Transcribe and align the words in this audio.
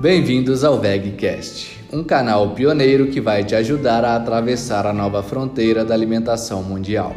Bem-vindos 0.00 0.62
ao 0.62 0.78
VegCast, 0.78 1.84
um 1.92 2.04
canal 2.04 2.50
pioneiro 2.50 3.08
que 3.08 3.20
vai 3.20 3.42
te 3.42 3.56
ajudar 3.56 4.04
a 4.04 4.14
atravessar 4.14 4.86
a 4.86 4.92
nova 4.92 5.24
fronteira 5.24 5.84
da 5.84 5.92
alimentação 5.92 6.62
mundial. 6.62 7.16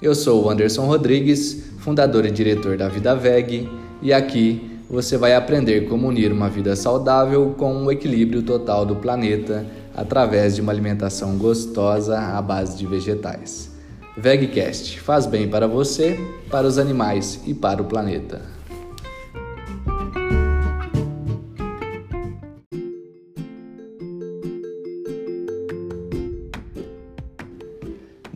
Eu 0.00 0.14
sou 0.14 0.44
o 0.44 0.48
Anderson 0.48 0.86
Rodrigues, 0.86 1.64
fundador 1.80 2.24
e 2.24 2.30
diretor 2.30 2.76
da 2.76 2.88
Vida 2.88 3.16
Veg, 3.16 3.68
e 4.00 4.12
aqui 4.12 4.78
você 4.88 5.16
vai 5.16 5.34
aprender 5.34 5.88
como 5.88 6.06
unir 6.06 6.30
uma 6.30 6.48
vida 6.48 6.76
saudável 6.76 7.56
com 7.58 7.82
o 7.82 7.90
equilíbrio 7.90 8.44
total 8.44 8.86
do 8.86 8.94
planeta 8.94 9.66
através 9.92 10.54
de 10.54 10.60
uma 10.60 10.70
alimentação 10.70 11.36
gostosa 11.36 12.20
à 12.20 12.40
base 12.40 12.78
de 12.78 12.86
vegetais. 12.86 13.68
VegCast 14.16 15.00
faz 15.00 15.26
bem 15.26 15.48
para 15.48 15.66
você, 15.66 16.20
para 16.48 16.68
os 16.68 16.78
animais 16.78 17.40
e 17.44 17.52
para 17.52 17.82
o 17.82 17.86
planeta. 17.86 18.51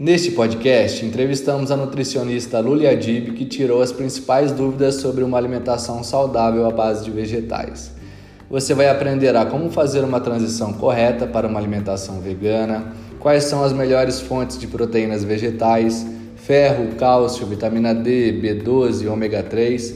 Neste 0.07 0.31
podcast, 0.31 1.05
entrevistamos 1.05 1.73
a 1.73 1.77
nutricionista 1.77 2.61
Luli 2.61 2.87
Adib, 2.87 3.33
que 3.33 3.45
tirou 3.45 3.83
as 3.83 3.91
principais 3.91 4.53
dúvidas 4.53 4.95
sobre 5.01 5.25
uma 5.25 5.37
alimentação 5.37 6.05
saudável 6.05 6.65
à 6.65 6.71
base 6.71 7.05
de 7.05 7.11
vegetais. 7.11 7.91
Você 8.49 8.73
vai 8.73 8.89
aprender 8.89 9.35
a 9.35 9.45
como 9.45 9.69
fazer 9.69 10.05
uma 10.05 10.21
transição 10.21 10.73
correta 10.75 11.27
para 11.27 11.49
uma 11.49 11.59
alimentação 11.59 12.21
vegana, 12.21 12.93
quais 13.19 13.43
são 13.47 13.65
as 13.65 13.73
melhores 13.73 14.21
fontes 14.21 14.57
de 14.57 14.69
proteínas 14.69 15.25
vegetais, 15.25 16.07
ferro, 16.37 16.95
cálcio, 16.95 17.45
vitamina 17.45 17.93
D, 17.93 18.33
B12 18.41 19.03
e 19.03 19.09
ômega 19.09 19.43
3, 19.43 19.93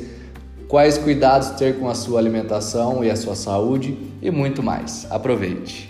quais 0.66 0.98
cuidados 0.98 1.50
ter 1.50 1.78
com 1.78 1.88
a 1.88 1.94
sua 1.94 2.18
alimentação 2.18 3.04
e 3.04 3.10
a 3.10 3.14
sua 3.14 3.36
saúde 3.36 3.96
e 4.20 4.28
muito 4.28 4.60
mais. 4.60 5.06
Aproveite! 5.08 5.89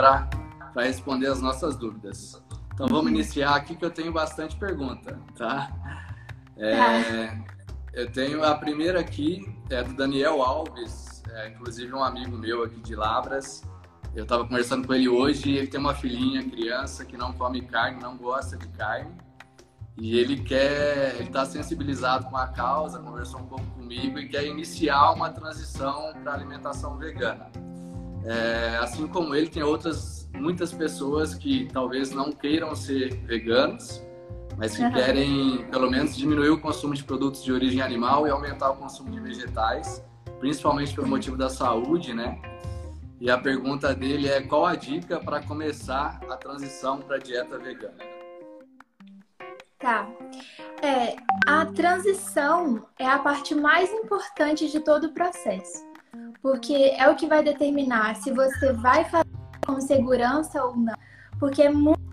Para 0.00 0.82
responder 0.82 1.26
as 1.26 1.40
nossas 1.40 1.76
dúvidas. 1.76 2.42
Então 2.72 2.88
vamos 2.88 3.10
iniciar 3.10 3.54
aqui 3.54 3.76
que 3.76 3.84
eu 3.84 3.90
tenho 3.90 4.12
bastante 4.12 4.56
pergunta, 4.56 5.20
tá? 5.36 5.70
É, 6.56 6.76
tá. 6.76 7.44
Eu 7.92 8.10
tenho 8.10 8.42
a 8.44 8.54
primeira 8.54 9.00
aqui, 9.00 9.44
é 9.68 9.82
do 9.82 9.92
Daniel 9.92 10.42
Alves, 10.42 11.22
é, 11.28 11.48
inclusive 11.48 11.92
um 11.92 12.02
amigo 12.02 12.36
meu 12.38 12.62
aqui 12.62 12.80
de 12.80 12.94
Labras. 12.94 13.62
Eu 14.14 14.22
estava 14.22 14.44
conversando 14.44 14.86
com 14.86 14.94
ele 14.94 15.08
hoje 15.08 15.50
e 15.50 15.58
ele 15.58 15.66
tem 15.66 15.78
uma 15.78 15.94
filhinha, 15.94 16.42
criança, 16.48 17.04
que 17.04 17.16
não 17.16 17.32
come 17.32 17.60
carne, 17.62 18.00
não 18.00 18.16
gosta 18.16 18.56
de 18.56 18.66
carne. 18.68 19.10
E 19.98 20.18
ele 20.18 20.40
quer, 20.40 21.16
ele 21.16 21.24
está 21.24 21.44
sensibilizado 21.44 22.24
com 22.26 22.36
a 22.36 22.46
causa, 22.46 22.98
conversou 22.98 23.40
um 23.40 23.46
pouco 23.46 23.66
comigo 23.72 24.18
e 24.18 24.28
quer 24.28 24.46
iniciar 24.46 25.12
uma 25.12 25.30
transição 25.30 26.14
para 26.22 26.32
alimentação 26.32 26.96
vegana. 26.96 27.50
É, 28.24 28.78
assim 28.80 29.06
como 29.06 29.34
ele, 29.34 29.48
tem 29.48 29.62
outras 29.62 30.20
muitas 30.34 30.72
pessoas 30.72 31.34
que 31.34 31.68
talvez 31.72 32.10
não 32.10 32.32
queiram 32.32 32.74
ser 32.74 33.14
veganos, 33.24 34.02
mas 34.56 34.76
que 34.76 34.82
uhum. 34.82 34.92
querem, 34.92 35.66
pelo 35.70 35.90
menos, 35.90 36.16
diminuir 36.16 36.50
o 36.50 36.60
consumo 36.60 36.94
de 36.94 37.02
produtos 37.02 37.42
de 37.42 37.52
origem 37.52 37.80
animal 37.80 38.26
e 38.26 38.30
aumentar 38.30 38.70
o 38.70 38.76
consumo 38.76 39.10
de 39.10 39.20
vegetais, 39.20 40.04
principalmente 40.38 40.94
pelo 40.94 41.06
motivo 41.08 41.36
da 41.36 41.48
saúde, 41.48 42.12
né? 42.14 42.40
E 43.20 43.30
a 43.30 43.36
pergunta 43.36 43.94
dele 43.94 44.28
é 44.28 44.40
qual 44.40 44.64
a 44.64 44.74
dica 44.74 45.20
para 45.20 45.42
começar 45.42 46.20
a 46.28 46.36
transição 46.36 47.00
para 47.00 47.16
a 47.16 47.18
dieta 47.18 47.58
vegana? 47.58 47.98
Tá. 49.78 50.06
É, 50.82 51.16
a 51.46 51.66
transição 51.66 52.86
é 52.98 53.06
a 53.06 53.18
parte 53.18 53.54
mais 53.54 53.90
importante 53.90 54.70
de 54.70 54.80
todo 54.80 55.04
o 55.04 55.12
processo, 55.12 55.84
porque 56.42 56.94
é 56.96 57.08
o 57.08 57.16
que 57.16 57.26
vai 57.26 57.42
determinar 57.42 58.16
se 58.16 58.32
você 58.32 58.72
vai 58.72 59.04
fazer 59.04 59.28
com 59.66 59.80
segurança 59.80 60.62
ou 60.64 60.76
não. 60.76 60.94
Porque 61.38 61.62
é 61.62 61.70
muito 61.70 62.10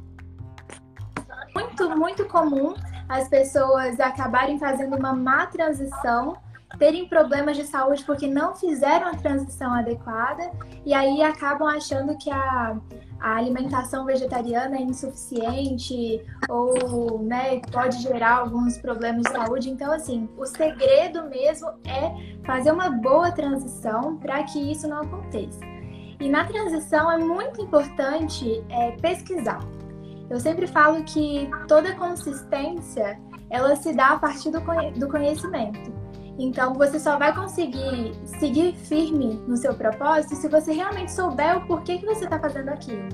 muito, 1.54 1.98
muito 1.98 2.26
comum 2.26 2.76
as 3.10 3.28
pessoas 3.28 4.00
acabarem 4.00 4.60
fazendo 4.60 4.96
uma 4.96 5.14
má 5.14 5.46
transição, 5.48 6.38
terem 6.78 7.08
problemas 7.08 7.56
de 7.58 7.64
saúde 7.64 8.04
porque 8.04 8.28
não 8.28 8.56
fizeram 8.56 9.08
a 9.08 9.16
transição 9.16 9.74
adequada 9.74 10.52
e 10.86 10.94
aí 10.94 11.24
acabam 11.24 11.68
achando 11.68 12.18
que 12.18 12.30
a, 12.30 12.78
a 13.20 13.36
alimentação 13.36 14.06
vegetariana 14.06 14.78
é 14.78 14.82
insuficiente 14.82 16.24
ou 16.50 17.20
né, 17.24 17.60
pode 17.72 18.02
gerar 18.02 18.38
alguns 18.38 18.78
problemas 18.78 19.24
de 19.24 19.32
saúde. 19.32 19.70
Então, 19.70 19.92
assim, 19.92 20.30
o 20.38 20.46
segredo 20.46 21.24
mesmo 21.30 21.70
é 21.86 22.38
fazer 22.46 22.72
uma 22.72 22.90
boa 22.90 23.32
transição 23.32 24.18
para 24.18 24.44
que 24.44 24.60
isso 24.72 24.88
não 24.88 25.02
aconteça. 25.02 25.60
E 26.20 26.30
na 26.30 26.46
transição 26.46 27.12
é 27.12 27.18
muito 27.18 27.62
importante 27.62 28.64
é, 28.70 28.92
pesquisar. 28.92 29.60
Eu 30.30 30.40
sempre 30.40 30.68
falo 30.68 31.04
que 31.04 31.50
toda 31.68 31.96
consistência 31.96 33.20
ela 33.50 33.76
se 33.76 33.94
dá 33.94 34.10
a 34.10 34.20
partir 34.20 34.52
do, 34.52 34.60
do 35.00 35.08
conhecimento. 35.08 35.97
Então, 36.38 36.74
você 36.74 37.00
só 37.00 37.18
vai 37.18 37.34
conseguir 37.34 38.14
seguir 38.40 38.75
firme 38.75 39.42
no 39.48 39.58
seu 39.58 39.74
propósito 39.74 40.36
se 40.36 40.48
você 40.48 40.72
realmente 40.72 41.12
souber 41.12 41.58
o 41.58 41.68
porquê 41.68 41.98
que 41.98 42.06
você 42.06 42.25
está 42.25 42.40
fazendo 42.40 42.70
aquilo. 42.70 43.09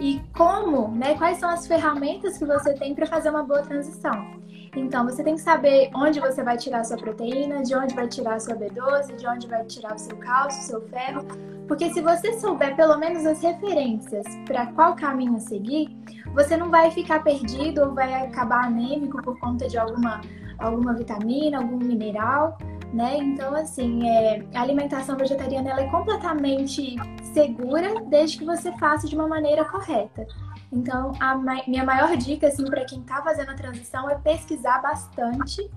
E 0.00 0.20
como, 0.36 0.88
né? 0.88 1.14
Quais 1.16 1.38
são 1.38 1.48
as 1.50 1.66
ferramentas 1.66 2.38
que 2.38 2.44
você 2.44 2.74
tem 2.74 2.94
para 2.94 3.06
fazer 3.06 3.30
uma 3.30 3.42
boa 3.42 3.62
transição. 3.62 4.42
Então, 4.76 5.04
você 5.04 5.22
tem 5.22 5.34
que 5.34 5.40
saber 5.40 5.90
onde 5.94 6.18
você 6.18 6.42
vai 6.42 6.56
tirar 6.56 6.80
a 6.80 6.84
sua 6.84 6.96
proteína, 6.96 7.62
de 7.62 7.74
onde 7.76 7.94
vai 7.94 8.08
tirar 8.08 8.34
a 8.34 8.40
sua 8.40 8.56
B12, 8.56 9.16
de 9.16 9.26
onde 9.26 9.46
vai 9.46 9.64
tirar 9.64 9.94
o 9.94 9.98
seu 9.98 10.16
cálcio, 10.16 10.60
o 10.60 10.64
seu 10.64 10.88
ferro. 10.88 11.24
Porque 11.68 11.90
se 11.92 12.00
você 12.00 12.32
souber 12.40 12.74
pelo 12.74 12.96
menos 12.98 13.24
as 13.24 13.40
referências 13.40 14.26
para 14.46 14.66
qual 14.72 14.96
caminho 14.96 15.38
seguir, 15.38 15.96
você 16.34 16.56
não 16.56 16.70
vai 16.70 16.90
ficar 16.90 17.22
perdido 17.22 17.82
ou 17.82 17.94
vai 17.94 18.26
acabar 18.26 18.64
anêmico 18.64 19.22
por 19.22 19.38
conta 19.38 19.68
de 19.68 19.78
alguma, 19.78 20.20
alguma 20.58 20.94
vitamina, 20.94 21.58
algum 21.58 21.76
mineral, 21.76 22.58
né? 22.92 23.16
Então, 23.18 23.54
assim, 23.54 24.08
é, 24.08 24.46
a 24.54 24.62
alimentação 24.62 25.16
vegetariana 25.16 25.70
ela 25.70 25.80
é 25.80 25.90
completamente 25.90 26.96
segura 27.32 28.00
desde 28.08 28.38
que 28.38 28.44
você 28.44 28.72
faça 28.78 29.08
de 29.08 29.14
uma 29.14 29.26
maneira 29.26 29.64
correta. 29.64 30.26
Então, 30.72 31.12
a 31.20 31.36
minha 31.36 31.84
maior 31.84 32.16
dica, 32.16 32.48
assim, 32.48 32.64
para 32.64 32.84
quem 32.84 33.00
está 33.00 33.22
fazendo 33.22 33.50
a 33.50 33.54
transição 33.54 34.08
é 34.10 34.16
pesquisar 34.16 34.80
bastante 34.80 35.70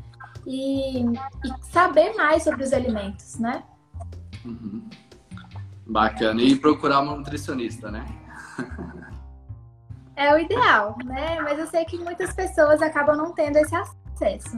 e, 0.46 1.02
e, 1.02 1.06
saber 1.72 2.14
mais 2.16 2.44
sobre 2.44 2.64
os 2.64 2.74
alimentos, 2.74 3.38
né? 3.38 3.64
Uhum. 4.46 4.90
Bacana. 5.86 6.42
E 6.42 6.56
procurar 6.56 7.02
uma 7.02 7.16
nutricionista, 7.16 7.92
né? 7.92 8.06
é 10.16 10.34
o 10.34 10.40
ideal, 10.40 10.98
né? 11.06 11.40
Mas 11.42 11.60
eu 11.60 11.68
sei 11.68 11.86
que 11.86 11.98
muitas 11.98 12.34
pessoas 12.34 12.82
acabam 12.82 13.16
não 13.16 13.34
tendo 13.34 13.58
esse 13.58 13.76
acesso, 13.76 13.96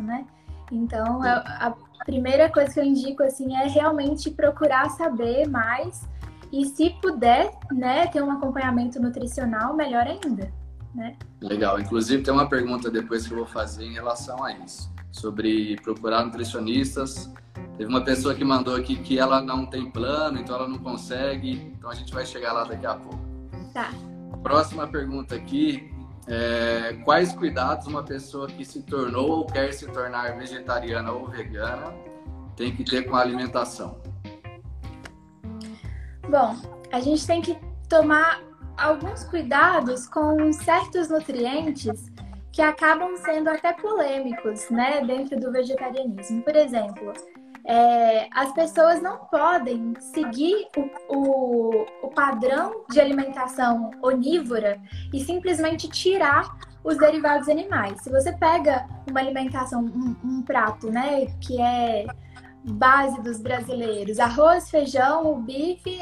né? 0.02 0.26
Então, 0.72 1.22
a, 1.24 1.76
a 2.00 2.06
primeira 2.06 2.50
coisa 2.50 2.74
que 2.74 2.80
eu 2.80 2.84
indico, 2.84 3.24
assim, 3.24 3.56
é 3.56 3.68
realmente 3.68 4.30
procurar 4.30 4.90
saber 4.90 5.48
mais 5.48 6.08
e 6.52 6.66
se 6.66 6.92
puder, 7.02 7.52
né, 7.72 8.08
ter 8.08 8.24
um 8.24 8.32
acompanhamento 8.32 9.00
nutricional, 9.00 9.76
melhor 9.76 10.06
ainda, 10.08 10.52
né? 10.94 11.16
Legal. 11.42 11.80
Inclusive 11.80 12.24
tem 12.24 12.34
uma 12.34 12.50
pergunta 12.50 12.90
depois 12.90 13.28
que 13.28 13.34
eu 13.34 13.38
vou 13.38 13.48
fazer 13.48 13.86
em 13.86 13.94
relação 13.94 14.44
a 14.44 14.52
isso, 14.54 14.92
sobre 15.12 15.76
procurar 15.82 16.26
nutricionistas. 16.26 17.32
Teve 17.78 17.90
uma 17.90 18.04
pessoa 18.04 18.34
que 18.34 18.44
mandou 18.44 18.76
aqui 18.76 18.96
que 18.96 19.20
ela 19.20 19.42
não 19.42 19.66
tem 19.66 19.90
plano, 19.90 20.40
então 20.40 20.56
ela 20.56 20.68
não 20.68 20.80
consegue. 20.80 21.74
Então 21.78 21.90
a 21.90 21.94
gente 21.94 22.14
vai 22.14 22.26
chegar 22.26 22.54
lá 22.54 22.64
daqui 22.64 22.86
a 22.86 22.96
pouco. 22.96 23.20
Tá. 23.74 23.92
Próxima 24.42 24.88
pergunta 24.88 25.36
aqui 25.36 25.92
é, 26.30 26.94
quais 27.04 27.34
cuidados 27.34 27.88
uma 27.88 28.04
pessoa 28.04 28.48
que 28.48 28.64
se 28.64 28.84
tornou 28.84 29.40
ou 29.40 29.46
quer 29.48 29.74
se 29.74 29.88
tornar 29.88 30.38
vegetariana 30.38 31.12
ou 31.12 31.28
vegana 31.28 31.94
tem 32.56 32.76
que 32.76 32.84
ter 32.84 33.04
com 33.04 33.16
a 33.16 33.22
alimentação? 33.22 34.00
Bom, 36.30 36.56
a 36.92 37.00
gente 37.00 37.26
tem 37.26 37.42
que 37.42 37.58
tomar 37.90 38.42
alguns 38.78 39.24
cuidados 39.24 40.08
com 40.08 40.54
certos 40.54 41.10
nutrientes 41.10 42.12
que 42.52 42.62
acabam 42.62 43.16
sendo 43.18 43.50
até 43.50 43.74
polêmicos, 43.74 44.70
né, 44.70 45.04
dentro 45.06 45.40
do 45.40 45.52
vegetarianismo. 45.52 46.44
Por 46.44 46.56
exemplo, 46.56 47.14
é, 47.66 48.28
as 48.34 48.52
pessoas 48.54 49.02
não 49.02 49.18
podem 49.26 49.94
seguir 50.00 50.68
o, 50.76 51.16
o, 51.16 51.86
o, 52.04 52.10
padrão 52.10 52.84
de 52.90 53.00
alimentação 53.00 53.92
onívora 54.02 54.82
e 55.14 55.20
simplesmente 55.24 55.88
tirar 55.88 56.58
os 56.84 56.98
derivados 56.98 57.50
animais. 57.50 58.02
Se 58.02 58.10
você 58.10 58.32
pega 58.34 58.88
uma 59.10 59.20
alimentação, 59.20 59.82
um, 59.82 60.16
um 60.24 60.42
prato, 60.42 60.90
né, 60.90 61.26
que 61.42 61.62
é 61.62 62.06
base 62.64 63.22
dos 63.22 63.40
brasileiros: 63.40 64.20
arroz, 64.20 64.70
feijão, 64.70 65.42
bife, 65.42 66.00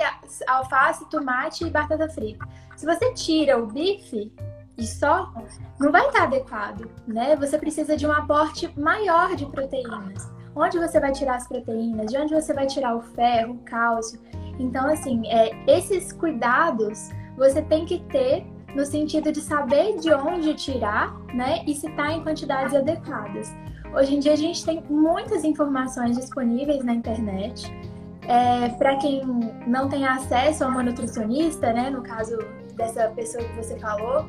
alface, 0.48 1.10
tomate 1.10 1.65
e 1.65 1.69
batata 1.69 2.07
frita. 2.10 2.48
Se 2.75 2.86
você 2.86 3.13
tira 3.13 3.57
o 3.57 3.65
bife, 3.68 4.31
e 4.77 4.86
só, 4.86 5.33
não 5.80 5.92
vai 5.92 6.06
estar 6.07 6.24
adequado, 6.24 6.88
né? 7.07 7.36
Você 7.36 7.57
precisa 7.57 7.98
de 7.98 8.06
um 8.06 8.12
aporte 8.12 8.71
maior 8.80 9.36
de 9.36 9.45
proteínas. 9.48 10.31
Onde 10.59 10.80
você 10.80 11.00
vai 11.00 11.12
tirar 11.12 11.36
as 11.36 11.48
proteínas? 11.48 12.12
De 12.12 12.18
onde 12.18 12.33
você 12.33 12.51
vai 12.51 12.65
tirar 12.65 12.95
o 12.95 13.01
ferro, 13.01 13.54
o 13.54 13.57
cálcio? 13.59 14.19
Então, 14.57 14.89
assim, 14.89 15.21
é, 15.27 15.51
esses 15.68 16.12
cuidados 16.12 17.09
você 17.38 17.62
tem 17.62 17.86
que 17.86 18.00
ter 18.06 18.44
no 18.75 18.83
sentido 18.83 19.31
de 19.31 19.39
saber 19.39 19.98
de 19.98 20.12
onde 20.12 20.56
tirar, 20.56 21.15
né? 21.33 21.63
E 21.68 21.75
se 21.75 21.88
está 21.88 22.12
em 22.12 22.24
quantidades 22.24 22.74
adequadas. 22.74 23.54
Hoje 23.95 24.15
em 24.15 24.19
dia 24.19 24.33
a 24.33 24.38
gente 24.38 24.65
tem 24.65 24.83
muitas 24.89 25.44
informações 25.44 26.18
disponíveis 26.18 26.83
na 26.83 26.94
internet. 26.94 27.71
É, 28.27 28.69
Para 28.69 28.98
quem 28.98 29.21
não 29.68 29.88
tem 29.88 30.06
acesso 30.06 30.63
a 30.63 30.68
uma 30.68 30.81
nutricionista, 30.81 31.71
né? 31.71 31.92
No 31.92 32.01
caso 32.01 32.36
dessa 32.75 33.10
pessoa 33.10 33.44
que 33.44 33.56
você 33.56 33.77
falou, 33.80 34.25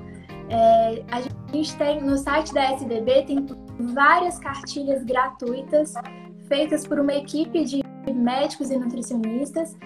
é, 0.51 1.03
a 1.11 1.23
gente 1.53 1.77
tem 1.77 2.03
no 2.03 2.17
site 2.19 2.53
da 2.53 2.73
SDB 2.73 3.23
tem 3.23 3.47
várias 3.79 4.39
cartilhas 4.39 5.05
gratuitas 5.05 5.95
feitas 6.49 6.87
por 6.87 6.99
uma 6.99 7.15
equipe 7.15 7.65
de 7.65 7.83
médicos 8.13 8.71
e 8.71 8.79
nutricionistas 8.79 9.77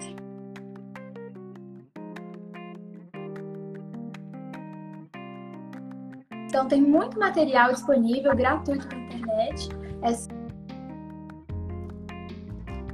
Então 6.52 6.68
tem 6.68 6.82
muito 6.82 7.18
material 7.18 7.72
disponível 7.72 8.36
gratuito 8.36 8.86
na 8.94 9.02
internet. 9.04 9.70
É 10.02 10.12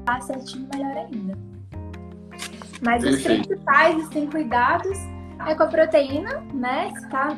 tá 0.05 0.21
certinho 0.21 0.69
melhor 0.73 0.97
ainda. 0.97 1.37
Mas 2.81 3.03
Perfeito. 3.03 3.43
os 3.43 3.47
principais 3.47 4.07
assim, 4.07 4.31
cuidados 4.31 4.97
é 5.45 5.57
com 5.57 5.63
a 5.65 5.67
proteína, 5.67 6.41
né? 6.55 6.93
Está 6.95 7.37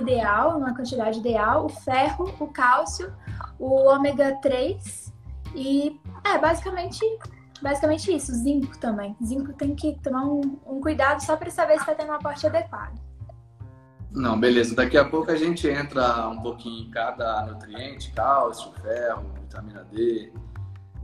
ideal, 0.00 0.58
uma 0.58 0.74
quantidade 0.74 1.18
ideal, 1.18 1.66
o 1.66 1.68
ferro, 1.68 2.34
o 2.38 2.46
cálcio, 2.48 3.12
o 3.58 3.88
ômega 3.88 4.38
3 4.40 5.12
e 5.54 6.00
é 6.24 6.38
basicamente 6.38 7.00
basicamente 7.60 8.14
isso, 8.14 8.32
zinco 8.34 8.78
também. 8.78 9.16
Zinco 9.24 9.52
tem 9.52 9.74
que 9.74 9.98
tomar 10.02 10.24
um, 10.24 10.58
um 10.66 10.80
cuidado 10.80 11.20
só 11.22 11.36
para 11.36 11.50
saber 11.50 11.74
se 11.74 11.80
está 11.80 11.94
tendo 11.94 12.10
um 12.10 12.14
aporte 12.14 12.46
adequado. 12.46 12.98
Não, 14.10 14.38
beleza. 14.38 14.74
Daqui 14.74 14.96
a 14.96 15.04
pouco 15.04 15.30
a 15.30 15.36
gente 15.36 15.68
entra 15.68 16.28
um 16.28 16.40
pouquinho 16.40 16.86
em 16.86 16.90
cada 16.90 17.44
nutriente, 17.46 18.12
cálcio, 18.12 18.72
ferro, 18.80 19.30
vitamina 19.40 19.84
D, 19.84 20.32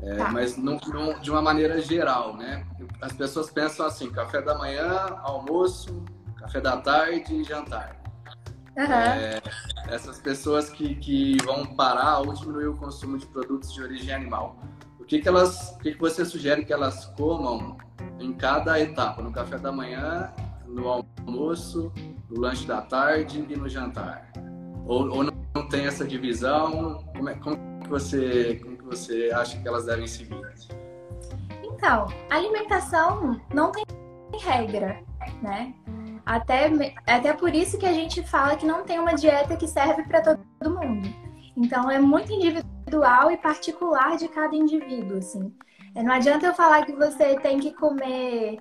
é, 0.00 0.16
tá. 0.16 0.30
mas 0.30 0.56
não, 0.56 0.78
não, 0.88 1.18
de 1.20 1.30
uma 1.30 1.42
maneira 1.42 1.80
geral, 1.80 2.36
né? 2.36 2.66
As 3.00 3.12
pessoas 3.12 3.50
pensam 3.50 3.86
assim, 3.86 4.10
café 4.10 4.40
da 4.40 4.56
manhã, 4.56 5.18
almoço, 5.22 6.02
café 6.36 6.60
da 6.60 6.76
tarde 6.78 7.34
e 7.34 7.44
jantar. 7.44 8.03
Uhum. 8.76 8.92
É, 8.92 9.40
essas 9.88 10.18
pessoas 10.18 10.68
que, 10.70 10.94
que 10.96 11.36
vão 11.44 11.64
parar 11.64 12.20
ou 12.20 12.32
diminuir 12.32 12.66
o 12.66 12.76
consumo 12.76 13.18
de 13.18 13.26
produtos 13.26 13.72
de 13.72 13.82
origem 13.82 14.12
animal. 14.12 14.58
O 14.98 15.04
que, 15.04 15.20
que 15.20 15.28
elas, 15.28 15.72
o 15.72 15.78
que, 15.78 15.92
que 15.92 16.00
você 16.00 16.24
sugere 16.24 16.64
que 16.64 16.72
elas 16.72 17.06
comam 17.16 17.76
em 18.18 18.32
cada 18.32 18.80
etapa? 18.80 19.22
No 19.22 19.30
café 19.30 19.58
da 19.58 19.70
manhã, 19.70 20.32
no 20.66 20.88
almoço, 20.88 21.92
no 22.28 22.40
lanche 22.40 22.66
da 22.66 22.80
tarde 22.80 23.46
e 23.48 23.56
no 23.56 23.68
jantar? 23.68 24.32
Ou, 24.86 25.08
ou 25.10 25.24
não 25.24 25.68
tem 25.68 25.86
essa 25.86 26.04
divisão? 26.04 27.04
Como, 27.14 27.28
é, 27.28 27.34
como, 27.34 27.56
que 27.82 27.88
você, 27.88 28.60
como 28.62 28.76
que 28.76 28.84
você 28.84 29.30
acha 29.34 29.58
que 29.58 29.68
elas 29.68 29.84
devem 29.84 30.06
seguir? 30.06 30.34
Então, 31.62 32.06
alimentação 32.30 33.38
não 33.52 33.70
tem 33.70 33.84
regra, 34.40 35.02
né? 35.42 35.74
Até, 36.24 36.70
até 37.06 37.32
por 37.32 37.54
isso 37.54 37.78
que 37.78 37.86
a 37.86 37.92
gente 37.92 38.22
fala 38.22 38.56
que 38.56 38.66
não 38.66 38.82
tem 38.84 38.98
uma 38.98 39.14
dieta 39.14 39.56
que 39.56 39.68
serve 39.68 40.04
para 40.04 40.22
todo 40.22 40.80
mundo. 40.80 41.08
Então, 41.56 41.90
é 41.90 42.00
muito 42.00 42.32
individual 42.32 43.30
e 43.30 43.36
particular 43.36 44.16
de 44.16 44.28
cada 44.28 44.54
indivíduo, 44.56 45.18
assim. 45.18 45.54
É, 45.94 46.02
não 46.02 46.12
adianta 46.12 46.46
eu 46.46 46.54
falar 46.54 46.84
que 46.84 46.92
você 46.92 47.38
tem 47.40 47.60
que 47.60 47.72
comer 47.74 48.58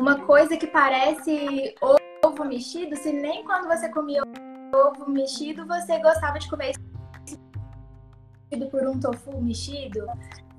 uma 0.00 0.20
coisa 0.20 0.56
que 0.56 0.66
parece 0.66 1.74
ovo 2.24 2.44
mexido, 2.44 2.96
se 2.96 3.12
nem 3.12 3.44
quando 3.44 3.68
você 3.68 3.88
comia 3.88 4.22
ovo 4.74 5.08
mexido 5.08 5.66
você 5.66 6.00
gostava 6.00 6.38
de 6.38 6.50
comer 6.50 6.72
por 8.70 8.86
um 8.86 8.98
tofu 8.98 9.40
mexido. 9.40 10.06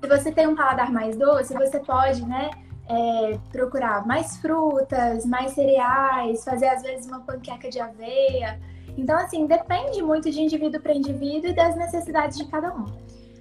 Se 0.02 0.08
você 0.08 0.30
tem 0.30 0.46
um 0.46 0.54
paladar 0.54 0.92
mais 0.92 1.16
doce, 1.16 1.54
você 1.54 1.80
pode, 1.80 2.24
né, 2.26 2.50
é, 2.88 3.38
procurar 3.50 4.06
mais 4.06 4.36
frutas, 4.38 5.24
mais 5.24 5.52
cereais, 5.52 6.44
fazer 6.44 6.68
às 6.68 6.82
vezes 6.82 7.06
uma 7.06 7.20
panqueca 7.20 7.68
de 7.68 7.80
aveia. 7.80 8.60
Então, 8.96 9.16
assim, 9.18 9.46
depende 9.46 10.02
muito 10.02 10.30
de 10.30 10.40
indivíduo 10.40 10.80
para 10.80 10.94
indivíduo 10.94 11.50
e 11.50 11.54
das 11.54 11.76
necessidades 11.76 12.38
de 12.38 12.46
cada 12.46 12.74
um. 12.74 12.84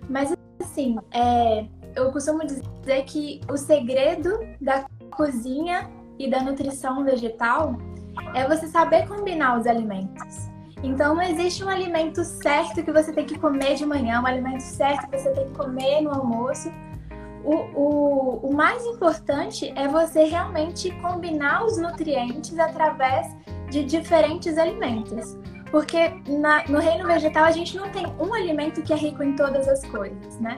Mas, 0.09 0.35
assim, 0.61 0.97
é, 1.11 1.65
eu 1.95 2.11
costumo 2.11 2.45
dizer 2.45 3.03
que 3.05 3.39
o 3.49 3.57
segredo 3.57 4.37
da 4.59 4.85
cozinha 5.11 5.89
e 6.19 6.29
da 6.29 6.41
nutrição 6.41 7.03
vegetal 7.03 7.75
é 8.33 8.47
você 8.47 8.67
saber 8.67 9.07
combinar 9.07 9.57
os 9.57 9.65
alimentos. 9.65 10.49
Então 10.83 11.15
não 11.15 11.21
existe 11.21 11.63
um 11.63 11.69
alimento 11.69 12.23
certo 12.23 12.83
que 12.83 12.91
você 12.91 13.11
tem 13.11 13.25
que 13.25 13.39
comer 13.39 13.75
de 13.75 13.85
manhã, 13.85 14.21
um 14.21 14.27
alimento 14.27 14.61
certo 14.61 15.09
que 15.09 15.17
você 15.17 15.31
tem 15.31 15.45
que 15.45 15.53
comer 15.53 16.01
no 16.01 16.11
almoço. 16.11 16.69
O, 17.45 17.53
o, 17.79 18.49
o 18.49 18.53
mais 18.53 18.83
importante 18.85 19.71
é 19.75 19.87
você 19.87 20.23
realmente 20.23 20.89
combinar 20.99 21.63
os 21.63 21.77
nutrientes 21.77 22.57
através 22.57 23.27
de 23.69 23.83
diferentes 23.83 24.57
alimentos. 24.57 25.37
Porque 25.69 26.09
na, 26.27 26.67
no 26.67 26.79
reino 26.79 27.05
vegetal 27.05 27.43
a 27.43 27.51
gente 27.51 27.77
não 27.77 27.89
tem 27.89 28.05
um 28.19 28.33
alimento 28.33 28.81
que 28.81 28.93
é 28.93 28.95
rico 28.95 29.21
em 29.21 29.35
todas 29.35 29.67
as 29.67 29.85
coisas, 29.85 30.39
né? 30.39 30.55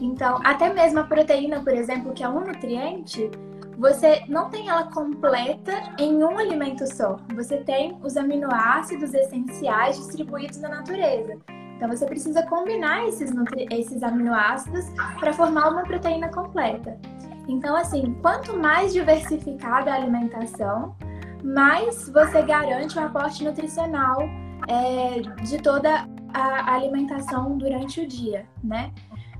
Então, 0.00 0.38
até 0.44 0.72
mesmo 0.72 1.00
a 1.00 1.04
proteína, 1.04 1.60
por 1.60 1.72
exemplo, 1.72 2.12
que 2.12 2.22
é 2.22 2.28
um 2.28 2.40
nutriente, 2.40 3.30
você 3.76 4.22
não 4.28 4.50
tem 4.50 4.68
ela 4.68 4.84
completa 4.92 5.72
em 5.98 6.22
um 6.22 6.38
alimento 6.38 6.86
só. 6.86 7.16
Você 7.34 7.58
tem 7.58 7.98
os 8.02 8.16
aminoácidos 8.16 9.14
essenciais 9.14 9.96
distribuídos 9.96 10.58
na 10.58 10.68
natureza. 10.68 11.38
Então 11.78 11.88
você 11.88 12.06
precisa 12.06 12.42
combinar 12.42 13.06
esses, 13.06 13.30
esses 13.70 14.02
aminoácidos 14.02 14.84
para 15.20 15.32
formar 15.32 15.70
uma 15.70 15.84
proteína 15.84 16.28
completa. 16.28 16.98
Então, 17.46 17.76
assim, 17.76 18.14
quanto 18.20 18.58
mais 18.58 18.92
diversificada 18.92 19.92
a 19.92 19.94
alimentação, 19.94 20.96
mais 21.42 22.08
você 22.08 22.42
garante 22.42 22.98
o 22.98 23.00
aporte 23.00 23.44
nutricional 23.44 24.18
é, 24.66 25.20
de 25.44 25.62
toda 25.62 26.04
a 26.34 26.74
alimentação 26.74 27.56
durante 27.56 28.00
o 28.00 28.08
dia, 28.08 28.44
né? 28.62 28.92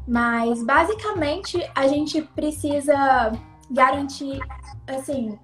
Mas 0.07 0.63
basicamente 0.65 1.61
a 1.75 1.89
gente 1.89 2.23
precisa 2.23 3.33
garantir, 3.69 4.39
assim, 4.87 5.37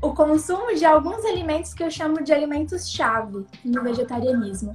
o 0.00 0.14
consumo 0.14 0.72
de 0.72 0.84
alguns 0.84 1.24
alimentos 1.24 1.74
que 1.74 1.82
eu 1.82 1.90
chamo 1.90 2.22
de 2.22 2.32
alimentos-chave 2.32 3.44
no 3.64 3.82
vegetarianismo. 3.82 4.72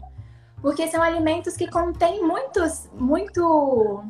Porque 0.62 0.88
são 0.88 1.02
alimentos 1.02 1.56
que 1.56 1.70
contêm 1.70 2.24
muitos, 2.24 2.90
muito 2.94 4.04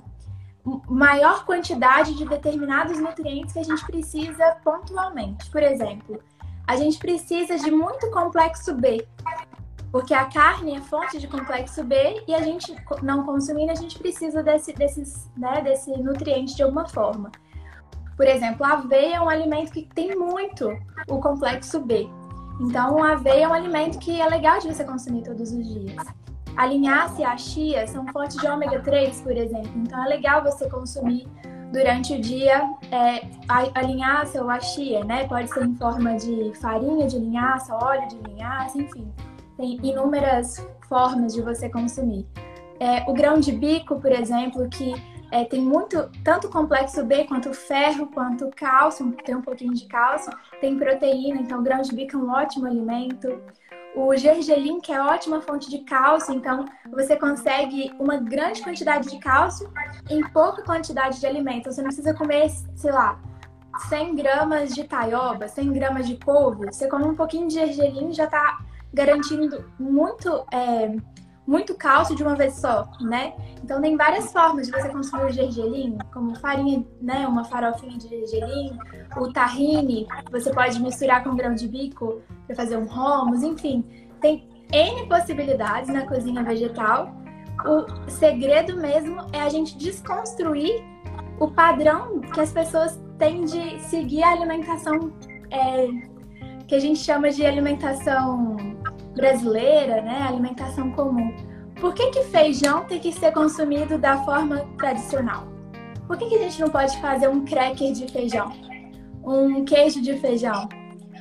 maior 0.87 1.45
quantidade 1.45 2.13
de 2.13 2.25
determinados 2.25 2.99
nutrientes 2.99 3.53
que 3.53 3.59
a 3.59 3.63
gente 3.63 3.85
precisa 3.85 4.57
pontualmente. 4.63 5.49
Por 5.49 5.63
exemplo, 5.63 6.21
a 6.65 6.75
gente 6.75 6.97
precisa 6.97 7.57
de 7.57 7.71
muito 7.71 8.09
complexo 8.11 8.75
B, 8.75 9.07
porque 9.91 10.13
a 10.13 10.25
carne 10.25 10.75
é 10.75 10.81
fonte 10.81 11.17
de 11.17 11.27
complexo 11.27 11.83
B 11.83 12.23
e 12.27 12.35
a 12.35 12.41
gente 12.41 12.75
não 13.01 13.25
consumindo, 13.25 13.71
a 13.71 13.75
gente 13.75 13.97
precisa 13.97 14.43
desse, 14.43 14.73
desses, 14.73 15.29
né, 15.37 15.61
desse 15.61 15.91
nutriente 15.91 16.55
de 16.55 16.63
alguma 16.63 16.87
forma. 16.87 17.31
Por 18.17 18.27
exemplo, 18.27 18.65
a 18.65 18.73
aveia 18.73 19.15
é 19.15 19.21
um 19.21 19.29
alimento 19.29 19.71
que 19.71 19.83
tem 19.93 20.15
muito 20.15 20.75
o 21.07 21.19
complexo 21.19 21.79
B. 21.79 22.09
Então, 22.59 23.01
a 23.01 23.13
aveia 23.13 23.45
é 23.45 23.47
um 23.47 23.53
alimento 23.53 23.99
que 23.99 24.19
é 24.19 24.27
legal 24.27 24.59
de 24.59 24.67
você 24.67 24.83
consumir 24.83 25.23
todos 25.23 25.51
os 25.51 25.67
dias. 25.67 25.95
A 26.57 26.65
linhaça 26.65 27.21
e 27.21 27.23
a 27.23 27.37
chia 27.37 27.85
são 27.85 28.05
fontes 28.07 28.35
de 28.35 28.47
ômega 28.47 28.79
3, 28.79 29.21
por 29.21 29.37
exemplo. 29.37 29.71
Então, 29.75 30.03
é 30.03 30.07
legal 30.07 30.43
você 30.43 30.67
consumir 30.67 31.27
durante 31.71 32.15
o 32.15 32.19
dia 32.19 32.67
é, 32.91 33.27
a, 33.47 33.79
a, 33.79 33.81
linhaça 33.83 34.41
ou 34.41 34.49
a 34.49 34.59
chia, 34.59 35.03
né? 35.03 35.27
Pode 35.27 35.49
ser 35.53 35.63
em 35.63 35.75
forma 35.75 36.15
de 36.15 36.51
farinha 36.59 37.05
de 37.05 37.19
linhaça, 37.19 37.75
óleo 37.75 38.07
de 38.07 38.17
linhaça, 38.27 38.75
enfim. 38.75 39.13
Tem 39.55 39.79
inúmeras 39.83 40.67
formas 40.89 41.35
de 41.35 41.43
você 41.43 41.69
consumir. 41.69 42.25
É, 42.79 43.03
o 43.07 43.13
grão 43.13 43.39
de 43.39 43.51
bico, 43.51 43.99
por 43.99 44.11
exemplo, 44.11 44.67
que 44.67 44.95
é, 45.29 45.43
tem 45.45 45.61
muito, 45.61 46.09
tanto 46.23 46.49
complexo 46.49 47.03
B 47.03 47.25
quanto 47.25 47.53
ferro, 47.53 48.07
quanto 48.07 48.49
cálcio, 48.55 49.11
tem 49.25 49.35
um 49.35 49.41
pouquinho 49.41 49.73
de 49.73 49.85
cálcio, 49.85 50.31
tem 50.61 50.77
proteína, 50.77 51.41
então 51.41 51.61
grão 51.61 51.81
de 51.81 51.93
bico 51.93 52.15
é 52.15 52.19
um 52.19 52.31
ótimo 52.31 52.65
alimento. 52.65 53.41
O 53.97 54.15
gergelim, 54.15 54.79
que 54.79 54.91
é 54.91 55.01
ótima 55.01 55.41
fonte 55.41 55.71
de 55.71 55.79
cálcio, 55.79 56.31
então 56.31 56.65
você 56.91 57.15
consegue 57.15 57.91
uma 57.97 58.17
grande 58.17 58.61
quantidade 58.61 59.09
de 59.09 59.17
cálcio 59.17 59.73
em 60.07 60.21
pouca 60.29 60.61
quantidade 60.61 61.19
de 61.19 61.25
alimento. 61.25 61.71
Você 61.71 61.81
não 61.81 61.87
precisa 61.87 62.13
comer, 62.13 62.47
sei 62.75 62.91
lá, 62.91 63.19
100 63.89 64.15
gramas 64.15 64.75
de 64.75 64.83
taioba, 64.83 65.47
100 65.47 65.73
gramas 65.73 66.07
de 66.07 66.15
couve. 66.15 66.67
Você 66.67 66.87
come 66.87 67.05
um 67.05 67.15
pouquinho 67.15 67.47
de 67.47 67.55
gergelim 67.55 68.13
já 68.13 68.25
está 68.25 68.59
garantindo 68.93 69.65
muito, 69.79 70.45
é, 70.53 70.95
muito 71.47 71.73
cálcio 71.75 72.13
de 72.13 72.21
uma 72.21 72.35
vez 72.35 72.55
só, 72.55 72.91
né? 72.99 73.33
Então 73.63 73.81
tem 73.81 73.95
várias 73.95 74.33
formas 74.33 74.67
de 74.67 74.73
você 74.73 74.89
consumir 74.89 75.23
o 75.23 75.29
gergelim, 75.29 75.97
como 76.13 76.35
farinha, 76.35 76.85
né? 77.01 77.25
Uma 77.25 77.45
farofinha 77.45 77.97
de 77.97 78.09
gergelim, 78.09 78.77
o 79.15 79.31
tahine, 79.31 80.05
você 80.29 80.51
pode 80.51 80.79
misturar 80.81 81.23
com 81.23 81.35
grão 81.35 81.55
de 81.55 81.67
bico 81.69 82.21
para 82.45 82.55
fazer 82.55 82.75
um 82.75 82.85
hummus, 82.85 83.43
enfim. 83.43 83.83
Tem 84.19 84.45
N 84.73 85.07
possibilidades 85.07 85.89
na 85.89 86.05
cozinha 86.05 86.43
vegetal. 86.43 87.15
O 87.65 88.09
segredo 88.11 88.75
mesmo 88.75 89.25
é 89.31 89.41
a 89.41 89.49
gente 89.49 89.77
desconstruir 89.77 90.83
o 91.39 91.49
padrão 91.49 92.19
que 92.19 92.41
as 92.41 92.51
pessoas 92.51 92.99
têm 93.17 93.45
de 93.45 93.79
seguir 93.83 94.21
a 94.21 94.31
alimentação 94.31 95.13
é, 95.49 95.87
que 96.67 96.75
a 96.75 96.79
gente 96.79 96.99
chama 96.99 97.29
de 97.29 97.45
alimentação 97.45 98.57
brasileira, 99.17 100.01
né? 100.01 100.21
Alimentação 100.21 100.91
comum. 100.91 101.35
Por 101.81 101.93
que, 101.93 102.09
que 102.11 102.23
feijão 102.25 102.85
tem 102.85 102.99
que 102.99 103.11
ser 103.11 103.31
consumido 103.31 103.97
da 103.97 104.23
forma 104.23 104.65
tradicional? 104.77 105.47
Por 106.07 106.17
que, 106.17 106.29
que 106.29 106.35
a 106.35 106.43
gente 106.43 106.61
não 106.61 106.69
pode 106.69 106.99
fazer 107.01 107.27
um 107.27 107.43
cracker 107.43 107.91
de 107.91 108.07
feijão? 108.07 108.53
Um 109.23 109.65
queijo 109.65 110.01
de 110.01 110.17
feijão? 110.19 110.69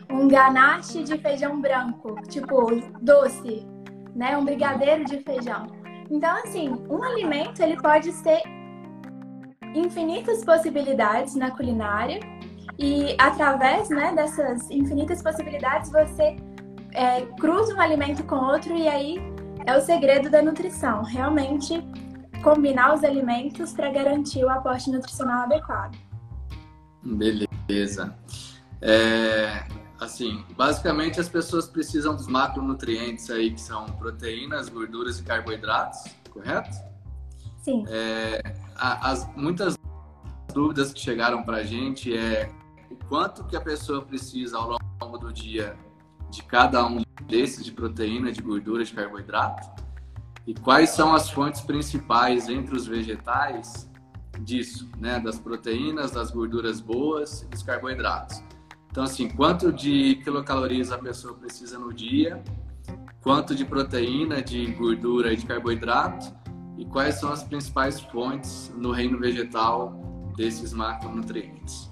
Um 0.09 0.29
ganache 0.29 1.03
de 1.03 1.19
feijão 1.19 1.61
branco, 1.61 2.15
tipo 2.29 2.71
doce, 3.03 3.67
né? 4.15 4.37
Um 4.39 4.45
brigadeiro 4.45 5.05
de 5.05 5.19
feijão. 5.19 5.67
Então, 6.09 6.31
assim, 6.45 6.73
um 6.89 7.03
alimento 7.03 7.61
ele 7.61 7.77
pode 7.77 8.13
ser 8.13 8.41
infinitas 9.75 10.45
possibilidades 10.45 11.35
na 11.35 11.51
culinária 11.51 12.21
e 12.79 13.17
através 13.19 13.89
né, 13.89 14.13
dessas 14.15 14.71
infinitas 14.71 15.23
possibilidades 15.23 15.91
você 15.91 16.37
é, 16.97 17.27
cruza 17.39 17.75
um 17.75 17.81
alimento 17.81 18.25
com 18.25 18.37
outro 18.37 18.75
e 18.75 18.89
aí 18.89 19.19
é 19.67 19.77
o 19.77 19.81
segredo 19.83 20.31
da 20.31 20.41
nutrição, 20.41 21.03
realmente 21.03 21.85
combinar 22.43 22.95
os 22.95 23.05
alimentos 23.05 23.73
para 23.73 23.91
garantir 23.91 24.43
o 24.45 24.49
aporte 24.49 24.91
nutricional 24.91 25.43
adequado. 25.43 25.97
Beleza. 27.03 28.17
É, 28.81 29.67
assim, 30.01 30.43
basicamente 30.57 31.21
as 31.21 31.29
pessoas 31.29 31.69
precisam 31.69 32.17
dos 32.17 32.27
macronutrientes 32.27 33.31
aí 33.31 33.53
que 33.53 33.61
são 33.61 33.85
proteínas, 33.87 34.71
gorduras 34.71 35.19
e 35.19 35.23
carboidratos, 35.23 36.05
correto? 36.31 36.77
Sim. 37.63 37.85
É, 37.89 38.41
as, 38.75 39.29
muitas 39.37 39.77
dúvidas 40.55 40.95
que 40.95 41.01
chegaram 41.01 41.43
para 41.43 41.59
a 41.59 41.63
gente 41.63 42.17
é 42.17 42.51
o 42.91 42.97
quanto 43.09 43.45
que 43.45 43.57
a 43.57 43.61
pessoa 43.61 44.03
precisa 44.03 44.57
ao 44.57 44.79
longo 45.03 45.19
do 45.19 45.33
dia 45.33 45.77
de 46.31 46.43
cada 46.43 46.87
um 46.87 47.03
desses 47.27 47.65
de 47.65 47.73
proteína, 47.73 48.33
de 48.33 48.41
gordura, 48.41 48.85
de 48.85 48.93
carboidrato 48.93 49.85
e 50.47 50.55
quais 50.55 50.91
são 50.91 51.15
as 51.15 51.29
fontes 51.29 51.61
principais 51.61 52.49
entre 52.49 52.75
os 52.77 52.87
vegetais 52.87 53.91
disso, 54.41 54.89
né, 54.99 55.19
das 55.19 55.39
proteínas, 55.39 56.11
das 56.13 56.31
gorduras 56.31 56.81
boas 56.81 57.43
e 57.43 57.47
dos 57.47 57.63
carboidratos. 57.63 58.43
Então, 58.91 59.05
assim, 59.05 59.29
quanto 59.29 59.73
de 59.73 60.17
quilocalorias 60.17 60.93
a 60.93 60.99
pessoa 60.99 61.35
precisa 61.35 61.79
no 61.79 61.93
dia, 61.93 62.43
quanto 63.23 63.55
de 63.55 63.65
proteína, 63.65 64.41
de 64.41 64.73
gordura 64.73 65.33
e 65.33 65.37
de 65.37 65.45
carboidrato 65.45 66.33
e 66.79 66.85
quais 66.85 67.17
são 67.17 67.33
as 67.33 67.43
principais 67.43 68.01
fontes 68.01 68.73
no 68.77 68.93
reino 68.93 69.19
vegetal 69.19 70.33
desses 70.37 70.73
macronutrientes. 70.73 71.91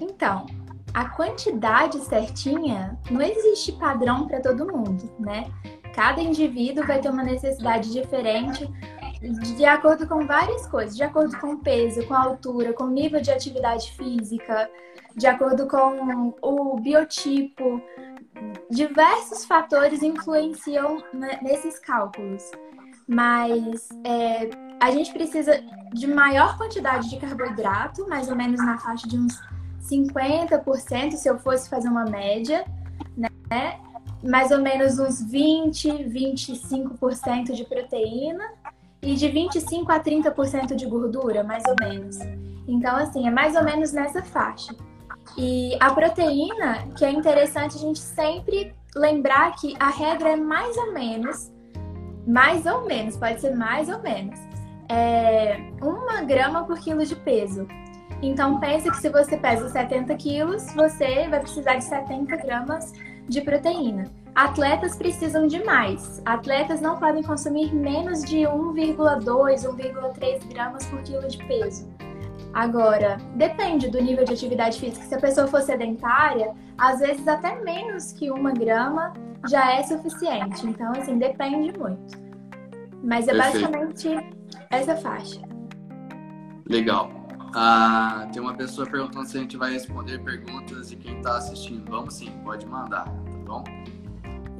Então, 0.00 0.46
a 0.94 1.06
quantidade 1.06 1.98
certinha 2.04 2.96
não 3.10 3.20
existe 3.20 3.72
padrão 3.72 4.28
para 4.28 4.40
todo 4.40 4.72
mundo, 4.72 5.12
né? 5.18 5.50
Cada 5.92 6.20
indivíduo 6.20 6.86
vai 6.86 7.00
ter 7.00 7.10
uma 7.10 7.24
necessidade 7.24 7.92
diferente 7.92 8.68
de 9.56 9.64
acordo 9.64 10.06
com 10.06 10.26
várias 10.26 10.66
coisas, 10.66 10.96
de 10.96 11.02
acordo 11.02 11.36
com 11.38 11.54
o 11.54 11.58
peso, 11.58 12.06
com 12.06 12.14
a 12.14 12.22
altura, 12.22 12.72
com 12.72 12.84
o 12.84 12.90
nível 12.90 13.20
de 13.20 13.30
atividade 13.30 13.90
física, 13.92 14.70
de 15.16 15.26
acordo 15.26 15.66
com 15.66 16.34
o 16.42 16.78
biotipo. 16.80 17.80
Diversos 18.70 19.44
fatores 19.44 20.02
influenciam 20.02 21.02
nesses 21.42 21.78
cálculos, 21.78 22.50
mas 23.08 23.88
é, 24.04 24.50
a 24.80 24.90
gente 24.90 25.12
precisa 25.12 25.62
de 25.92 26.06
maior 26.06 26.58
quantidade 26.58 27.08
de 27.08 27.16
carboidrato, 27.16 28.06
mais 28.08 28.28
ou 28.28 28.36
menos 28.36 28.60
na 28.64 28.78
faixa 28.78 29.08
de 29.08 29.16
uns 29.16 29.40
50%, 29.90 31.12
se 31.12 31.28
eu 31.28 31.38
fosse 31.38 31.68
fazer 31.68 31.88
uma 31.88 32.04
média, 32.04 32.64
né? 33.16 33.80
Mais 34.22 34.50
ou 34.50 34.58
menos 34.58 34.98
uns 34.98 35.22
20, 35.22 35.88
25% 35.88 37.52
de 37.52 37.64
proteína 37.64 38.44
e 39.02 39.14
de 39.14 39.28
25 39.28 39.92
a 39.92 40.00
30% 40.00 40.74
de 40.74 40.86
gordura, 40.86 41.44
mais 41.44 41.62
ou 41.68 41.76
menos. 41.78 42.18
Então, 42.66 42.96
assim, 42.96 43.26
é 43.26 43.30
mais 43.30 43.54
ou 43.54 43.62
menos 43.62 43.92
nessa 43.92 44.22
faixa. 44.22 44.74
E 45.36 45.76
a 45.80 45.92
proteína, 45.92 46.88
que 46.96 47.04
é 47.04 47.10
interessante 47.10 47.76
a 47.76 47.80
gente 47.80 47.98
sempre 47.98 48.74
lembrar 48.94 49.54
que 49.56 49.74
a 49.78 49.90
regra 49.90 50.30
é 50.30 50.36
mais 50.36 50.76
ou 50.76 50.92
menos, 50.92 51.52
mais 52.26 52.64
ou 52.64 52.86
menos, 52.86 53.16
pode 53.16 53.40
ser 53.40 53.54
mais 53.54 53.88
ou 53.88 54.00
menos, 54.00 54.38
é 54.88 55.56
uma 55.82 56.22
grama 56.22 56.64
por 56.64 56.78
quilo 56.78 57.04
de 57.04 57.16
peso. 57.16 57.66
Então 58.22 58.58
pense 58.60 58.90
que 58.90 58.96
se 58.96 59.08
você 59.08 59.36
pesa 59.36 59.68
70 59.68 60.14
quilos, 60.16 60.72
você 60.74 61.28
vai 61.28 61.40
precisar 61.40 61.76
de 61.76 61.84
70 61.84 62.36
gramas 62.36 62.92
de 63.28 63.40
proteína. 63.40 64.04
Atletas 64.34 64.96
precisam 64.96 65.46
de 65.46 65.62
mais. 65.64 66.20
Atletas 66.24 66.80
não 66.80 66.98
podem 66.98 67.22
consumir 67.22 67.72
menos 67.72 68.24
de 68.24 68.38
1,2, 68.38 69.24
1,3 69.24 70.48
gramas 70.52 70.84
por 70.86 71.00
quilo 71.02 71.26
de 71.28 71.38
peso. 71.46 71.88
Agora, 72.52 73.18
depende 73.34 73.88
do 73.88 74.00
nível 74.00 74.24
de 74.24 74.32
atividade 74.32 74.78
física. 74.78 75.04
Se 75.04 75.14
a 75.14 75.20
pessoa 75.20 75.46
for 75.46 75.60
sedentária, 75.60 76.52
às 76.78 77.00
vezes 77.00 77.26
até 77.26 77.60
menos 77.60 78.12
que 78.12 78.30
uma 78.30 78.52
grama 78.52 79.12
já 79.48 79.74
é 79.74 79.82
suficiente. 79.82 80.66
Então, 80.66 80.92
assim, 80.92 81.18
depende 81.18 81.76
muito. 81.78 82.16
Mas 83.02 83.28
é 83.28 83.32
Perfeito. 83.32 83.70
basicamente 83.70 84.34
essa 84.70 84.96
faixa. 84.96 85.40
Legal. 86.68 87.23
Ah, 87.56 88.28
tem 88.32 88.42
uma 88.42 88.54
pessoa 88.54 88.84
perguntando 88.84 89.28
se 89.28 89.38
a 89.38 89.40
gente 89.40 89.56
vai 89.56 89.72
responder 89.72 90.18
perguntas 90.18 90.90
de 90.90 90.96
quem 90.96 91.18
está 91.18 91.36
assistindo. 91.36 91.88
Vamos 91.88 92.14
sim, 92.14 92.30
pode 92.42 92.66
mandar, 92.66 93.04
tá 93.04 93.38
bom? 93.46 93.62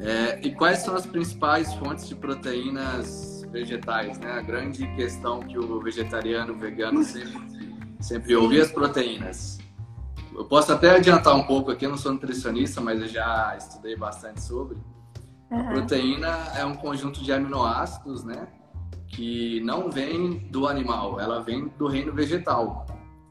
É, 0.01 0.39
e 0.47 0.55
quais 0.55 0.79
são 0.79 0.95
as 0.95 1.05
principais 1.05 1.75
fontes 1.75 2.09
de 2.09 2.15
proteínas 2.15 3.45
vegetais? 3.51 4.19
Né? 4.19 4.31
A 4.31 4.43
grande 4.43 4.87
questão 4.95 5.41
que 5.41 5.59
o 5.59 5.81
vegetariano, 5.81 6.53
o 6.53 6.57
vegano 6.57 7.03
sempre, 7.03 7.97
sempre 8.01 8.37
ouve 8.37 8.61
as 8.61 8.71
proteínas. 8.71 9.59
Eu 10.33 10.45
posso 10.45 10.73
até 10.73 10.91
adiantar 10.91 11.35
um 11.35 11.45
pouco 11.45 11.73
aqui, 11.73 11.87
eu 11.87 11.91
não 11.91 11.99
sou 11.99 12.13
nutricionista, 12.13 12.81
mas 12.81 13.01
eu 13.01 13.09
já 13.09 13.57
estudei 13.57 13.97
bastante 13.97 14.41
sobre. 14.41 14.79
A 15.51 15.63
proteína 15.65 16.29
é 16.57 16.65
um 16.65 16.75
conjunto 16.75 17.23
de 17.23 17.33
aminoácidos, 17.33 18.25
né? 18.25 18.49
Que 19.15 19.61
não 19.61 19.91
vem 19.91 20.39
do 20.51 20.67
animal, 20.67 21.21
ela 21.21 21.41
vem 21.41 21.69
do 21.79 21.87
reino 21.87 22.13
vegetal, 22.13 22.85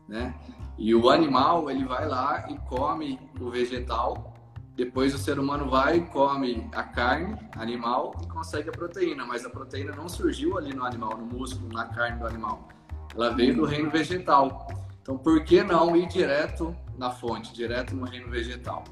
né? 0.07 0.33
E 0.77 0.95
o 0.95 1.09
animal, 1.09 1.69
ele 1.69 1.85
vai 1.85 2.07
lá 2.07 2.49
e 2.49 2.57
come 2.69 3.19
o 3.39 3.49
vegetal, 3.49 4.33
depois 4.75 5.13
o 5.13 5.17
ser 5.17 5.37
humano 5.37 5.69
vai 5.69 5.97
e 5.97 6.01
come 6.05 6.67
a 6.73 6.83
carne 6.83 7.37
animal 7.57 8.15
e 8.23 8.27
consegue 8.27 8.69
a 8.69 8.71
proteína, 8.71 9.25
mas 9.25 9.45
a 9.45 9.49
proteína 9.49 9.93
não 9.95 10.07
surgiu 10.09 10.57
ali 10.57 10.73
no 10.73 10.83
animal, 10.83 11.17
no 11.17 11.25
músculo, 11.25 11.71
na 11.71 11.85
carne 11.85 12.17
do 12.17 12.25
animal. 12.25 12.67
Ela 13.13 13.29
veio 13.31 13.55
do 13.55 13.65
reino 13.65 13.91
vegetal. 13.91 14.67
Então, 15.01 15.17
por 15.17 15.43
que 15.43 15.61
não 15.63 15.95
ir 15.95 16.07
direto 16.07 16.75
na 16.97 17.11
fonte, 17.11 17.53
direto 17.53 17.93
no 17.93 18.05
reino 18.05 18.31
vegetal? 18.31 18.83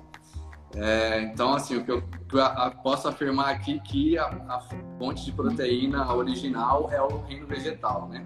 É, 0.75 1.21
então, 1.21 1.53
assim, 1.53 1.77
o 1.77 1.83
que 1.83 1.91
eu, 1.91 2.01
que 2.01 2.35
eu, 2.35 2.71
posso 2.81 3.07
afirmar 3.07 3.49
aqui 3.49 3.79
que 3.81 4.17
a, 4.17 4.25
a, 4.25 4.61
fonte 4.97 5.25
de 5.25 5.31
proteína 5.31 6.13
original 6.13 6.89
é 6.91 7.01
o 7.01 7.17
reino 7.23 7.45
vegetal, 7.45 8.07
né? 8.07 8.25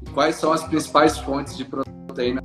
E 0.00 0.10
quais 0.10 0.36
são 0.36 0.52
as 0.52 0.62
principais 0.64 1.18
fontes 1.18 1.56
de 1.56 1.64
proteína? 1.64 2.40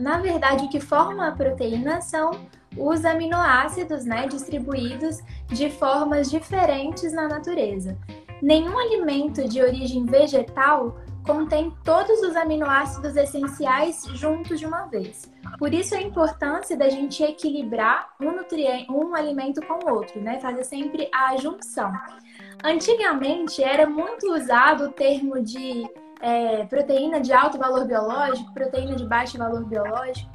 Na 0.00 0.18
verdade, 0.18 0.64
o 0.64 0.68
que 0.68 0.80
forma 0.80 1.28
a 1.28 1.32
proteína 1.32 2.00
são 2.00 2.30
os 2.76 3.04
aminoácidos, 3.04 4.04
né, 4.04 4.26
distribuídos 4.26 5.18
de 5.48 5.68
formas 5.70 6.30
diferentes 6.30 7.12
na 7.12 7.28
natureza. 7.28 7.98
Nenhum 8.40 8.78
alimento 8.78 9.46
de 9.46 9.60
origem 9.60 10.06
vegetal 10.06 10.98
contém 11.26 11.74
todos 11.84 12.20
os 12.22 12.36
aminoácidos 12.36 13.16
essenciais 13.16 14.04
juntos 14.14 14.58
de 14.58 14.66
uma 14.66 14.86
vez. 14.86 15.30
Por 15.58 15.72
isso 15.72 15.94
a 15.94 16.00
importância 16.00 16.76
da 16.76 16.88
gente 16.88 17.22
equilibrar 17.22 18.10
um 18.20 18.32
nutriente, 18.32 18.90
um 18.90 19.14
alimento 19.14 19.60
com 19.66 19.84
o 19.84 19.94
outro, 19.94 20.20
né? 20.20 20.40
Fazer 20.40 20.64
sempre 20.64 21.08
a 21.12 21.36
junção. 21.36 21.92
Antigamente 22.64 23.62
era 23.62 23.88
muito 23.88 24.32
usado 24.32 24.84
o 24.84 24.92
termo 24.92 25.42
de 25.42 25.88
é, 26.20 26.64
proteína 26.66 27.20
de 27.20 27.32
alto 27.32 27.58
valor 27.58 27.86
biológico, 27.86 28.52
proteína 28.52 28.94
de 28.94 29.06
baixo 29.06 29.38
valor 29.38 29.64
biológico. 29.64 30.30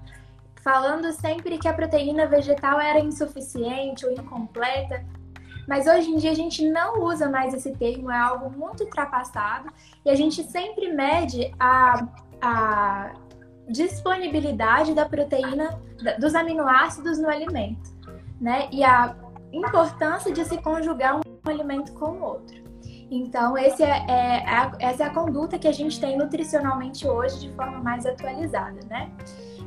falando 0.64 1.12
sempre 1.12 1.60
que 1.60 1.68
a 1.68 1.74
proteína 1.74 2.26
vegetal 2.26 2.80
era 2.80 3.00
insuficiente 3.00 4.04
ou 4.04 4.12
incompleta. 4.12 5.06
Mas 5.68 5.88
hoje 5.88 6.10
em 6.10 6.18
dia 6.18 6.32
a 6.32 6.36
gente 6.36 6.68
não 6.70 7.04
usa 7.04 7.30
mais 7.30 7.54
esse 7.54 7.72
termo, 7.74 8.12
é 8.12 8.18
algo 8.18 8.50
muito 8.58 8.84
ultrapassado 8.84 9.70
e 10.04 10.10
a 10.10 10.16
gente 10.16 10.44
sempre 10.44 10.92
mede 10.92 11.54
a, 11.60 12.08
a 12.42 13.14
disponibilidade 13.68 14.94
da 14.94 15.06
proteína, 15.06 15.80
dos 16.20 16.36
aminoácidos 16.36 17.18
no 17.18 17.30
alimento, 17.30 17.90
né? 18.40 18.68
E 18.72 18.84
a 18.84 19.16
importância 19.52 20.32
de 20.32 20.44
se 20.46 20.58
conjugar 20.62 21.18
um 21.18 21.22
alimento 21.50 21.94
com 21.94 22.12
o 22.12 22.24
outro. 22.24 22.66
Então, 23.10 23.58
é, 23.58 23.68
é, 23.68 23.86
é, 23.88 24.72
essa 24.80 25.04
é 25.04 25.08
a 25.08 25.10
conduta 25.12 25.58
que 25.60 25.68
a 25.68 25.72
gente 25.72 26.00
tem 26.00 26.18
nutricionalmente 26.18 27.08
hoje 27.08 27.40
de 27.40 27.56
forma 27.56 27.80
mais 27.80 28.06
atualizada, 28.06 28.80
né? 28.90 29.12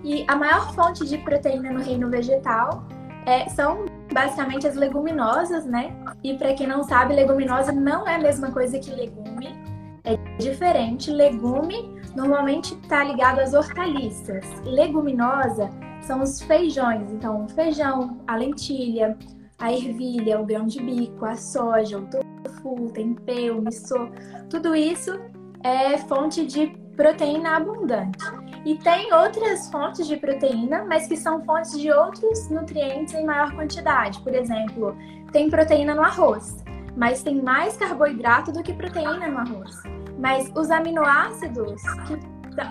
E 0.03 0.25
a 0.29 0.37
maior 0.37 0.73
fonte 0.75 1.07
de 1.07 1.19
proteína 1.19 1.73
no 1.73 1.81
reino 1.81 2.09
vegetal 2.11 2.85
é, 3.27 3.49
são 3.49 3.85
basicamente 4.13 4.67
as 4.67 4.75
leguminosas, 4.75 5.65
né? 5.65 5.95
E 6.23 6.35
para 6.35 6.55
quem 6.55 6.67
não 6.67 6.83
sabe, 6.83 7.15
leguminosa 7.15 7.73
não 7.73 8.07
é 8.07 8.17
a 8.17 8.19
mesma 8.19 8.51
coisa 8.51 8.79
que 8.79 8.91
legume, 8.91 9.59
é 10.05 10.17
diferente. 10.39 11.11
Legume 11.11 11.95
normalmente 12.17 12.75
está 12.75 13.05
ligado 13.05 13.41
às 13.41 13.55
hortaliças. 13.55 14.45
Leguminosa 14.65 15.71
são 16.01 16.23
os 16.23 16.41
feijões, 16.41 17.13
então 17.13 17.45
o 17.45 17.49
feijão, 17.49 18.19
a 18.27 18.37
lentilha, 18.37 19.17
a 19.59 19.73
ervilha, 19.73 20.41
o 20.41 20.47
grão 20.47 20.67
de 20.67 20.81
bico, 20.81 21.25
a 21.25 21.37
soja, 21.37 21.99
o 21.99 22.07
tofu, 22.07 22.87
o 22.87 22.91
tempê, 22.91 23.51
o 23.51 23.61
miso, 23.61 24.11
tudo 24.49 24.75
isso 24.75 25.19
é 25.63 25.99
fonte 25.99 26.47
de 26.47 26.69
proteína 26.97 27.57
abundante. 27.57 28.25
E 28.69 28.75
tem 28.75 29.11
outras 29.15 29.71
fontes 29.71 30.07
de 30.07 30.19
proteína, 30.19 30.85
mas 30.85 31.07
que 31.07 31.17
são 31.17 31.43
fontes 31.43 31.81
de 31.81 31.91
outros 31.91 32.51
nutrientes 32.51 33.15
em 33.15 33.25
maior 33.25 33.51
quantidade. 33.55 34.21
Por 34.21 34.35
exemplo, 34.35 34.95
tem 35.33 35.49
proteína 35.49 35.95
no 35.95 36.03
arroz, 36.03 36.63
mas 36.95 37.23
tem 37.23 37.41
mais 37.41 37.79
carboidrato 37.79 38.53
do 38.53 38.63
que 38.63 38.75
proteína 38.75 39.27
no 39.27 39.39
arroz. 39.39 39.75
Mas 40.19 40.53
os 40.55 40.71
aminoácidos 40.71 41.81
que, 42.07 42.19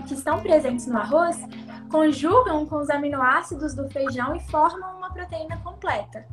que 0.07 0.13
estão 0.13 0.39
presentes 0.39 0.85
no 0.85 0.99
arroz 0.99 1.35
conjugam 1.89 2.67
com 2.67 2.75
os 2.75 2.91
aminoácidos 2.91 3.73
do 3.73 3.89
feijão 3.89 4.35
e 4.35 4.39
formam 4.51 4.97
uma 4.97 5.11
proteína 5.11 5.57
completa. 5.63 6.27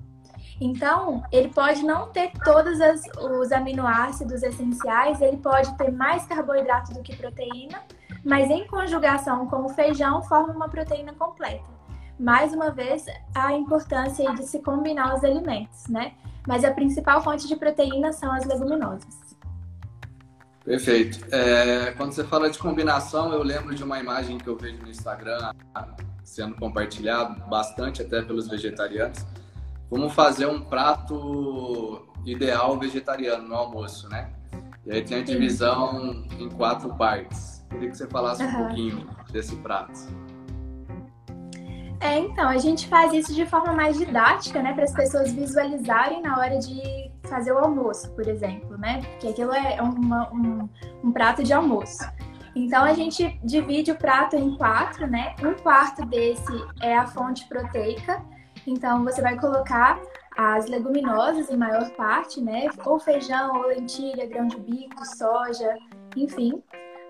Então, 0.61 1.23
ele 1.33 1.49
pode 1.49 1.83
não 1.83 2.11
ter 2.11 2.33
todos 2.45 2.83
as, 2.83 3.01
os 3.17 3.51
aminoácidos 3.51 4.43
essenciais, 4.43 5.23
ele 5.23 5.39
pode 5.39 5.75
ter 5.79 5.91
mais 5.91 6.27
carboidrato 6.27 6.93
do 6.93 7.03
que 7.03 7.17
proteína, 7.17 7.83
mas 8.25 8.51
em 8.51 8.67
conjugação 8.67 9.47
com 9.47 9.65
o 9.65 9.69
feijão 9.69 10.23
forma 10.23 10.53
uma 10.53 10.69
proteína 10.69 11.13
completa. 11.13 11.75
Mais 12.19 12.53
uma 12.53 12.71
vez, 12.71 13.05
a 13.35 13.53
importância 13.53 14.33
de 14.35 14.45
se 14.45 14.61
combinar 14.61 15.15
os 15.15 15.25
alimentos, 15.25 15.89
né? 15.89 16.15
Mas 16.47 16.65
a 16.65 16.71
principal 16.71 17.23
fonte 17.23 17.49
de 17.49 17.57
proteína 17.57 18.13
são 18.13 18.33
as 18.33 18.45
leguminosas. 18.45 19.25
Perfeito. 20.65 21.27
É, 21.31 21.93
quando 21.97 22.13
você 22.13 22.25
fala 22.25 22.49
de 22.49 22.59
combinação, 22.59 23.33
eu 23.33 23.43
lembro 23.43 23.75
de 23.75 23.85
uma 23.85 23.99
imagem 23.99 24.39
que 24.39 24.49
eu 24.49 24.57
vejo 24.57 24.81
no 24.81 24.89
Instagram 24.89 25.53
sendo 26.23 26.55
compartilhado 26.57 27.39
bastante 27.49 28.01
até 28.01 28.23
pelos 28.23 28.49
vegetarianos 28.49 29.25
como 29.91 30.09
fazer 30.09 30.47
um 30.47 30.61
prato 30.61 32.09
ideal 32.25 32.79
vegetariano 32.79 33.47
no 33.47 33.55
almoço, 33.55 34.09
né? 34.09 34.33
E 34.87 34.93
aí 34.93 35.03
tem 35.03 35.19
a 35.19 35.23
divisão 35.23 36.25
em 36.39 36.49
quatro 36.49 36.95
partes. 36.95 37.54
Queria 37.75 37.91
que 37.91 37.97
você 37.97 38.07
falasse 38.07 38.43
uhum. 38.43 38.49
um 38.49 38.67
pouquinho 38.67 39.07
desse 39.33 39.57
prato. 39.57 39.93
É, 42.01 42.19
então, 42.19 42.49
a 42.49 42.59
gente 42.59 42.87
faz 42.87 43.13
isso 43.13 43.35
de 43.35 43.45
forma 43.47 43.73
mais 43.73 43.99
didática, 43.99 44.63
né? 44.63 44.73
Para 44.73 44.85
as 44.85 44.93
pessoas 44.93 45.33
visualizarem 45.33 46.23
na 46.23 46.39
hora 46.39 46.59
de 46.59 47.11
fazer 47.25 47.53
o 47.53 47.59
almoço, 47.59 48.11
por 48.13 48.29
exemplo, 48.29 48.77
né? 48.79 49.01
Porque 49.03 49.29
aquilo 49.29 49.53
é 49.53 49.81
uma, 49.83 50.33
um, 50.33 50.69
um 51.03 51.13
prato 51.13 51.43
de 51.43 51.53
almoço. 51.53 52.05
Então 52.55 52.85
a 52.85 52.93
gente 52.93 53.41
divide 53.43 53.91
o 53.91 53.97
prato 53.97 54.37
em 54.37 54.57
quatro, 54.57 55.07
né? 55.09 55.35
Um 55.43 55.55
quarto 55.55 56.05
desse 56.07 56.53
é 56.81 56.97
a 56.97 57.07
fonte 57.07 57.49
proteica, 57.49 58.23
então 58.67 59.03
você 59.03 59.21
vai 59.21 59.37
colocar 59.37 60.01
as 60.37 60.67
leguminosas 60.67 61.51
em 61.51 61.57
maior 61.57 61.91
parte, 61.97 62.41
né? 62.41 62.69
Ou 62.85 63.01
feijão, 63.01 63.57
ou 63.57 63.67
lentilha, 63.69 64.27
grão 64.27 64.47
de 64.47 64.61
bico, 64.61 65.05
soja, 65.05 65.77
enfim. 66.17 66.63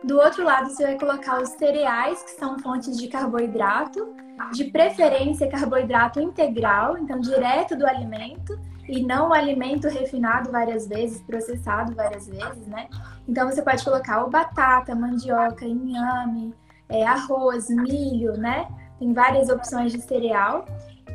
Do 0.04 0.18
outro 0.18 0.44
lado, 0.44 0.68
você 0.68 0.84
vai 0.84 0.98
colocar 0.98 1.40
os 1.40 1.48
cereais, 1.50 2.22
que 2.22 2.32
são 2.32 2.58
fontes 2.58 2.98
de 2.98 3.08
carboidrato, 3.08 4.14
de 4.52 4.64
preferência 4.64 5.48
carboidrato 5.48 6.20
integral, 6.20 6.98
então 6.98 7.18
direto 7.20 7.74
do 7.74 7.86
alimento, 7.86 8.58
e 8.86 9.02
não 9.02 9.30
o 9.30 9.32
alimento 9.32 9.88
refinado 9.88 10.52
várias 10.52 10.86
vezes, 10.86 11.22
processado 11.22 11.94
várias 11.94 12.28
vezes, 12.28 12.66
né? 12.66 12.86
Então 13.26 13.50
você 13.50 13.62
pode 13.62 13.82
colocar 13.82 14.22
o 14.24 14.28
batata, 14.28 14.94
mandioca, 14.94 15.64
inhame, 15.64 16.54
é, 16.90 17.06
arroz, 17.06 17.70
milho, 17.70 18.36
né? 18.36 18.68
Tem 18.98 19.14
várias 19.14 19.48
opções 19.48 19.90
de 19.90 20.02
cereal. 20.02 20.66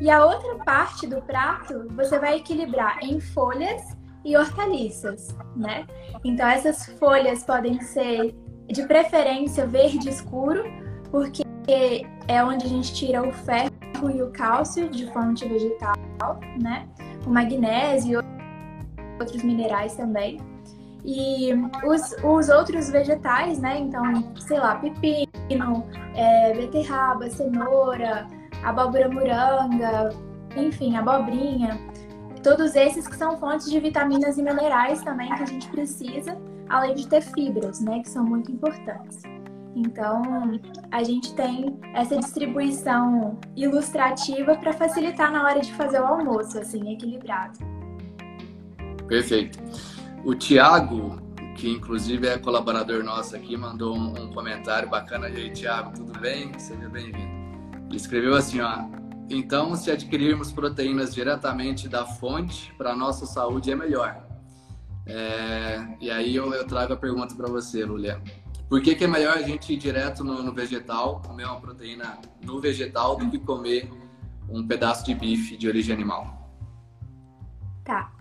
E 0.02 0.10
a 0.10 0.26
outra 0.26 0.56
parte 0.64 1.06
do 1.06 1.22
prato 1.22 1.88
você 1.96 2.18
vai 2.18 2.38
equilibrar 2.38 2.98
em 3.04 3.20
folhas 3.20 3.96
e 4.26 4.36
hortaliças, 4.36 5.28
né? 5.56 5.86
Então 6.24 6.48
essas 6.48 6.88
folhas 6.98 7.44
podem 7.44 7.80
ser 7.82 8.36
de 8.72 8.84
preferência 8.84 9.66
verde 9.66 10.10
escuro, 10.10 10.64
porque 11.12 11.44
é 12.28 12.44
onde 12.44 12.66
a 12.66 12.70
gente 12.70 12.94
tira 12.94 13.28
o 13.28 13.32
ferro 13.32 13.72
e 14.14 14.22
o 14.22 14.30
cálcio 14.32 14.90
de 14.90 15.12
fonte 15.12 15.48
vegetal, 15.48 15.96
né? 16.62 16.88
O 17.26 17.30
magnésio 17.30 18.22
e 18.22 19.20
outros 19.20 19.44
minerais 19.44 19.96
também. 19.96 20.40
E 21.04 21.52
os, 21.86 22.16
os 22.24 22.50
outros 22.50 22.90
vegetais, 22.90 23.60
né? 23.60 23.80
Então, 23.80 24.34
sei 24.38 24.60
lá, 24.60 24.76
pepino, 24.76 25.86
é, 26.16 26.54
beterraba, 26.54 27.30
cenoura, 27.30 28.28
abóbora 28.64 29.10
moranga, 29.10 30.10
enfim, 30.56 30.96
abobrinha. 30.96 31.80
Todos 32.44 32.76
esses 32.76 33.08
que 33.08 33.16
são 33.16 33.38
fontes 33.38 33.70
de 33.70 33.80
vitaminas 33.80 34.38
e 34.38 34.44
minerais 34.44 35.02
também 35.02 35.34
que 35.36 35.44
a 35.44 35.46
gente 35.46 35.68
precisa, 35.70 36.38
além 36.70 36.96
de 36.96 37.08
ter 37.08 37.22
fibras, 37.22 37.82
né, 37.82 38.00
que 38.00 38.10
são 38.10 38.24
muito 38.24 38.52
importantes. 38.52 39.22
Então, 39.76 40.60
a 40.92 41.04
gente 41.04 41.34
tem 41.36 41.80
essa 41.94 42.18
distribuição 42.18 43.40
ilustrativa 43.56 44.56
para 44.56 44.74
facilitar 44.74 45.32
na 45.32 45.44
hora 45.44 45.62
de 45.62 45.72
fazer 45.74 46.00
o 46.00 46.06
almoço, 46.06 46.58
assim, 46.58 46.92
equilibrado. 46.92 47.60
Perfeito. 49.08 49.60
O 50.26 50.36
Tiago, 50.36 51.22
que 51.56 51.70
inclusive 51.70 52.28
é 52.28 52.38
colaborador 52.38 53.04
nosso 53.04 53.36
aqui, 53.36 53.56
mandou 53.56 53.96
um, 53.96 54.34
comentário 54.34 54.90
bacana. 54.90 55.30
E 55.30 55.36
aí, 55.36 55.50
Tiago, 55.52 55.94
tudo 55.96 56.20
bem? 56.20 56.58
Seja 56.60 56.90
bem-vindo. 56.90 57.40
Ele 57.88 57.96
escreveu 57.96 58.36
assim, 58.36 58.60
ó. 58.60 58.86
Então, 59.30 59.76
se 59.76 59.92
adquirirmos 59.92 60.52
proteínas 60.52 61.14
diretamente 61.14 61.88
da 61.88 62.06
fonte, 62.06 62.74
para 62.78 62.92
a 62.92 62.96
nossa 62.96 63.26
saúde 63.26 63.72
é 63.72 63.76
melhor. 63.76 64.29
É, 65.10 65.88
e 66.00 66.12
aí 66.12 66.36
eu, 66.36 66.54
eu, 66.54 66.68
trago 66.68 66.94
a 66.94 66.98
pergunta 66.98 67.34
para 67.34 67.48
você, 67.48 67.84
Lulia. 67.84 68.22
Por 68.70 68.80
que, 68.80 68.94
que, 68.94 69.04
é 69.04 69.08
melhor 69.08 69.36
a 69.36 69.42
gente 69.42 69.74
ir 69.74 69.78
direto 69.78 70.24
no, 70.24 70.44
no, 70.44 70.54
vegetal, 70.54 71.20
comer 71.26 71.46
uma 71.46 71.60
proteína 71.60 72.20
no 72.44 72.62
vegetal, 72.62 73.16
do 73.16 73.28
que 73.28 73.40
comer 73.40 73.92
um 74.48 74.66
pedaço 74.68 75.04
de 75.04 75.16
bife 75.16 75.58
de 75.58 75.68
origem 75.68 75.96
animal? 75.96 76.38
Tá. 77.84 78.12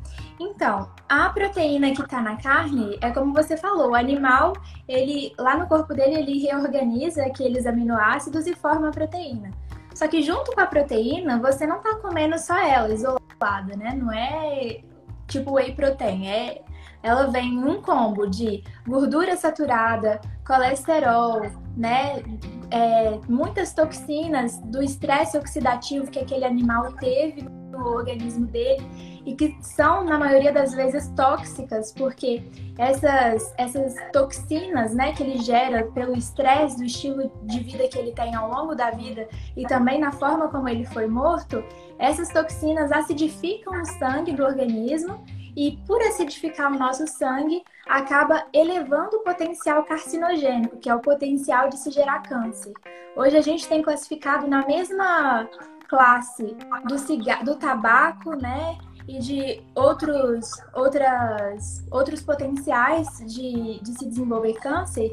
Então, 0.40 0.90
a 1.06 1.28
proteína 1.28 1.92
que 1.92 2.00
está 2.00 2.22
na 2.22 2.36
carne 2.36 2.96
é 3.02 3.10
como 3.10 3.34
você 3.34 3.54
falou, 3.54 3.90
o 3.90 3.94
animal, 3.94 4.54
ele 4.88 5.34
lá 5.38 5.58
no 5.58 5.66
corpo 5.66 5.92
dele 5.92 6.14
ele 6.14 6.38
reorganiza 6.38 7.22
aqueles 7.22 7.66
aminoácidos 7.66 8.46
e 8.46 8.54
forma 8.54 8.88
a 8.88 8.92
proteína. 8.92 9.50
Só 9.94 10.08
que 10.08 10.22
junto 10.22 10.52
com 10.52 10.60
a 10.60 10.66
proteína, 10.66 11.38
você 11.38 11.66
não 11.66 11.78
está 11.78 11.96
comendo 11.96 12.38
só 12.38 12.56
ela 12.56 12.90
isolada, 12.94 13.76
né? 13.76 13.94
Não 13.94 14.10
é 14.10 14.80
tipo 15.26 15.52
whey 15.52 15.74
protein, 15.74 16.26
é 16.28 16.62
ela 17.02 17.26
vem 17.26 17.54
em 17.54 17.64
um 17.64 17.80
combo 17.80 18.26
de 18.26 18.62
gordura 18.86 19.36
saturada, 19.36 20.20
colesterol, 20.46 21.42
né? 21.76 22.22
É, 22.70 23.18
muitas 23.28 23.72
toxinas 23.72 24.58
do 24.64 24.82
estresse 24.82 25.38
oxidativo 25.38 26.10
que 26.10 26.18
aquele 26.18 26.44
animal 26.44 26.92
teve 26.94 27.42
no 27.42 27.86
organismo 27.86 28.46
dele 28.46 28.84
e 29.24 29.34
que 29.34 29.56
são, 29.60 30.04
na 30.04 30.18
maioria 30.18 30.52
das 30.52 30.74
vezes, 30.74 31.08
tóxicas, 31.10 31.92
porque 31.92 32.42
essas, 32.78 33.52
essas 33.56 33.94
toxinas 34.12 34.94
né, 34.94 35.12
que 35.12 35.22
ele 35.22 35.38
gera 35.38 35.84
pelo 35.92 36.16
estresse 36.16 36.76
do 36.78 36.84
estilo 36.84 37.30
de 37.44 37.60
vida 37.60 37.86
que 37.88 37.98
ele 37.98 38.12
tem 38.12 38.34
ao 38.34 38.50
longo 38.50 38.74
da 38.74 38.90
vida 38.90 39.28
e 39.56 39.64
também 39.66 40.00
na 40.00 40.12
forma 40.12 40.48
como 40.48 40.68
ele 40.68 40.84
foi 40.84 41.06
morto, 41.06 41.62
essas 41.98 42.30
toxinas 42.30 42.90
acidificam 42.90 43.80
o 43.80 43.84
sangue 43.84 44.32
do 44.32 44.42
organismo 44.42 45.22
e 45.58 45.76
por 45.88 46.00
acidificar 46.02 46.72
o 46.72 46.78
nosso 46.78 47.04
sangue, 47.08 47.64
acaba 47.84 48.46
elevando 48.52 49.16
o 49.16 49.24
potencial 49.24 49.82
carcinogênico, 49.82 50.76
que 50.76 50.88
é 50.88 50.94
o 50.94 51.00
potencial 51.00 51.68
de 51.68 51.76
se 51.76 51.90
gerar 51.90 52.20
câncer. 52.20 52.72
Hoje 53.16 53.36
a 53.36 53.40
gente 53.40 53.66
tem 53.66 53.82
classificado 53.82 54.46
na 54.46 54.64
mesma 54.64 55.48
classe 55.88 56.56
do, 56.84 56.96
cigarro, 56.96 57.44
do 57.44 57.56
tabaco, 57.56 58.36
né? 58.36 58.78
E 59.08 59.18
de 59.18 59.60
outros, 59.74 60.48
outras, 60.72 61.84
outros 61.90 62.22
potenciais 62.22 63.08
de, 63.26 63.80
de 63.82 63.98
se 63.98 64.06
desenvolver 64.06 64.52
câncer. 64.60 65.12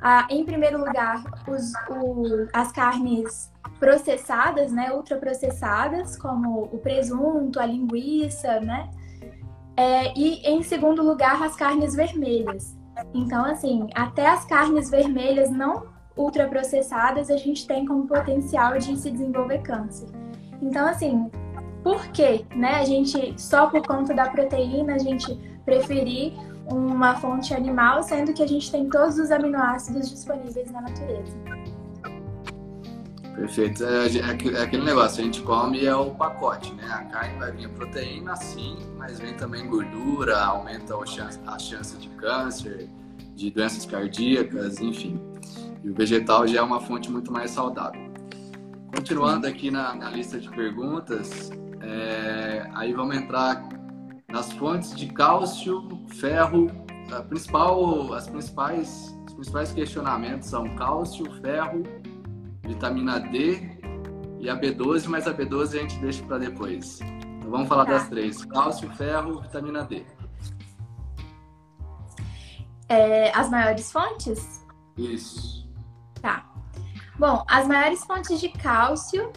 Ah, 0.00 0.24
em 0.30 0.44
primeiro 0.44 0.78
lugar, 0.78 1.24
os, 1.48 1.72
o, 1.90 2.46
as 2.52 2.70
carnes 2.70 3.50
processadas, 3.80 4.70
né, 4.70 4.92
ultraprocessadas, 4.92 6.16
como 6.16 6.64
o 6.64 6.78
presunto, 6.78 7.58
a 7.58 7.66
linguiça, 7.66 8.60
né? 8.60 8.88
É, 9.80 10.12
e 10.14 10.46
em 10.46 10.62
segundo 10.62 11.02
lugar, 11.02 11.42
as 11.42 11.56
carnes 11.56 11.94
vermelhas. 11.94 12.76
Então, 13.14 13.46
assim, 13.46 13.88
até 13.94 14.26
as 14.26 14.44
carnes 14.44 14.90
vermelhas 14.90 15.50
não 15.50 15.86
ultraprocessadas 16.14 17.30
a 17.30 17.36
gente 17.38 17.66
tem 17.66 17.86
como 17.86 18.06
potencial 18.06 18.76
de 18.76 18.94
se 18.94 19.10
desenvolver 19.10 19.62
câncer. 19.62 20.06
Então, 20.60 20.86
assim, 20.86 21.30
por 21.82 22.08
que, 22.08 22.44
né, 22.54 22.74
a 22.74 22.84
gente 22.84 23.40
só 23.40 23.68
por 23.68 23.80
conta 23.86 24.12
da 24.12 24.28
proteína 24.28 24.96
a 24.96 24.98
gente 24.98 25.34
preferir 25.64 26.34
uma 26.70 27.14
fonte 27.14 27.54
animal, 27.54 28.02
sendo 28.02 28.34
que 28.34 28.42
a 28.42 28.46
gente 28.46 28.70
tem 28.70 28.86
todos 28.86 29.18
os 29.18 29.30
aminoácidos 29.30 30.10
disponíveis 30.10 30.70
na 30.70 30.82
natureza? 30.82 31.38
Perfeito. 33.34 33.84
É, 33.84 34.06
é, 34.06 34.58
é, 34.58 34.62
aquele 34.62 34.84
negócio, 34.84 35.20
a 35.20 35.24
gente 35.24 35.42
come 35.42 35.84
é 35.84 35.94
o 35.94 36.10
pacote, 36.10 36.72
né? 36.74 36.86
A 36.90 37.04
carne 37.04 37.38
vai 37.38 37.52
vir 37.52 37.68
proteína, 37.70 38.36
sim, 38.36 38.76
mas 38.96 39.18
vem 39.18 39.34
também 39.34 39.66
gordura, 39.66 40.38
aumenta 40.38 40.94
a 40.94 41.06
chance, 41.06 41.38
a 41.46 41.58
chance 41.58 41.96
de 41.96 42.08
câncer, 42.10 42.88
de 43.34 43.50
doenças 43.50 43.86
cardíacas, 43.86 44.80
enfim. 44.80 45.20
E 45.82 45.88
o 45.88 45.94
vegetal 45.94 46.46
já 46.46 46.60
é 46.60 46.62
uma 46.62 46.80
fonte 46.80 47.10
muito 47.10 47.32
mais 47.32 47.50
saudável. 47.52 48.10
Continuando 48.94 49.46
aqui 49.46 49.70
na, 49.70 49.94
na 49.94 50.10
lista 50.10 50.38
de 50.38 50.48
perguntas, 50.50 51.50
é, 51.80 52.68
aí 52.74 52.92
vamos 52.92 53.16
entrar 53.16 53.66
nas 54.28 54.52
fontes 54.52 54.94
de 54.94 55.06
cálcio, 55.06 55.88
ferro. 56.08 56.70
A 57.10 57.22
principal, 57.22 58.12
as 58.12 58.28
principais, 58.28 59.16
os 59.26 59.34
principais 59.34 59.72
questionamentos 59.72 60.48
são 60.48 60.68
cálcio, 60.76 61.24
ferro 61.40 61.82
vitamina 62.62 63.18
D 63.18 63.78
e 64.38 64.48
a 64.48 64.56
B12, 64.58 65.06
mas 65.06 65.26
a 65.26 65.34
B12 65.34 65.78
a 65.78 65.82
gente 65.82 65.98
deixa 65.98 66.22
para 66.24 66.38
depois. 66.38 67.00
Então 67.00 67.50
vamos 67.50 67.68
falar 67.68 67.84
tá. 67.84 67.92
das 67.92 68.08
três: 68.08 68.44
cálcio, 68.44 68.90
ferro, 68.92 69.40
vitamina 69.40 69.84
D. 69.84 70.04
É, 72.88 73.30
as 73.36 73.48
maiores 73.48 73.92
fontes? 73.92 74.66
Isso. 74.96 75.68
Tá. 76.20 76.44
Bom, 77.18 77.44
as 77.46 77.66
maiores 77.66 78.04
fontes 78.04 78.40
de 78.40 78.48
cálcio, 78.48 79.32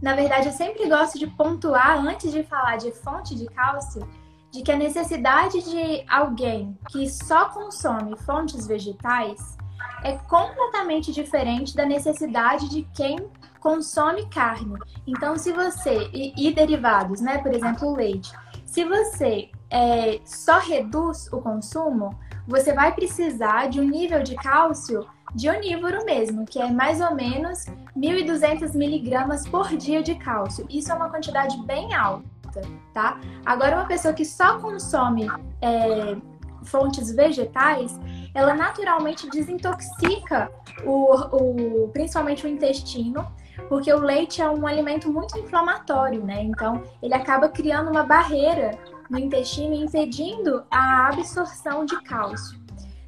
na 0.00 0.14
verdade, 0.14 0.46
eu 0.46 0.52
sempre 0.52 0.88
gosto 0.88 1.18
de 1.18 1.26
pontuar 1.26 1.98
antes 1.98 2.30
de 2.30 2.42
falar 2.42 2.76
de 2.76 2.92
fonte 2.92 3.34
de 3.34 3.46
cálcio, 3.46 4.06
de 4.50 4.62
que 4.62 4.70
a 4.70 4.76
necessidade 4.76 5.62
de 5.62 6.04
alguém 6.08 6.78
que 6.90 7.08
só 7.08 7.48
consome 7.48 8.16
fontes 8.18 8.66
vegetais 8.66 9.56
é 10.02 10.16
completamente 10.28 11.12
diferente 11.12 11.76
da 11.76 11.86
necessidade 11.86 12.68
de 12.68 12.82
quem 12.94 13.18
consome 13.60 14.26
carne. 14.28 14.76
Então, 15.06 15.36
se 15.36 15.52
você. 15.52 16.10
E, 16.12 16.48
e 16.48 16.52
derivados, 16.52 17.20
né? 17.20 17.38
Por 17.38 17.54
exemplo, 17.54 17.88
o 17.88 17.96
leite. 17.96 18.32
Se 18.66 18.84
você 18.84 19.50
é, 19.70 20.20
só 20.24 20.58
reduz 20.58 21.32
o 21.32 21.40
consumo, 21.40 22.18
você 22.46 22.72
vai 22.72 22.92
precisar 22.92 23.68
de 23.68 23.80
um 23.80 23.84
nível 23.88 24.22
de 24.22 24.34
cálcio 24.34 25.06
de 25.34 25.48
onívoro 25.48 26.04
mesmo, 26.04 26.44
que 26.44 26.58
é 26.58 26.70
mais 26.70 27.00
ou 27.00 27.14
menos 27.14 27.64
1.200 27.96 28.74
miligramas 28.74 29.46
por 29.46 29.68
dia 29.76 30.02
de 30.02 30.14
cálcio. 30.16 30.66
Isso 30.68 30.92
é 30.92 30.94
uma 30.94 31.08
quantidade 31.08 31.56
bem 31.64 31.94
alta, 31.94 32.60
tá? 32.92 33.18
Agora, 33.44 33.76
uma 33.76 33.86
pessoa 33.86 34.12
que 34.12 34.24
só 34.24 34.58
consome 34.58 35.30
é, 35.60 36.16
fontes 36.64 37.14
vegetais, 37.14 37.98
ela 38.34 38.54
naturalmente 38.54 39.28
desintoxica 39.28 40.50
o, 40.84 41.14
o, 41.36 41.88
principalmente 41.88 42.46
o 42.46 42.48
intestino, 42.48 43.26
porque 43.68 43.92
o 43.92 43.98
leite 43.98 44.40
é 44.40 44.48
um 44.48 44.66
alimento 44.66 45.12
muito 45.12 45.38
inflamatório, 45.38 46.24
né? 46.24 46.42
Então, 46.42 46.82
ele 47.02 47.14
acaba 47.14 47.48
criando 47.48 47.90
uma 47.90 48.02
barreira 48.02 48.78
no 49.10 49.18
intestino 49.18 49.74
impedindo 49.74 50.64
a 50.70 51.08
absorção 51.08 51.84
de 51.84 52.00
cálcio. 52.02 52.62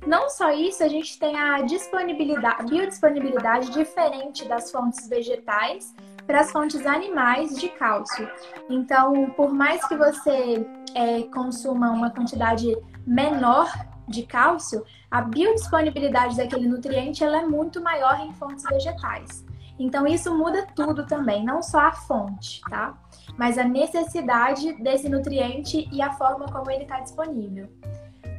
Não 0.07 0.29
só 0.29 0.51
isso, 0.51 0.85
a 0.85 0.89
gente 0.89 1.19
tem 1.19 1.35
a 1.35 1.63
disponibilidade, 1.63 2.57
a 2.61 2.63
biodisponibilidade 2.63 3.71
diferente 3.71 4.47
das 4.47 4.71
fontes 4.71 5.09
vegetais 5.09 5.95
para 6.27 6.41
as 6.41 6.51
fontes 6.51 6.85
animais 6.87 7.57
de 7.59 7.71
cálcio. 7.71 8.29
Então, 8.69 9.31
por 9.31 9.53
mais 9.53 9.87
que 9.87 9.97
você 9.97 10.67
é, 10.95 11.23
consuma 11.23 11.91
uma 11.91 12.11
quantidade 12.11 12.77
menor 13.07 13.73
de 14.07 14.25
cálcio, 14.25 14.85
a 15.15 15.21
biodisponibilidade 15.21 16.37
daquele 16.37 16.67
nutriente 16.67 17.23
ela 17.23 17.43
é 17.43 17.47
muito 17.47 17.81
maior 17.81 18.19
em 18.19 18.33
fontes 18.33 18.65
vegetais. 18.65 19.45
Então 19.79 20.09
isso 20.09 20.37
muda 20.37 20.67
tudo 20.75 21.07
também, 21.07 21.45
não 21.45 21.63
só 21.63 21.79
a 21.79 21.93
fonte, 21.93 22.61
tá? 22.69 22.99
Mas 23.39 23.57
a 23.57 23.63
necessidade 23.63 24.73
desse 24.83 25.09
nutriente 25.09 25.89
e 25.93 26.03
a 26.03 26.13
forma 26.15 26.47
como 26.47 26.69
ele 26.69 26.83
está 26.83 26.99
disponível. 26.99 27.69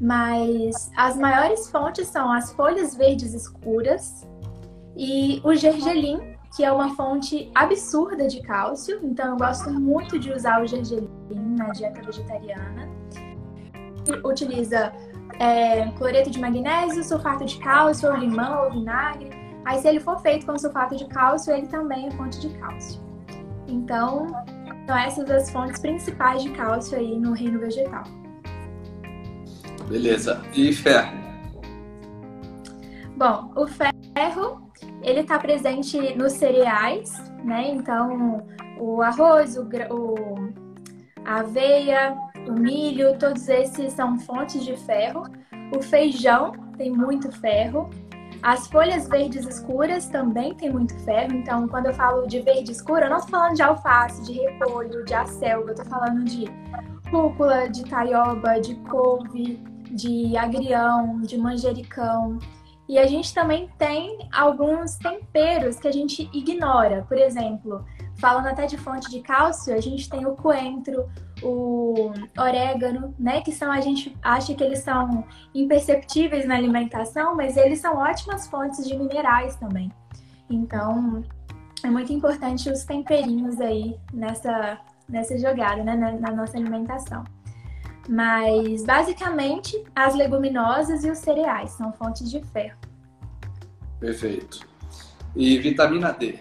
Mas 0.01 0.91
as 0.97 1.15
maiores 1.15 1.69
fontes 1.69 2.09
são 2.09 2.29
as 2.29 2.51
folhas 2.51 2.93
verdes 2.93 3.33
escuras 3.33 4.27
e 4.97 5.39
o 5.45 5.55
gergelim, 5.55 6.35
que 6.57 6.65
é 6.65 6.73
uma 6.73 6.93
fonte 6.93 7.49
absurda 7.55 8.27
de 8.27 8.41
cálcio. 8.41 8.99
Então 9.01 9.29
eu 9.29 9.37
gosto 9.37 9.71
muito 9.71 10.19
de 10.19 10.29
usar 10.29 10.61
o 10.61 10.67
gergelim 10.67 11.09
na 11.57 11.69
dieta 11.69 12.01
vegetariana 12.01 12.93
utiliza 14.23 14.93
é, 15.39 15.89
cloreto 15.97 16.29
de 16.29 16.39
magnésio, 16.39 17.03
sulfato 17.03 17.45
de 17.45 17.57
cálcio, 17.59 18.09
ou 18.09 18.17
limão, 18.17 18.65
ou 18.65 18.71
vinagre. 18.71 19.29
Aí, 19.65 19.79
se 19.79 19.87
ele 19.87 19.99
for 19.99 20.19
feito 20.19 20.45
com 20.45 20.57
sulfato 20.57 20.95
de 20.95 21.05
cálcio, 21.05 21.53
ele 21.53 21.67
também 21.67 22.07
é 22.07 22.11
fonte 22.11 22.39
de 22.39 22.49
cálcio. 22.57 23.01
Então, 23.67 24.27
são 24.85 24.97
essas 24.97 25.29
as 25.31 25.51
fontes 25.51 25.81
principais 25.81 26.43
de 26.43 26.51
cálcio 26.51 26.97
aí 26.97 27.17
no 27.17 27.33
reino 27.33 27.59
vegetal. 27.59 28.03
Beleza. 29.87 30.41
E 30.53 30.71
ferro? 30.73 31.25
Bom, 33.17 33.51
o 33.55 33.65
ferro, 33.67 34.69
ele 35.01 35.21
está 35.21 35.39
presente 35.39 36.15
nos 36.15 36.33
cereais, 36.33 37.13
né? 37.43 37.69
Então, 37.69 38.45
o 38.79 39.01
arroz, 39.01 39.57
o, 39.57 39.67
o 39.91 40.53
a 41.23 41.39
aveia, 41.39 42.15
o 42.47 42.53
milho, 42.53 43.17
todos 43.17 43.47
esses 43.47 43.93
são 43.93 44.19
fontes 44.19 44.63
de 44.63 44.75
ferro. 44.77 45.23
O 45.75 45.81
feijão 45.81 46.51
tem 46.77 46.91
muito 46.91 47.31
ferro. 47.31 47.89
As 48.41 48.67
folhas 48.67 49.07
verdes 49.07 49.45
escuras 49.45 50.07
também 50.07 50.53
tem 50.53 50.71
muito 50.71 50.93
ferro. 50.99 51.33
Então, 51.33 51.67
quando 51.67 51.87
eu 51.87 51.93
falo 51.93 52.27
de 52.27 52.41
verde 52.41 52.71
escura, 52.71 53.05
eu 53.05 53.09
não 53.09 53.17
estou 53.17 53.31
falando 53.31 53.55
de 53.55 53.63
alface, 53.63 54.23
de 54.23 54.33
repolho, 54.33 55.03
de 55.05 55.13
acelga. 55.13 55.69
Eu 55.69 55.73
estou 55.73 55.85
falando 55.85 56.23
de 56.23 56.45
rúcula, 57.09 57.67
de 57.69 57.83
taioba, 57.85 58.59
de 58.59 58.75
couve, 58.75 59.63
de 59.91 60.37
agrião, 60.37 61.21
de 61.21 61.37
manjericão. 61.37 62.37
E 62.87 62.99
a 62.99 63.07
gente 63.07 63.33
também 63.33 63.67
tem 63.79 64.29
alguns 64.31 64.95
temperos 64.97 65.79
que 65.79 65.87
a 65.87 65.91
gente 65.91 66.29
ignora. 66.31 67.03
Por 67.07 67.17
exemplo, 67.17 67.83
falando 68.25 68.47
até 68.47 68.65
de 68.65 68.75
fonte 68.75 69.07
de 69.07 69.19
cálcio, 69.19 69.71
a 69.71 69.79
gente 69.79 70.09
tem 70.09 70.25
o 70.25 70.35
coentro, 70.35 71.07
o 71.43 72.11
orégano, 72.35 73.13
né? 73.19 73.39
Que 73.41 73.51
são 73.51 73.71
a 73.71 73.79
gente 73.79 74.17
acha 74.19 74.55
que 74.55 74.63
eles 74.63 74.79
são 74.79 75.23
imperceptíveis 75.53 76.47
na 76.47 76.55
alimentação, 76.55 77.35
mas 77.35 77.55
eles 77.55 77.79
são 77.79 77.97
ótimas 77.97 78.47
fontes 78.47 78.83
de 78.87 78.97
minerais 78.97 79.55
também. 79.57 79.91
Então, 80.49 81.23
é 81.83 81.87
muito 81.87 82.11
importante 82.11 82.67
os 82.67 82.83
temperinhos 82.83 83.61
aí 83.61 83.95
nessa, 84.11 84.79
nessa 85.07 85.37
jogada, 85.37 85.83
né? 85.83 85.95
na, 85.95 86.13
na 86.13 86.31
nossa 86.31 86.57
alimentação. 86.57 87.23
Mas, 88.09 88.83
basicamente, 88.83 89.83
as 89.95 90.15
leguminosas 90.15 91.03
e 91.03 91.11
os 91.11 91.19
cereais 91.19 91.69
são 91.73 91.93
fontes 91.93 92.31
de 92.31 92.43
ferro. 92.45 92.79
Perfeito. 93.99 94.67
E 95.35 95.59
vitamina 95.59 96.11
D? 96.11 96.39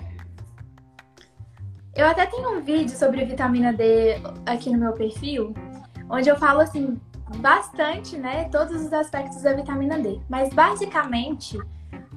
Eu 1.96 2.07
até 2.07 2.26
tenho 2.26 2.59
um 2.59 2.61
vídeo 2.61 2.96
sobre 2.96 3.24
vitamina 3.24 3.72
D 3.72 4.16
aqui 4.44 4.68
no 4.68 4.78
meu 4.78 4.92
perfil, 4.94 5.54
onde 6.11 6.28
eu 6.28 6.37
falo 6.37 6.61
assim 6.61 7.00
bastante, 7.37 8.16
né, 8.16 8.48
todos 8.50 8.85
os 8.85 8.92
aspectos 8.92 9.42
da 9.42 9.52
vitamina 9.52 9.98
D. 9.98 10.20
Mas 10.28 10.52
basicamente, 10.52 11.57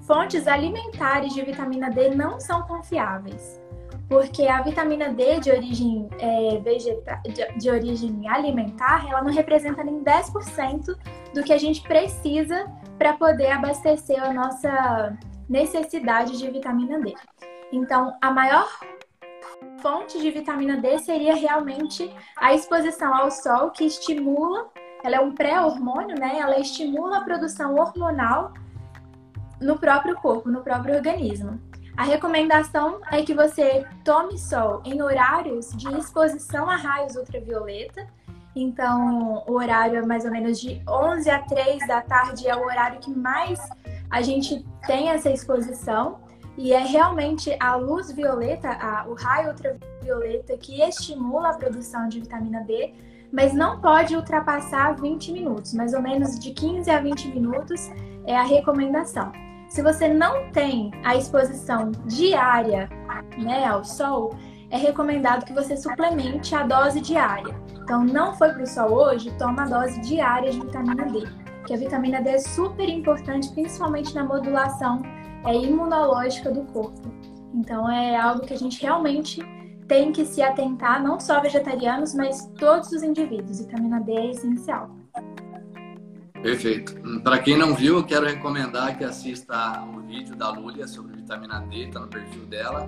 fontes 0.02 0.48
alimentares 0.48 1.34
de 1.34 1.44
vitamina 1.44 1.92
D 1.92 2.10
não 2.10 2.40
são 2.40 2.64
confiáveis, 2.64 3.62
porque 4.10 4.48
a 4.48 4.64
vitamina 4.64 5.14
D 5.14 5.40
de 5.40 5.52
origem, 5.52 6.10
é, 6.18 6.60
vegeta 6.60 7.22
de, 7.58 7.70
origem 7.70 8.28
alimentar, 8.28 9.06
ela 9.08 9.22
não 9.22 9.32
representa 9.32 9.84
nem 9.84 10.04
10% 10.04 10.96
do 11.36 11.44
que 11.44 11.54
a 11.54 11.58
gente 11.58 11.84
precisa 11.84 12.66
para 12.98 13.14
poder 13.14 13.52
abastecer 13.52 14.22
a 14.24 14.34
nossa 14.34 15.16
necessidade 15.48 16.36
de 16.36 16.50
vitamina 16.50 17.00
D. 17.00 17.14
Então, 17.72 18.18
a 18.22 18.32
maior 18.32 18.68
fonte 19.88 20.20
de 20.20 20.30
vitamina 20.30 20.76
D 20.76 21.00
seria 21.00 21.34
realmente 21.34 22.14
a 22.36 22.54
exposição 22.54 23.16
ao 23.16 23.32
sol, 23.32 23.72
que 23.72 23.86
estimula, 23.86 24.68
ela 25.02 25.16
é 25.16 25.20
um 25.22 25.34
pré-hormônio, 25.34 26.20
né? 26.20 26.40
Ela 26.40 26.60
estimula 26.60 27.20
a 27.20 27.22
produção 27.22 27.74
hormonal 27.76 28.54
no 29.62 29.80
próprio 29.80 30.16
corpo, 30.18 30.50
no 30.50 30.62
próprio 30.62 30.96
organismo. 30.96 31.58
A 31.96 32.04
recomendação 32.04 33.00
é 33.10 33.22
que 33.22 33.34
você 33.34 33.86
tome 34.04 34.38
sol 34.38 34.82
em 34.84 35.02
horários 35.02 35.72
de 35.78 35.88
exposição 35.98 36.70
a 36.70 36.76
raios 36.76 37.16
ultravioleta. 37.16 38.06
Então, 38.54 39.46
o 39.48 39.54
horário 39.54 40.00
é 40.00 40.06
mais 40.06 40.26
ou 40.26 40.32
menos 40.32 40.60
de 40.60 40.82
11 40.86 41.30
a 41.30 41.40
3 41.40 41.88
da 41.88 42.02
tarde 42.02 42.46
é 42.46 42.56
o 42.56 42.66
horário 42.66 43.00
que 43.00 43.10
mais 43.10 43.58
a 44.10 44.22
gente 44.22 44.66
tem 44.86 45.10
essa 45.10 45.30
exposição. 45.30 46.20
E 46.58 46.74
é 46.74 46.80
realmente 46.80 47.56
a 47.60 47.76
luz 47.76 48.12
violeta, 48.12 48.70
a, 48.70 49.06
o 49.08 49.14
raio 49.14 49.50
ultravioleta, 49.50 50.58
que 50.58 50.82
estimula 50.82 51.50
a 51.50 51.54
produção 51.54 52.08
de 52.08 52.20
vitamina 52.20 52.64
D, 52.64 52.94
mas 53.32 53.54
não 53.54 53.80
pode 53.80 54.16
ultrapassar 54.16 54.96
20 54.96 55.32
minutos, 55.32 55.74
mais 55.74 55.94
ou 55.94 56.02
menos 56.02 56.40
de 56.40 56.52
15 56.52 56.90
a 56.90 57.00
20 57.00 57.28
minutos 57.28 57.92
é 58.26 58.36
a 58.36 58.44
recomendação. 58.44 59.32
Se 59.70 59.84
você 59.84 60.08
não 60.08 60.50
tem 60.52 60.92
a 61.04 61.16
exposição 61.16 61.92
diária 62.06 62.90
né, 63.38 63.66
ao 63.66 63.84
sol, 63.84 64.34
é 64.70 64.78
recomendado 64.78 65.46
que 65.46 65.54
você 65.54 65.78
suplemente 65.78 66.56
a 66.56 66.64
dose 66.64 67.02
diária. 67.02 67.56
Então, 67.84 68.04
não 68.04 68.34
foi 68.34 68.52
para 68.52 68.64
o 68.64 68.68
sol 68.68 68.92
hoje, 68.92 69.32
toma 69.38 69.64
a 69.64 69.66
dose 69.66 70.00
diária 70.02 70.52
de 70.52 70.60
vitamina 70.60 71.06
D, 71.06 71.28
que 71.66 71.74
a 71.74 71.78
vitamina 71.78 72.22
D 72.22 72.30
é 72.32 72.40
super 72.40 72.90
importante, 72.90 73.50
principalmente 73.52 74.16
na 74.16 74.24
modulação 74.24 75.02
é, 75.46 75.56
imunológica 75.56 76.52
do 76.52 76.62
corpo. 76.72 77.12
Então, 77.54 77.90
é 77.90 78.16
algo 78.16 78.46
que 78.46 78.54
a 78.54 78.58
gente 78.58 78.82
realmente 78.82 79.42
tem 79.88 80.12
que 80.12 80.26
se 80.26 80.42
atentar, 80.42 81.02
não 81.02 81.20
só 81.20 81.40
vegetarianos, 81.40 82.14
mas 82.14 82.52
todos 82.60 82.92
os 82.92 83.02
indivíduos. 83.04 83.60
Vitamina 83.60 84.00
D 84.02 84.12
é 84.12 84.32
essencial. 84.32 84.90
Perfeito. 86.42 86.96
Para 87.22 87.40
quem 87.40 87.58
não 87.58 87.74
viu, 87.74 87.98
eu 87.98 88.04
quero 88.04 88.26
recomendar 88.26 88.98
que 88.98 89.04
assista 89.04 89.84
o 89.84 90.02
vídeo 90.02 90.36
da 90.36 90.52
Lúlia 90.52 90.88
sobre 90.88 91.16
vitamina 91.16 91.60
D, 91.62 91.88
está 91.88 92.00
no 92.00 92.08
perfil 92.08 92.46
dela. 92.46 92.88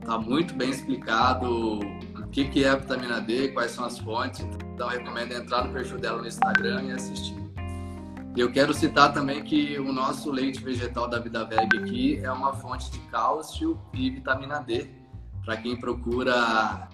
Está 0.00 0.18
muito 0.18 0.54
bem 0.54 0.70
explicado 0.70 1.80
o 1.80 2.28
que, 2.30 2.48
que 2.48 2.64
é 2.64 2.70
a 2.70 2.76
vitamina 2.76 3.20
D, 3.20 3.48
quais 3.48 3.72
são 3.72 3.84
as 3.84 3.98
fontes. 3.98 4.46
Então, 4.74 4.88
recomendo 4.88 5.32
entrar 5.32 5.64
no 5.64 5.72
perfil 5.72 5.98
dela 5.98 6.18
no 6.18 6.26
Instagram 6.26 6.84
e 6.84 6.92
assistir. 6.92 7.47
Eu 8.38 8.52
quero 8.52 8.72
citar 8.72 9.12
também 9.12 9.42
que 9.42 9.76
o 9.80 9.92
nosso 9.92 10.30
leite 10.30 10.62
vegetal 10.62 11.08
da 11.08 11.18
Vida 11.18 11.44
Veg 11.44 11.76
aqui 11.76 12.20
é 12.22 12.30
uma 12.30 12.52
fonte 12.52 12.88
de 12.88 13.00
cálcio 13.10 13.76
e 13.92 14.10
vitamina 14.10 14.60
D. 14.60 14.88
Para 15.44 15.56
quem 15.56 15.76
procura 15.76 16.88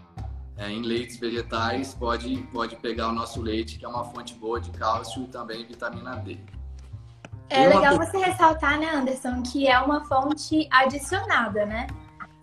é, 0.57 0.71
em 0.71 0.81
leites 0.81 1.19
vegetais, 1.19 1.93
pode, 1.93 2.39
pode 2.51 2.77
pegar 2.77 3.11
o 3.11 3.13
nosso 3.13 3.43
leite, 3.43 3.79
que 3.79 3.85
é 3.85 3.89
uma 3.89 4.05
fonte 4.05 4.33
boa 4.33 4.59
de 4.59 4.71
cálcio 4.71 5.25
e 5.25 5.27
também 5.27 5.67
vitamina 5.67 6.17
D. 6.17 6.39
É 7.51 7.67
legal 7.67 7.99
você 7.99 8.17
ressaltar, 8.17 8.79
né, 8.79 8.89
Anderson, 8.95 9.43
que 9.43 9.69
é 9.69 9.79
uma 9.79 10.03
fonte 10.07 10.67
adicionada, 10.71 11.67
né? 11.67 11.89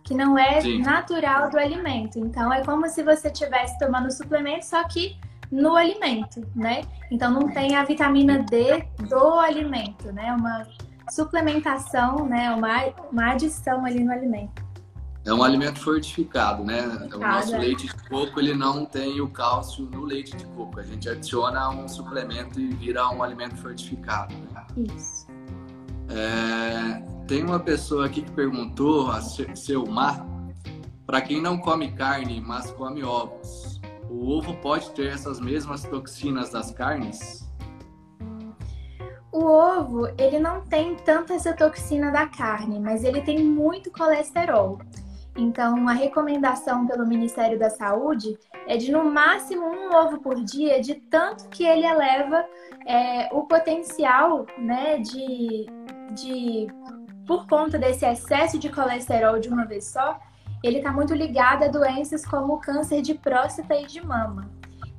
Que 0.03 0.13
não 0.13 0.37
é 0.37 0.61
Sim. 0.61 0.77
natural 0.83 1.49
do 1.49 1.57
alimento. 1.57 2.19
Então 2.19 2.53
é 2.53 2.63
como 2.63 2.87
se 2.87 3.01
você 3.01 3.29
estivesse 3.29 3.79
tomando 3.79 4.11
suplemento, 4.11 4.63
só 4.67 4.87
que 4.87 5.19
no 5.51 5.75
alimento, 5.75 6.41
né? 6.55 6.81
Então 7.11 7.31
não 7.31 7.51
tem 7.51 7.75
a 7.75 7.83
vitamina 7.83 8.39
D 8.39 8.85
do 9.09 9.39
alimento, 9.39 10.11
né? 10.13 10.33
Uma 10.33 10.65
suplementação, 11.09 12.25
né? 12.25 12.51
Uma, 12.51 12.85
uma 13.11 13.31
adição 13.31 13.85
ali 13.85 14.03
no 14.03 14.11
alimento. 14.11 14.63
É 15.23 15.31
um 15.31 15.43
alimento 15.43 15.79
fortificado, 15.79 16.63
né? 16.63 16.81
O 17.13 17.19
nosso 17.19 17.55
leite 17.55 17.85
de 17.85 18.09
coco 18.09 18.39
ele 18.39 18.55
não 18.55 18.85
tem 18.85 19.21
o 19.21 19.29
cálcio 19.29 19.85
no 19.85 20.03
leite 20.03 20.35
de 20.35 20.45
coco. 20.47 20.79
A 20.79 20.83
gente 20.83 21.07
adiciona 21.07 21.69
um 21.69 21.87
suplemento 21.87 22.59
e 22.59 22.69
vira 22.69 23.07
um 23.09 23.21
alimento 23.21 23.55
fortificado. 23.57 24.33
Né? 24.33 24.65
Isso. 24.95 25.27
É, 26.09 27.03
tem 27.27 27.43
uma 27.43 27.59
pessoa 27.59 28.07
aqui 28.07 28.23
que 28.23 28.31
perguntou, 28.31 29.11
a 29.11 29.21
seu 29.21 29.85
mar, 29.85 30.25
para 31.05 31.21
quem 31.21 31.39
não 31.39 31.57
come 31.57 31.91
carne, 31.91 32.41
mas 32.41 32.71
come 32.71 33.03
ovos, 33.03 33.70
o 34.11 34.29
ovo 34.29 34.53
pode 34.57 34.91
ter 34.91 35.13
essas 35.13 35.39
mesmas 35.39 35.83
toxinas 35.83 36.49
das 36.49 36.71
carnes? 36.71 37.49
O 39.31 39.45
ovo, 39.45 40.07
ele 40.17 40.37
não 40.37 40.59
tem 40.65 40.95
tanta 40.97 41.33
essa 41.33 41.53
toxina 41.53 42.11
da 42.11 42.27
carne, 42.27 42.77
mas 42.77 43.05
ele 43.05 43.21
tem 43.21 43.39
muito 43.39 43.89
colesterol. 43.89 44.79
Então, 45.37 45.87
a 45.87 45.93
recomendação 45.93 46.85
pelo 46.85 47.07
Ministério 47.07 47.57
da 47.57 47.69
Saúde 47.69 48.37
é 48.67 48.75
de 48.75 48.91
no 48.91 49.05
máximo 49.05 49.65
um 49.65 49.95
ovo 49.95 50.19
por 50.19 50.35
dia, 50.43 50.81
de 50.81 50.95
tanto 50.95 51.47
que 51.47 51.63
ele 51.63 51.85
eleva 51.85 52.45
é, 52.85 53.29
o 53.31 53.43
potencial 53.43 54.45
né, 54.57 54.97
de, 54.97 55.67
de, 56.13 56.67
por 57.25 57.47
conta 57.47 57.79
desse 57.79 58.05
excesso 58.05 58.59
de 58.59 58.67
colesterol 58.67 59.39
de 59.39 59.47
uma 59.47 59.65
vez 59.65 59.85
só, 59.85 60.19
ele 60.63 60.77
está 60.77 60.91
muito 60.91 61.13
ligado 61.13 61.63
a 61.63 61.67
doenças 61.67 62.25
como 62.25 62.59
câncer 62.59 63.01
de 63.01 63.13
próstata 63.13 63.75
e 63.75 63.85
de 63.85 64.05
mama. 64.05 64.49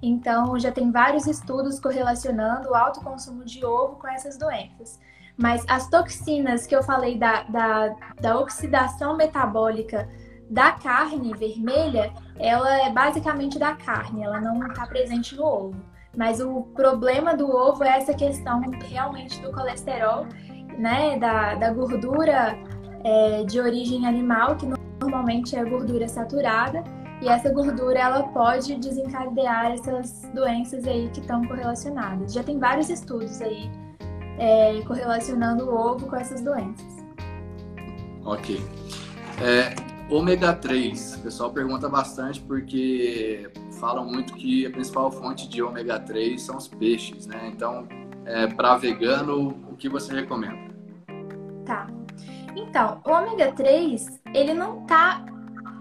Então, 0.03 0.59
já 0.59 0.73
tem 0.73 0.91
vários 0.91 1.27
estudos 1.27 1.79
correlacionando 1.79 2.71
o 2.71 2.75
alto 2.75 3.01
consumo 3.01 3.45
de 3.45 3.65
ovo 3.65 3.97
com 3.97 4.09
essas 4.09 4.37
doenças. 4.37 4.99
Mas 5.37 5.65
as 5.69 5.89
toxinas 5.89 6.67
que 6.67 6.75
eu 6.75 6.83
falei 6.83 7.17
da, 7.17 7.45
da, 7.45 7.95
da 8.21 8.39
oxidação 8.39 9.17
metabólica 9.17 10.09
da 10.51 10.73
carne 10.73 11.33
vermelha, 11.35 12.13
ela 12.39 12.77
é 12.83 12.91
basicamente 12.91 13.59
da 13.59 13.75
carne, 13.75 14.23
ela 14.23 14.41
não 14.41 14.67
está 14.67 14.87
presente 14.87 15.37
no 15.37 15.45
ovo. 15.45 15.77
Mas 16.15 16.41
o 16.41 16.63
problema 16.75 17.35
do 17.35 17.49
ovo 17.51 17.83
é 17.85 17.97
essa 17.97 18.13
questão 18.13 18.61
realmente 18.91 19.41
do 19.41 19.51
colesterol, 19.51 20.27
né, 20.77 21.19
da, 21.19 21.55
da 21.55 21.73
gordura 21.73 22.59
é, 23.03 23.45
de 23.45 23.59
origem 23.61 24.07
animal, 24.07 24.57
que 24.57 24.67
normalmente 25.03 25.57
é 25.57 25.65
gordura 25.65 26.09
saturada, 26.09 26.83
e 27.21 27.29
essa 27.29 27.53
gordura 27.53 27.99
ela 27.99 28.23
pode 28.29 28.75
desencadear 28.77 29.73
essas 29.73 30.29
doenças 30.35 30.87
aí 30.87 31.09
que 31.11 31.21
estão 31.21 31.45
correlacionadas. 31.45 32.33
Já 32.33 32.43
tem 32.43 32.59
vários 32.59 32.89
estudos 32.89 33.41
aí 33.41 33.71
é, 34.39 34.81
correlacionando 34.83 35.71
o 35.71 35.75
ovo 35.75 36.07
com 36.07 36.17
essas 36.17 36.41
doenças. 36.41 37.05
Ok. 38.25 38.61
É, 39.41 39.75
ômega 40.13 40.53
3, 40.53 41.17
o 41.17 41.21
pessoal 41.21 41.51
pergunta 41.53 41.89
bastante 41.89 42.41
porque 42.41 43.51
falam 43.79 44.05
muito 44.05 44.35
que 44.35 44.67
a 44.67 44.71
principal 44.71 45.11
fonte 45.11 45.49
de 45.49 45.63
ômega 45.63 45.99
3 46.01 46.41
são 46.41 46.57
os 46.57 46.69
peixes, 46.69 47.27
né? 47.27 47.53
Então, 47.55 47.87
é, 48.25 48.47
para 48.47 48.77
vegano, 48.77 49.51
o 49.71 49.77
que 49.77 49.89
você 49.89 50.13
recomenda? 50.13 50.73
Tá. 51.65 51.87
Então, 52.63 53.01
o 53.05 53.11
ômega 53.11 53.53
3, 53.53 54.21
ele 54.33 54.55
não 54.55 54.87
tá 54.87 55.25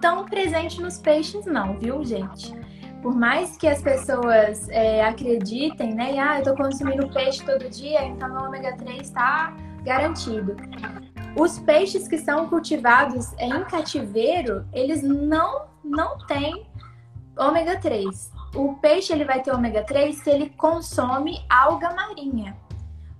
tão 0.02 0.26
presente 0.26 0.82
nos 0.82 0.98
peixes 0.98 1.46
não, 1.46 1.78
viu, 1.78 2.04
gente? 2.04 2.54
Por 3.02 3.16
mais 3.16 3.56
que 3.56 3.68
as 3.68 3.82
pessoas 3.82 4.68
é, 4.70 5.04
acreditem, 5.04 5.94
né? 5.94 6.20
Ah, 6.20 6.40
eu 6.40 6.44
tô 6.44 6.56
consumindo 6.56 7.08
peixe 7.10 7.44
todo 7.44 7.70
dia, 7.70 8.04
então 8.06 8.30
o 8.36 8.46
ômega 8.46 8.76
3 8.78 9.02
está 9.02 9.56
garantido. 9.84 10.56
Os 11.36 11.60
peixes 11.60 12.08
que 12.08 12.18
são 12.18 12.50
cultivados 12.50 13.32
em 13.40 13.64
cativeiro, 13.64 14.66
eles 14.74 15.02
não, 15.02 15.68
não 15.84 16.18
têm 16.26 16.66
ômega 17.38 17.80
3. 17.80 18.32
O 18.56 18.76
peixe 18.76 19.14
ele 19.14 19.24
vai 19.24 19.42
ter 19.42 19.52
ômega 19.52 19.84
3 19.84 20.16
se 20.18 20.30
ele 20.30 20.50
consome 20.50 21.44
alga 21.50 21.94
marinha. 21.94 22.56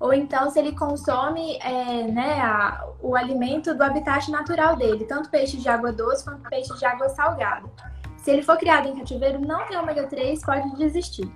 Ou 0.02 0.12
então 0.12 0.50
se 0.50 0.58
ele 0.58 0.72
consome 0.72 1.58
é, 1.62 2.04
né, 2.08 2.42
a, 2.42 2.84
o 3.00 3.16
alimento 3.16 3.76
do 3.76 3.84
habitat 3.84 4.32
natural 4.32 4.76
dele, 4.76 5.06
tanto 5.06 5.30
peixe 5.30 5.58
de 5.58 5.70
água 5.70 5.92
doce 5.92 6.24
quanto 6.24 6.50
peixe 6.50 6.74
de 6.76 6.84
água 6.84 7.08
salgada. 7.10 7.70
Se 8.18 8.32
ele 8.32 8.42
for 8.42 8.58
criado 8.58 8.88
em 8.88 8.96
cativeiro, 8.96 9.40
não 9.40 9.64
tem 9.68 9.78
ômega 9.78 10.08
3, 10.08 10.42
pode 10.44 10.76
desistir. 10.76 11.32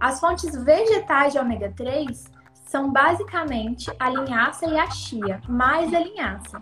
As 0.00 0.20
fontes 0.20 0.56
vegetais 0.64 1.34
de 1.34 1.38
ômega 1.38 1.70
3 1.76 2.24
são 2.54 2.90
basicamente 2.90 3.92
a 3.98 4.08
linhaça 4.08 4.66
e 4.66 4.78
a 4.78 4.90
chia, 4.90 5.40
mais 5.46 5.92
a 5.92 6.00
linhaça. 6.00 6.60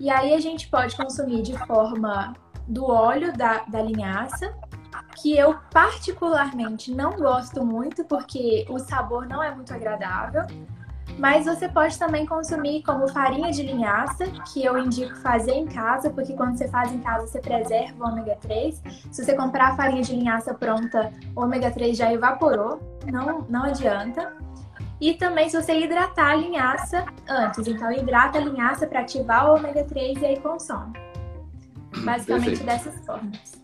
E 0.00 0.08
aí 0.08 0.32
a 0.32 0.40
gente 0.40 0.68
pode 0.70 0.96
consumir 0.96 1.42
de 1.42 1.58
forma 1.66 2.32
do 2.66 2.86
óleo 2.86 3.36
da, 3.36 3.64
da 3.68 3.82
linhaça, 3.82 4.54
que 5.16 5.36
eu 5.36 5.56
particularmente 5.70 6.92
não 6.92 7.12
gosto 7.12 7.64
muito, 7.64 8.04
porque 8.04 8.66
o 8.68 8.78
sabor 8.78 9.26
não 9.26 9.42
é 9.42 9.54
muito 9.54 9.72
agradável. 9.72 10.44
Mas 11.18 11.44
você 11.44 11.68
pode 11.68 11.98
também 11.98 12.24
consumir 12.24 12.82
como 12.82 13.08
farinha 13.08 13.50
de 13.50 13.62
linhaça, 13.62 14.26
que 14.52 14.64
eu 14.64 14.78
indico 14.78 15.14
fazer 15.16 15.52
em 15.52 15.66
casa, 15.66 16.08
porque 16.10 16.34
quando 16.34 16.56
você 16.56 16.68
faz 16.68 16.92
em 16.92 16.98
casa 17.00 17.26
você 17.26 17.40
preserva 17.40 18.04
o 18.04 18.08
ômega 18.08 18.36
3. 18.40 18.82
Se 19.10 19.24
você 19.24 19.34
comprar 19.34 19.72
a 19.72 19.76
farinha 19.76 20.02
de 20.02 20.14
linhaça 20.14 20.54
pronta, 20.54 21.12
o 21.36 21.42
ômega 21.42 21.70
3 21.70 21.96
já 21.96 22.12
evaporou, 22.12 22.80
não, 23.04 23.44
não 23.48 23.64
adianta. 23.64 24.32
E 25.00 25.14
também 25.14 25.48
se 25.48 25.60
você 25.60 25.78
hidratar 25.78 26.30
a 26.30 26.34
linhaça 26.36 27.04
antes, 27.28 27.66
então 27.66 27.90
hidrata 27.90 28.38
a 28.38 28.40
linhaça 28.40 28.86
para 28.86 29.00
ativar 29.00 29.50
o 29.50 29.56
ômega 29.56 29.84
3 29.84 30.20
e 30.20 30.26
aí 30.26 30.40
consome. 30.40 30.92
Basicamente 32.04 32.58
Perfeito. 32.60 32.64
dessas 32.64 33.06
formas. 33.06 33.60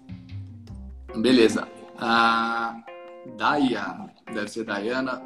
Beleza. 1.14 1.68
A 1.98 2.76
Daya, 3.36 4.10
deve 4.32 4.48
ser 4.48 4.64
Dayana, 4.64 5.22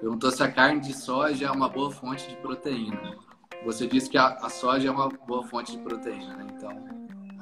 perguntou 0.00 0.30
se 0.30 0.42
a 0.42 0.50
carne 0.50 0.80
de 0.80 0.92
soja 0.92 1.46
é 1.46 1.50
uma 1.50 1.68
boa 1.68 1.90
fonte 1.90 2.28
de 2.28 2.36
proteína. 2.36 3.16
Você 3.64 3.86
disse 3.86 4.10
que 4.10 4.18
a, 4.18 4.26
a 4.26 4.50
soja 4.50 4.88
é 4.88 4.90
uma 4.90 5.08
boa 5.08 5.46
fonte 5.46 5.72
de 5.72 5.78
proteína, 5.78 6.36
né? 6.36 6.46
Então. 6.54 6.94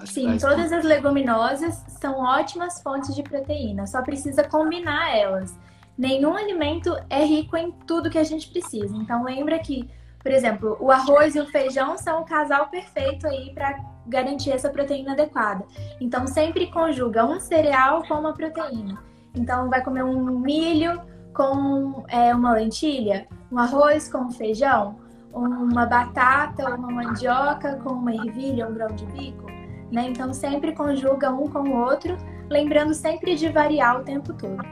Sim, 0.06 0.36
todas 0.38 0.72
as 0.72 0.84
leguminosas 0.84 1.84
são 2.00 2.20
ótimas 2.20 2.82
fontes 2.82 3.14
de 3.14 3.22
proteína, 3.22 3.86
só 3.86 4.02
precisa 4.02 4.42
combinar 4.42 5.16
elas. 5.16 5.56
Nenhum 5.96 6.36
alimento 6.36 6.96
é 7.08 7.24
rico 7.24 7.56
em 7.56 7.70
tudo 7.86 8.10
que 8.10 8.18
a 8.18 8.24
gente 8.24 8.48
precisa. 8.48 8.96
Então 8.96 9.24
lembra 9.24 9.58
que, 9.58 9.88
por 10.22 10.30
exemplo, 10.30 10.76
o 10.80 10.90
arroz 10.90 11.34
e 11.34 11.40
o 11.40 11.46
feijão 11.46 11.98
são 11.98 12.22
o 12.22 12.24
casal 12.24 12.68
perfeito 12.68 13.26
aí 13.26 13.52
para 13.52 13.78
garantir 14.06 14.52
essa 14.52 14.70
proteína 14.70 15.12
adequada. 15.12 15.64
Então 16.00 16.26
sempre 16.26 16.68
conjuga 16.68 17.24
um 17.24 17.40
cereal 17.40 18.02
com 18.06 18.14
uma 18.14 18.32
proteína. 18.32 19.02
Então 19.34 19.68
vai 19.68 19.82
comer 19.82 20.04
um 20.04 20.38
milho 20.38 21.00
com 21.34 22.04
é, 22.08 22.34
uma 22.34 22.52
lentilha, 22.52 23.26
um 23.50 23.58
arroz 23.58 24.08
com 24.08 24.30
feijão, 24.30 24.96
uma 25.32 25.86
batata, 25.86 26.74
uma 26.74 26.90
mandioca 26.90 27.76
com 27.76 27.90
uma 27.90 28.14
ervilha, 28.14 28.68
um 28.68 28.74
grão 28.74 28.88
de 28.88 29.06
bico. 29.06 29.46
Né? 29.90 30.08
Então 30.08 30.32
sempre 30.32 30.72
conjuga 30.72 31.32
um 31.32 31.48
com 31.48 31.68
o 31.68 31.76
outro, 31.76 32.16
lembrando 32.48 32.94
sempre 32.94 33.34
de 33.34 33.48
variar 33.48 34.00
o 34.00 34.04
tempo 34.04 34.32
todo. 34.34 34.62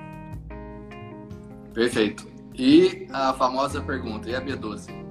Perfeito. 1.72 2.28
E 2.54 3.08
a 3.12 3.32
famosa 3.32 3.80
pergunta, 3.80 4.28
e 4.28 4.34
a 4.34 4.40
B12? 4.40 5.09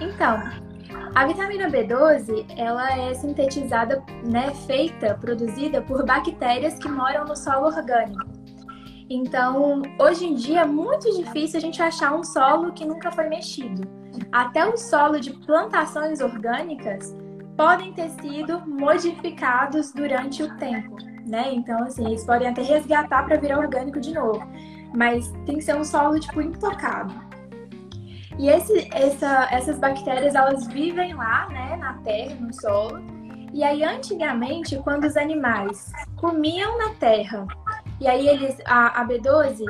Então, 0.00 0.42
a 1.14 1.26
vitamina 1.26 1.70
B12, 1.70 2.46
ela 2.56 2.90
é 2.96 3.14
sintetizada, 3.14 4.02
né, 4.24 4.52
feita, 4.66 5.14
produzida 5.14 5.80
por 5.80 6.04
bactérias 6.04 6.78
que 6.78 6.88
moram 6.88 7.24
no 7.24 7.36
solo 7.36 7.66
orgânico. 7.66 8.24
Então, 9.08 9.82
hoje 10.00 10.26
em 10.26 10.34
dia 10.34 10.62
é 10.62 10.66
muito 10.66 11.10
difícil 11.16 11.58
a 11.58 11.60
gente 11.60 11.80
achar 11.80 12.14
um 12.14 12.24
solo 12.24 12.72
que 12.72 12.84
nunca 12.84 13.12
foi 13.12 13.28
mexido. 13.28 13.82
Até 14.32 14.66
o 14.66 14.76
solo 14.76 15.20
de 15.20 15.32
plantações 15.32 16.20
orgânicas 16.20 17.14
podem 17.56 17.92
ter 17.92 18.10
sido 18.10 18.60
modificados 18.66 19.92
durante 19.92 20.42
o 20.42 20.56
tempo, 20.56 20.96
né? 21.26 21.52
Então, 21.52 21.84
assim, 21.84 22.06
eles 22.06 22.24
podem 22.24 22.48
até 22.48 22.62
resgatar 22.62 23.24
para 23.24 23.36
virar 23.36 23.58
orgânico 23.58 24.00
de 24.00 24.12
novo, 24.12 24.42
mas 24.96 25.30
tem 25.46 25.56
que 25.56 25.62
ser 25.62 25.76
um 25.76 25.84
solo 25.84 26.18
tipo 26.18 26.40
intocado. 26.40 27.14
E 28.38 28.48
esse, 28.48 28.88
essa, 28.92 29.48
essas 29.50 29.78
bactérias, 29.78 30.34
elas 30.34 30.66
vivem 30.66 31.14
lá, 31.14 31.48
né, 31.48 31.76
na 31.76 31.94
terra, 31.98 32.34
no 32.34 32.52
solo. 32.52 33.00
E 33.52 33.62
aí, 33.62 33.84
antigamente, 33.84 34.76
quando 34.78 35.04
os 35.04 35.16
animais 35.16 35.92
comiam 36.16 36.76
na 36.76 36.90
terra, 36.94 37.46
e 38.00 38.08
aí 38.08 38.28
eles, 38.28 38.56
a, 38.66 39.00
a 39.00 39.06
B12, 39.06 39.64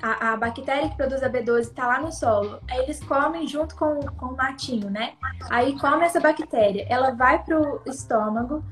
a, 0.00 0.32
a, 0.32 0.36
bactéria 0.36 0.88
que 0.88 0.96
produz 0.96 1.22
a 1.22 1.28
B12 1.28 1.60
está 1.60 1.86
lá 1.86 2.00
no 2.00 2.12
solo, 2.12 2.60
aí 2.70 2.78
eles 2.82 3.02
comem 3.02 3.48
junto 3.48 3.74
com, 3.74 4.00
com 4.00 4.26
o 4.26 4.36
matinho, 4.36 4.88
né? 4.88 5.14
Aí 5.50 5.76
come 5.80 6.04
essa 6.04 6.20
bactéria, 6.20 6.86
ela 6.88 7.10
vai 7.10 7.42
pro 7.42 7.82
estômago, 7.86 8.64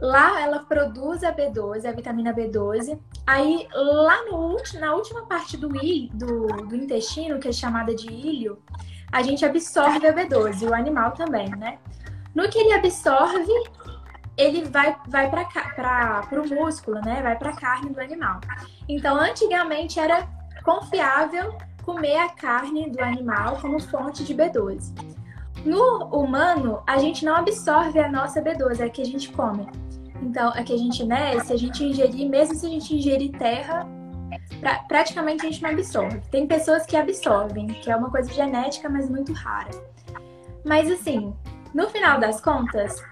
Lá 0.00 0.40
ela 0.40 0.60
produz 0.60 1.22
a 1.22 1.32
B12, 1.32 1.84
a 1.84 1.92
vitamina 1.92 2.32
B12. 2.32 2.98
Aí 3.26 3.68
lá 3.72 4.24
no, 4.24 4.56
na 4.78 4.94
última 4.94 5.26
parte 5.26 5.56
do, 5.56 5.68
do, 5.68 6.46
do 6.66 6.76
intestino, 6.76 7.38
que 7.38 7.48
é 7.48 7.52
chamada 7.52 7.94
de 7.94 8.10
ilho, 8.10 8.62
a 9.12 9.22
gente 9.22 9.44
absorve 9.44 10.06
a 10.06 10.12
B12, 10.12 10.68
o 10.68 10.74
animal 10.74 11.12
também, 11.12 11.50
né? 11.50 11.78
No 12.34 12.48
que 12.48 12.58
ele 12.58 12.72
absorve, 12.72 13.52
ele 14.36 14.64
vai, 14.64 14.96
vai 15.08 15.28
para 15.28 16.40
o 16.40 16.48
músculo, 16.48 17.00
né? 17.00 17.20
Vai 17.22 17.36
para 17.36 17.50
a 17.50 17.56
carne 17.56 17.90
do 17.90 18.00
animal. 18.00 18.40
Então, 18.88 19.16
antigamente 19.16 19.98
era 19.98 20.26
confiável 20.64 21.58
comer 21.82 22.16
a 22.16 22.28
carne 22.28 22.90
do 22.90 23.02
animal 23.02 23.58
como 23.60 23.80
fonte 23.80 24.24
de 24.24 24.34
B12. 24.34 24.94
No 25.64 26.04
humano, 26.06 26.82
a 26.86 26.98
gente 26.98 27.24
não 27.24 27.36
absorve 27.36 27.98
a 27.98 28.10
nossa 28.10 28.40
B12, 28.40 28.80
é 28.80 28.84
a 28.84 28.90
que 28.90 29.02
a 29.02 29.04
gente 29.04 29.30
come. 29.30 29.68
Então, 30.22 30.52
é 30.54 30.62
que 30.62 30.72
a 30.72 30.76
gente, 30.76 31.04
né, 31.04 31.38
se 31.40 31.52
a 31.52 31.56
gente 31.56 31.84
ingerir, 31.84 32.28
mesmo 32.28 32.54
se 32.54 32.66
a 32.66 32.68
gente 32.68 32.94
ingerir 32.94 33.32
terra, 33.32 33.86
pra, 34.60 34.78
praticamente 34.88 35.46
a 35.46 35.50
gente 35.50 35.62
não 35.62 35.70
absorve. 35.70 36.20
Tem 36.30 36.46
pessoas 36.46 36.86
que 36.86 36.96
absorvem, 36.96 37.66
que 37.66 37.90
é 37.90 37.96
uma 37.96 38.10
coisa 38.10 38.32
genética, 38.32 38.88
mas 38.88 39.08
muito 39.08 39.32
rara. 39.32 39.70
Mas 40.64 40.90
assim, 40.90 41.34
no 41.74 41.88
final 41.88 42.20
das 42.20 42.40
contas, 42.40 43.02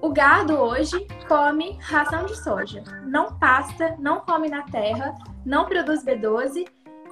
o 0.00 0.10
gado 0.10 0.54
hoje 0.54 1.06
come 1.28 1.78
ração 1.80 2.26
de 2.26 2.36
soja. 2.36 2.82
Não 3.04 3.38
pasta, 3.38 3.96
não 3.98 4.20
come 4.20 4.48
na 4.48 4.62
terra, 4.62 5.14
não 5.44 5.66
produz 5.66 6.04
B12 6.04 6.66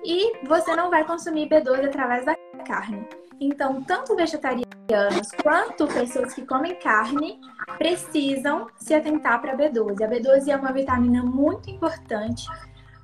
e 0.04 0.46
você 0.46 0.74
não 0.76 0.90
vai 0.90 1.04
consumir 1.04 1.48
B12 1.48 1.86
através 1.86 2.24
da 2.24 2.34
carne. 2.66 3.06
Então, 3.44 3.82
tanto 3.82 4.16
vegetarianos 4.16 5.28
quanto 5.42 5.86
pessoas 5.86 6.32
que 6.32 6.46
comem 6.46 6.74
carne 6.76 7.38
precisam 7.76 8.68
se 8.78 8.94
atentar 8.94 9.40
para 9.40 9.52
a 9.52 9.56
B12. 9.56 10.02
A 10.02 10.08
B12 10.08 10.48
é 10.48 10.56
uma 10.56 10.72
vitamina 10.72 11.22
muito 11.22 11.70
importante 11.70 12.46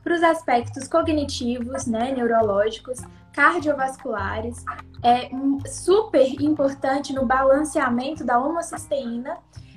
para 0.03 0.15
os 0.15 0.23
aspectos 0.23 0.89
cognitivos, 0.89 1.87
né, 1.87 2.13
neurológicos, 2.13 3.01
cardiovasculares, 3.35 4.65
é 5.05 5.29
super 5.69 6.27
importante 6.41 7.13
no 7.13 7.27
balanceamento 7.27 8.25
da 8.25 8.39
homocisteína, 8.39 9.37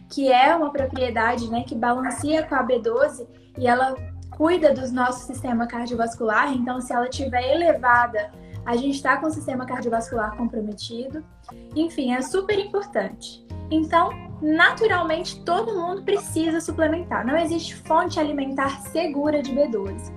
que 0.09 0.31
é 0.31 0.55
uma 0.55 0.71
propriedade, 0.71 1.49
né, 1.49 1.63
que 1.63 1.75
balanceia 1.75 2.43
com 2.43 2.55
a 2.55 2.65
B12 2.65 3.27
e 3.57 3.67
ela 3.67 3.95
cuida 4.31 4.73
do 4.73 4.89
nosso 4.93 5.27
sistema 5.27 5.67
cardiovascular. 5.67 6.53
Então, 6.53 6.79
se 6.79 6.93
ela 6.93 7.09
estiver 7.09 7.53
elevada 7.53 8.31
a 8.65 8.75
gente 8.75 8.95
está 8.95 9.17
com 9.17 9.27
o 9.27 9.31
sistema 9.31 9.65
cardiovascular 9.65 10.35
comprometido. 10.37 11.23
Enfim, 11.75 12.13
é 12.13 12.21
super 12.21 12.57
importante. 12.57 13.45
Então, 13.69 14.09
naturalmente, 14.41 15.43
todo 15.43 15.73
mundo 15.73 16.03
precisa 16.03 16.61
suplementar. 16.61 17.25
Não 17.25 17.37
existe 17.37 17.75
fonte 17.75 18.19
alimentar 18.19 18.81
segura 18.81 19.41
de 19.41 19.51
B12. 19.51 20.11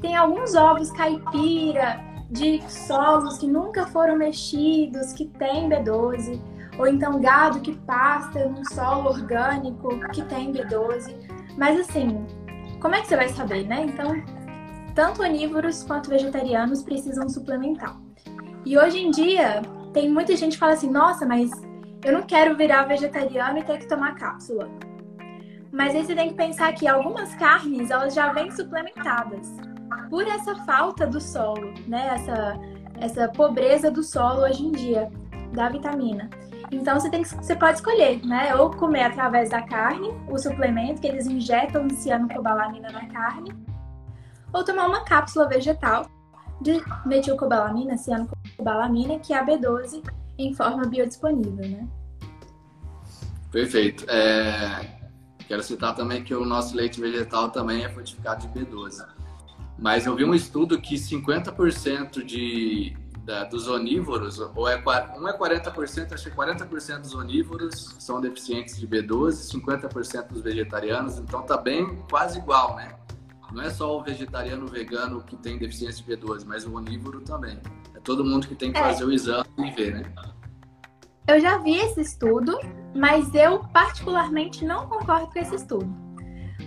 Tem 0.00 0.16
alguns 0.16 0.54
ovos 0.54 0.90
caipira 0.90 2.00
de 2.30 2.62
solos 2.70 3.38
que 3.38 3.46
nunca 3.46 3.86
foram 3.86 4.16
mexidos, 4.16 5.12
que 5.12 5.26
tem 5.26 5.68
B12, 5.68 6.40
ou 6.78 6.86
então 6.86 7.20
gado 7.20 7.60
que 7.60 7.72
pasta 7.72 8.46
num 8.48 8.64
solo 8.64 9.10
orgânico 9.10 9.88
que 10.10 10.22
tem 10.24 10.52
B12. 10.52 11.14
Mas 11.56 11.80
assim, 11.80 12.26
como 12.80 12.94
é 12.94 13.00
que 13.00 13.06
você 13.06 13.16
vai 13.16 13.28
saber, 13.28 13.66
né? 13.66 13.86
Então, 13.86 14.22
tanto 14.96 15.22
onívoros 15.22 15.84
quanto 15.84 16.08
vegetarianos 16.08 16.82
precisam 16.82 17.28
suplementar. 17.28 18.00
E 18.64 18.76
hoje 18.76 18.98
em 18.98 19.10
dia, 19.10 19.60
tem 19.92 20.10
muita 20.10 20.34
gente 20.34 20.54
que 20.54 20.58
fala 20.58 20.72
assim: 20.72 20.90
nossa, 20.90 21.26
mas 21.26 21.50
eu 22.02 22.12
não 22.14 22.22
quero 22.22 22.56
virar 22.56 22.84
vegetariano 22.84 23.58
e 23.58 23.62
ter 23.62 23.78
que 23.78 23.86
tomar 23.86 24.16
cápsula. 24.16 24.68
Mas 25.70 25.94
aí 25.94 26.04
você 26.04 26.14
tem 26.14 26.30
que 26.30 26.34
pensar 26.34 26.72
que 26.72 26.88
algumas 26.88 27.34
carnes 27.34 27.90
elas 27.90 28.14
já 28.14 28.32
vêm 28.32 28.50
suplementadas 28.50 29.54
por 30.08 30.26
essa 30.26 30.54
falta 30.64 31.06
do 31.06 31.20
solo, 31.20 31.74
né? 31.86 32.14
Essa, 32.14 32.60
essa 32.98 33.28
pobreza 33.28 33.90
do 33.90 34.02
solo 34.02 34.42
hoje 34.42 34.64
em 34.64 34.72
dia 34.72 35.12
da 35.52 35.68
vitamina. 35.68 36.30
Então 36.72 36.98
você 36.98 37.10
tem 37.10 37.22
que, 37.22 37.28
você 37.28 37.54
pode 37.54 37.76
escolher, 37.76 38.24
né? 38.24 38.54
Ou 38.56 38.70
comer 38.70 39.04
através 39.04 39.50
da 39.50 39.60
carne, 39.60 40.08
o 40.28 40.38
suplemento 40.38 41.02
que 41.02 41.06
eles 41.06 41.26
injetam 41.26 41.88
cianocobalamina 41.90 42.90
na 42.90 43.06
carne, 43.08 43.52
ou 44.56 44.64
tomar 44.64 44.86
uma 44.86 45.04
cápsula 45.04 45.46
vegetal 45.46 46.10
de 46.62 46.82
metilcobalamina, 47.04 47.98
cianocobalamina, 47.98 49.18
que 49.18 49.34
é 49.34 49.38
a 49.38 49.44
B12 49.44 50.02
em 50.38 50.54
forma 50.54 50.86
biodisponível, 50.86 51.68
né? 51.68 51.86
Perfeito. 53.52 54.06
É... 54.08 54.96
Quero 55.46 55.62
citar 55.62 55.94
também 55.94 56.24
que 56.24 56.34
o 56.34 56.44
nosso 56.44 56.74
leite 56.74 57.00
vegetal 57.00 57.50
também 57.50 57.84
é 57.84 57.88
fortificado 57.88 58.48
de 58.48 58.58
B12. 58.58 59.06
Mas 59.78 60.06
eu 60.06 60.16
vi 60.16 60.24
um 60.24 60.34
estudo 60.34 60.80
que 60.80 60.96
50% 60.96 62.24
de, 62.24 62.96
da, 63.24 63.44
dos 63.44 63.68
onívoros, 63.68 64.40
ou 64.40 64.66
é, 64.66 64.76
um 65.18 65.28
é 65.28 65.38
40%, 65.38 66.14
acho 66.14 66.30
que 66.30 66.36
40% 66.36 67.00
dos 67.00 67.14
onívoros 67.14 67.94
são 67.98 68.20
deficientes 68.20 68.78
de 68.80 68.88
B12, 68.88 69.52
50% 69.52 70.28
dos 70.28 70.40
vegetarianos, 70.40 71.18
então 71.18 71.42
tá 71.42 71.58
bem 71.58 72.02
quase 72.08 72.38
igual, 72.38 72.74
né? 72.74 72.96
Não 73.56 73.62
é 73.62 73.70
só 73.70 73.96
o 73.96 74.02
vegetariano 74.02 74.66
o 74.66 74.68
vegano 74.68 75.22
que 75.22 75.34
tem 75.34 75.56
deficiência 75.56 76.04
de 76.04 76.14
B12, 76.14 76.44
mas 76.44 76.66
o 76.66 76.74
onívoro 76.74 77.22
também. 77.22 77.58
É 77.94 78.00
todo 78.00 78.22
mundo 78.22 78.46
que 78.46 78.54
tem 78.54 78.70
que 78.70 78.78
é. 78.78 78.82
fazer 78.82 79.04
o 79.04 79.10
exame 79.10 79.46
e 79.56 79.70
ver, 79.70 79.94
né? 79.94 80.12
Eu 81.26 81.40
já 81.40 81.56
vi 81.56 81.74
esse 81.74 82.02
estudo, 82.02 82.60
mas 82.94 83.34
eu 83.34 83.60
particularmente 83.72 84.62
não 84.62 84.86
concordo 84.86 85.28
com 85.32 85.38
esse 85.38 85.54
estudo. 85.54 85.88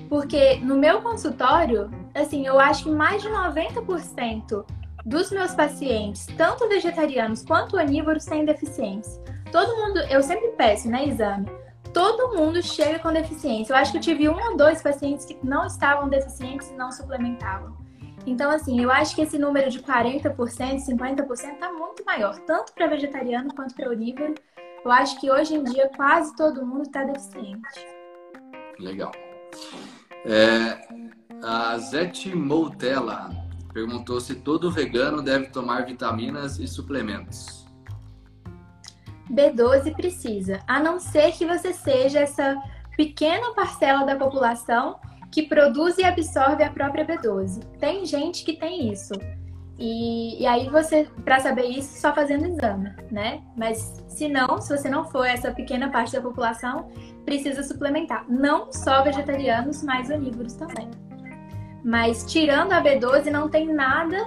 Porque 0.09 0.55
no 0.61 0.75
meu 0.75 0.99
consultório, 1.03 1.91
assim, 2.15 2.47
eu 2.47 2.59
acho 2.59 2.85
que 2.85 2.89
mais 2.89 3.21
de 3.21 3.29
90% 3.29 4.65
dos 5.05 5.29
meus 5.29 5.53
pacientes, 5.53 6.25
tanto 6.35 6.67
vegetarianos 6.67 7.43
quanto 7.43 7.77
onívoros, 7.77 8.25
têm 8.25 8.45
deficiência. 8.45 9.23
Todo 9.51 9.77
mundo, 9.77 9.99
eu 10.09 10.23
sempre 10.23 10.47
peço, 10.57 10.89
né, 10.89 11.07
exame. 11.07 11.51
Todo 11.93 12.35
mundo 12.35 12.61
chega 12.61 12.99
com 12.99 13.11
deficiência. 13.11 13.73
Eu 13.73 13.77
acho 13.77 13.91
que 13.91 13.97
eu 13.97 14.01
tive 14.01 14.29
um 14.29 14.39
ou 14.39 14.57
dois 14.57 14.81
pacientes 14.81 15.25
que 15.25 15.37
não 15.43 15.65
estavam 15.65 16.07
deficientes 16.07 16.69
e 16.69 16.73
não 16.73 16.91
suplementavam. 16.91 17.77
Então, 18.25 18.51
assim, 18.51 18.81
eu 18.81 18.91
acho 18.91 19.15
que 19.15 19.21
esse 19.21 19.39
número 19.39 19.69
de 19.71 19.79
40%, 19.79 20.35
50% 20.35 21.31
está 21.31 21.71
muito 21.71 22.03
maior, 22.05 22.37
tanto 22.39 22.73
para 22.73 22.87
vegetariano 22.87 23.53
quanto 23.55 23.73
para 23.73 23.89
onívoro. 23.89 24.35
Eu 24.83 24.91
acho 24.91 25.19
que 25.19 25.31
hoje 25.31 25.55
em 25.55 25.63
dia 25.63 25.89
quase 25.95 26.35
todo 26.35 26.65
mundo 26.65 26.83
está 26.83 27.03
deficiente. 27.03 27.87
Legal. 28.77 29.11
É, 30.25 30.87
a 31.43 31.77
Zete 31.77 32.35
Moutella 32.35 33.29
perguntou 33.73 34.19
se 34.19 34.35
todo 34.35 34.71
vegano 34.71 35.21
deve 35.21 35.47
tomar 35.47 35.85
vitaminas 35.85 36.59
e 36.59 36.67
suplementos. 36.67 37.59
B12 39.32 39.95
precisa, 39.95 40.59
a 40.67 40.80
não 40.80 40.99
ser 40.99 41.32
que 41.34 41.45
você 41.45 41.73
seja 41.73 42.19
essa 42.19 42.57
pequena 42.97 43.53
parcela 43.53 44.05
da 44.05 44.15
população 44.15 44.99
que 45.32 45.43
produz 45.43 45.97
e 45.97 46.03
absorve 46.03 46.63
a 46.63 46.71
própria 46.71 47.05
B12. 47.05 47.63
Tem 47.80 48.05
gente 48.05 48.43
que 48.43 48.53
tem 48.53 48.91
isso. 48.91 49.13
E, 49.77 50.41
e 50.41 50.45
aí 50.45 50.67
você, 50.69 51.07
para 51.23 51.39
saber 51.39 51.63
isso, 51.63 52.01
só 52.01 52.13
fazendo 52.13 52.47
exame, 52.47 52.91
né? 53.09 53.41
Mas 53.55 54.03
se 54.09 54.27
não, 54.27 54.59
se 54.59 54.75
você 54.75 54.89
não 54.89 55.05
for 55.05 55.25
essa 55.25 55.51
pequena 55.51 55.89
parte 55.89 56.11
da 56.11 56.21
população, 56.21 56.89
precisa 57.23 57.63
suplementar. 57.63 58.25
Não 58.27 58.71
só 58.73 59.01
vegetarianos, 59.03 59.82
mas 59.84 60.09
onívoros 60.09 60.53
também. 60.55 60.89
Mas 61.86 62.30
tirando 62.30 62.73
a 62.73 62.84
B12, 62.84 63.27
não 63.27 63.47
tem 63.47 63.73
nada 63.73 64.17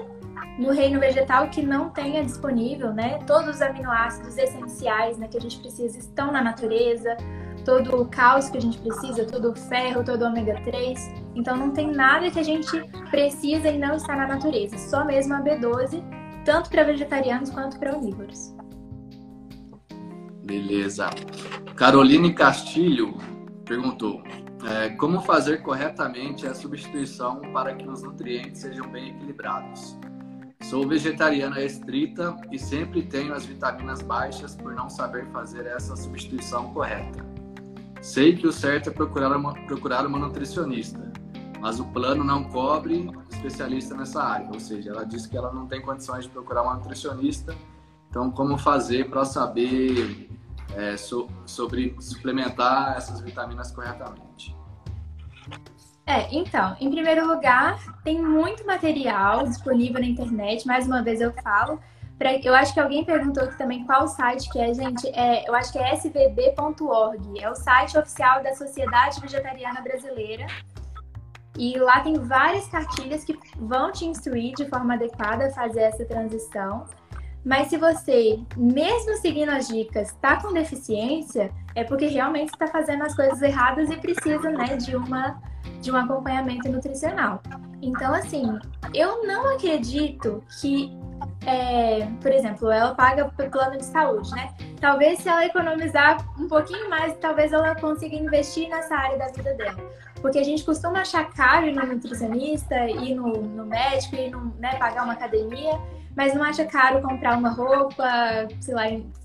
no 0.58 0.70
reino 0.70 1.00
vegetal 1.00 1.48
que 1.48 1.62
não 1.62 1.90
tenha 1.90 2.24
disponível, 2.24 2.92
né? 2.92 3.18
Todos 3.26 3.56
os 3.56 3.62
aminoácidos 3.62 4.36
essenciais 4.36 5.18
né, 5.18 5.28
que 5.28 5.36
a 5.36 5.40
gente 5.40 5.58
precisa 5.58 5.98
estão 5.98 6.30
na 6.30 6.42
natureza, 6.42 7.16
todo 7.64 8.00
o 8.00 8.06
cálcio 8.06 8.52
que 8.52 8.58
a 8.58 8.60
gente 8.60 8.78
precisa, 8.78 9.24
todo 9.24 9.50
o 9.50 9.56
ferro, 9.56 10.04
todo 10.04 10.22
o 10.22 10.26
ômega 10.26 10.60
3. 10.64 11.12
Então 11.34 11.56
não 11.56 11.70
tem 11.70 11.90
nada 11.90 12.30
que 12.30 12.38
a 12.38 12.42
gente 12.42 12.70
precisa 13.10 13.68
e 13.68 13.78
não 13.78 13.94
está 13.94 14.14
na 14.14 14.26
natureza, 14.26 14.76
só 14.76 15.04
mesmo 15.04 15.34
a 15.34 15.40
B12, 15.40 16.02
tanto 16.44 16.70
para 16.70 16.84
vegetarianos 16.84 17.50
quanto 17.50 17.78
para 17.78 17.96
onívoros. 17.96 18.54
Beleza. 20.44 21.08
Caroline 21.76 22.34
Castilho 22.34 23.16
perguntou: 23.64 24.22
é, 24.68 24.90
como 24.90 25.20
fazer 25.20 25.62
corretamente 25.62 26.46
a 26.46 26.54
substituição 26.54 27.40
para 27.52 27.74
que 27.74 27.88
os 27.88 28.02
nutrientes 28.02 28.60
sejam 28.60 28.90
bem 28.90 29.10
equilibrados? 29.10 29.98
Sou 30.62 30.86
vegetariana 30.86 31.60
estrita 31.60 32.36
e 32.50 32.58
sempre 32.58 33.02
tenho 33.02 33.34
as 33.34 33.44
vitaminas 33.44 34.00
baixas 34.00 34.54
por 34.54 34.72
não 34.74 34.88
saber 34.88 35.26
fazer 35.26 35.66
essa 35.66 35.96
substituição 35.96 36.72
correta. 36.72 37.24
Sei 38.00 38.34
que 38.34 38.46
o 38.46 38.52
certo 38.52 38.88
é 38.88 38.92
procurar 38.92 39.36
uma, 39.36 39.52
procurar 39.66 40.06
uma 40.06 40.18
nutricionista, 40.18 41.12
mas 41.60 41.78
o 41.78 41.84
plano 41.86 42.24
não 42.24 42.44
cobre 42.44 43.10
especialista 43.30 43.94
nessa 43.96 44.22
área, 44.22 44.48
ou 44.48 44.60
seja, 44.60 44.90
ela 44.90 45.04
disse 45.04 45.28
que 45.28 45.36
ela 45.36 45.52
não 45.52 45.66
tem 45.66 45.80
condições 45.80 46.24
de 46.24 46.30
procurar 46.30 46.62
uma 46.62 46.74
nutricionista. 46.74 47.54
Então, 48.08 48.30
como 48.30 48.56
fazer 48.56 49.10
para 49.10 49.24
saber 49.24 50.30
é, 50.74 50.96
so, 50.96 51.28
sobre 51.44 51.94
suplementar 52.00 52.96
essas 52.96 53.20
vitaminas 53.20 53.72
corretamente? 53.72 54.31
É, 56.06 56.34
então, 56.34 56.76
em 56.80 56.90
primeiro 56.90 57.26
lugar, 57.26 57.78
tem 58.02 58.20
muito 58.20 58.66
material 58.66 59.46
disponível 59.46 60.00
na 60.00 60.06
internet. 60.06 60.66
Mais 60.66 60.86
uma 60.86 61.02
vez 61.02 61.20
eu 61.20 61.32
falo. 61.32 61.78
Pra, 62.18 62.34
eu 62.36 62.54
acho 62.54 62.74
que 62.74 62.80
alguém 62.80 63.04
perguntou 63.04 63.44
aqui 63.44 63.56
também 63.56 63.84
qual 63.84 64.06
site 64.08 64.50
que 64.50 64.58
é, 64.58 64.74
gente. 64.74 65.06
É, 65.08 65.48
eu 65.48 65.54
acho 65.54 65.72
que 65.72 65.78
é 65.78 65.94
svb.org. 65.94 67.40
É 67.40 67.50
o 67.50 67.54
site 67.54 67.96
oficial 67.96 68.42
da 68.42 68.54
Sociedade 68.54 69.20
Vegetariana 69.20 69.80
Brasileira. 69.80 70.46
E 71.56 71.78
lá 71.78 72.00
tem 72.00 72.14
várias 72.14 72.66
cartilhas 72.66 73.24
que 73.24 73.38
vão 73.56 73.92
te 73.92 74.04
instruir 74.04 74.54
de 74.54 74.68
forma 74.68 74.94
adequada 74.94 75.46
a 75.46 75.50
fazer 75.50 75.82
essa 75.82 76.04
transição. 76.04 76.86
Mas 77.44 77.68
se 77.68 77.76
você, 77.76 78.40
mesmo 78.56 79.16
seguindo 79.16 79.50
as 79.50 79.68
dicas, 79.68 80.08
está 80.08 80.40
com 80.40 80.52
deficiência, 80.52 81.52
é 81.74 81.84
porque 81.84 82.06
realmente 82.06 82.50
está 82.50 82.66
fazendo 82.66 83.02
as 83.04 83.14
coisas 83.14 83.40
erradas 83.40 83.90
e 83.90 83.96
precisa 83.96 84.50
né, 84.50 84.76
de, 84.76 84.96
uma, 84.96 85.40
de 85.80 85.90
um 85.90 85.96
acompanhamento 85.96 86.68
nutricional. 86.70 87.42
Então, 87.80 88.14
assim, 88.14 88.58
eu 88.94 89.26
não 89.26 89.54
acredito 89.54 90.42
que, 90.60 90.96
é, 91.44 92.06
por 92.20 92.30
exemplo, 92.30 92.70
ela 92.70 92.94
paga 92.94 93.28
plano 93.28 93.76
de 93.76 93.84
saúde, 93.84 94.30
né? 94.32 94.54
Talvez 94.80 95.18
se 95.18 95.28
ela 95.28 95.44
economizar 95.44 96.24
um 96.38 96.46
pouquinho 96.46 96.88
mais, 96.88 97.16
talvez 97.18 97.52
ela 97.52 97.74
consiga 97.74 98.14
investir 98.14 98.68
nessa 98.68 98.94
área 98.94 99.18
da 99.18 99.26
vida 99.28 99.54
dela. 99.54 99.78
Porque 100.22 100.38
a 100.38 100.44
gente 100.44 100.64
costuma 100.64 101.00
achar 101.00 101.28
caro 101.30 101.66
ir 101.66 101.74
no 101.74 101.84
nutricionista, 101.84 102.88
ir 102.88 103.14
no, 103.14 103.32
no 103.42 103.66
médico, 103.66 104.16
ir 104.16 104.30
no, 104.30 104.54
né, 104.58 104.76
pagar 104.76 105.04
uma 105.04 105.12
academia 105.12 105.78
mas 106.16 106.34
não 106.34 106.42
acha 106.42 106.64
caro 106.64 107.00
comprar 107.00 107.38
uma 107.38 107.50
roupa, 107.50 108.06
sei 108.60 108.74
lá, 108.74 108.84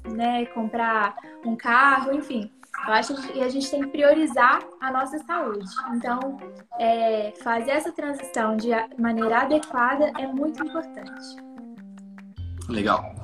né, 0.09 0.45
comprar 0.47 1.15
um 1.45 1.55
carro, 1.55 2.13
enfim. 2.13 2.51
Eu 2.85 2.93
acho 2.93 3.15
que 3.15 3.41
a 3.41 3.49
gente 3.49 3.69
tem 3.69 3.81
que 3.81 3.87
priorizar 3.87 4.61
a 4.79 4.91
nossa 4.91 5.17
saúde. 5.19 5.65
Então, 5.95 6.37
é, 6.79 7.33
fazer 7.43 7.71
essa 7.71 7.91
transição 7.91 8.55
de 8.55 8.69
maneira 8.99 9.41
adequada 9.41 10.11
é 10.17 10.27
muito 10.27 10.63
importante. 10.63 11.35
Legal. 12.69 13.15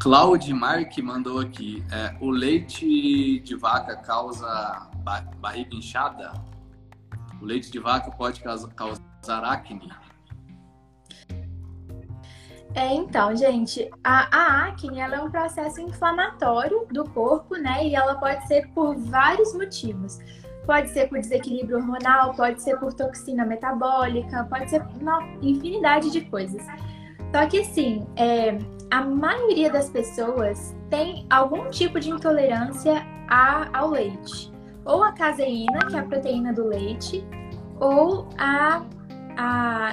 Claude 0.00 0.52
Mark 0.52 0.98
mandou 0.98 1.40
aqui: 1.40 1.84
é, 1.92 2.16
o 2.20 2.28
leite 2.30 3.40
de 3.40 3.54
vaca 3.54 3.96
causa 3.96 4.88
barriga 5.38 5.74
inchada? 5.74 6.32
O 7.40 7.44
leite 7.44 7.70
de 7.70 7.78
vaca 7.78 8.10
pode 8.10 8.40
causar 8.40 9.44
acne? 9.44 9.92
É, 12.74 12.94
então, 12.94 13.34
gente, 13.34 13.90
a, 14.04 14.36
a 14.36 14.68
acne 14.68 15.00
é 15.00 15.20
um 15.20 15.30
processo 15.30 15.80
inflamatório 15.80 16.86
do 16.90 17.04
corpo, 17.10 17.56
né? 17.56 17.86
E 17.86 17.94
ela 17.94 18.16
pode 18.16 18.46
ser 18.46 18.68
por 18.68 18.96
vários 18.96 19.54
motivos. 19.54 20.18
Pode 20.66 20.90
ser 20.90 21.08
por 21.08 21.18
desequilíbrio 21.18 21.78
hormonal, 21.78 22.34
pode 22.34 22.60
ser 22.60 22.78
por 22.78 22.92
toxina 22.92 23.44
metabólica, 23.44 24.44
pode 24.44 24.68
ser 24.68 24.82
uma 25.00 25.22
infinidade 25.40 26.10
de 26.10 26.20
coisas. 26.26 26.62
Só 27.34 27.46
que, 27.46 27.60
assim, 27.60 28.06
é, 28.16 28.58
a 28.90 29.02
maioria 29.02 29.70
das 29.70 29.88
pessoas 29.88 30.76
tem 30.90 31.26
algum 31.30 31.70
tipo 31.70 31.98
de 31.98 32.10
intolerância 32.10 33.06
a, 33.28 33.78
ao 33.78 33.90
leite. 33.90 34.52
Ou 34.88 35.04
a 35.04 35.12
caseína, 35.12 35.78
que 35.88 35.94
é 35.94 36.00
a 36.00 36.02
proteína 36.02 36.52
do 36.52 36.66
leite, 36.66 37.24
ou 37.78 38.28
a, 38.38 38.82
a 39.36 39.92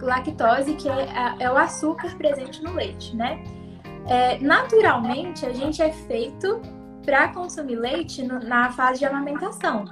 lactose, 0.00 0.74
que 0.74 0.88
é, 0.88 1.34
é 1.40 1.50
o 1.50 1.56
açúcar 1.56 2.16
presente 2.16 2.62
no 2.62 2.72
leite, 2.72 3.14
né? 3.14 3.42
É, 4.06 4.38
naturalmente, 4.38 5.44
a 5.44 5.52
gente 5.52 5.82
é 5.82 5.90
feito 5.90 6.62
para 7.04 7.28
consumir 7.28 7.76
leite 7.76 8.22
no, 8.22 8.38
na 8.38 8.70
fase 8.70 9.00
de 9.00 9.04
amamentação. 9.04 9.84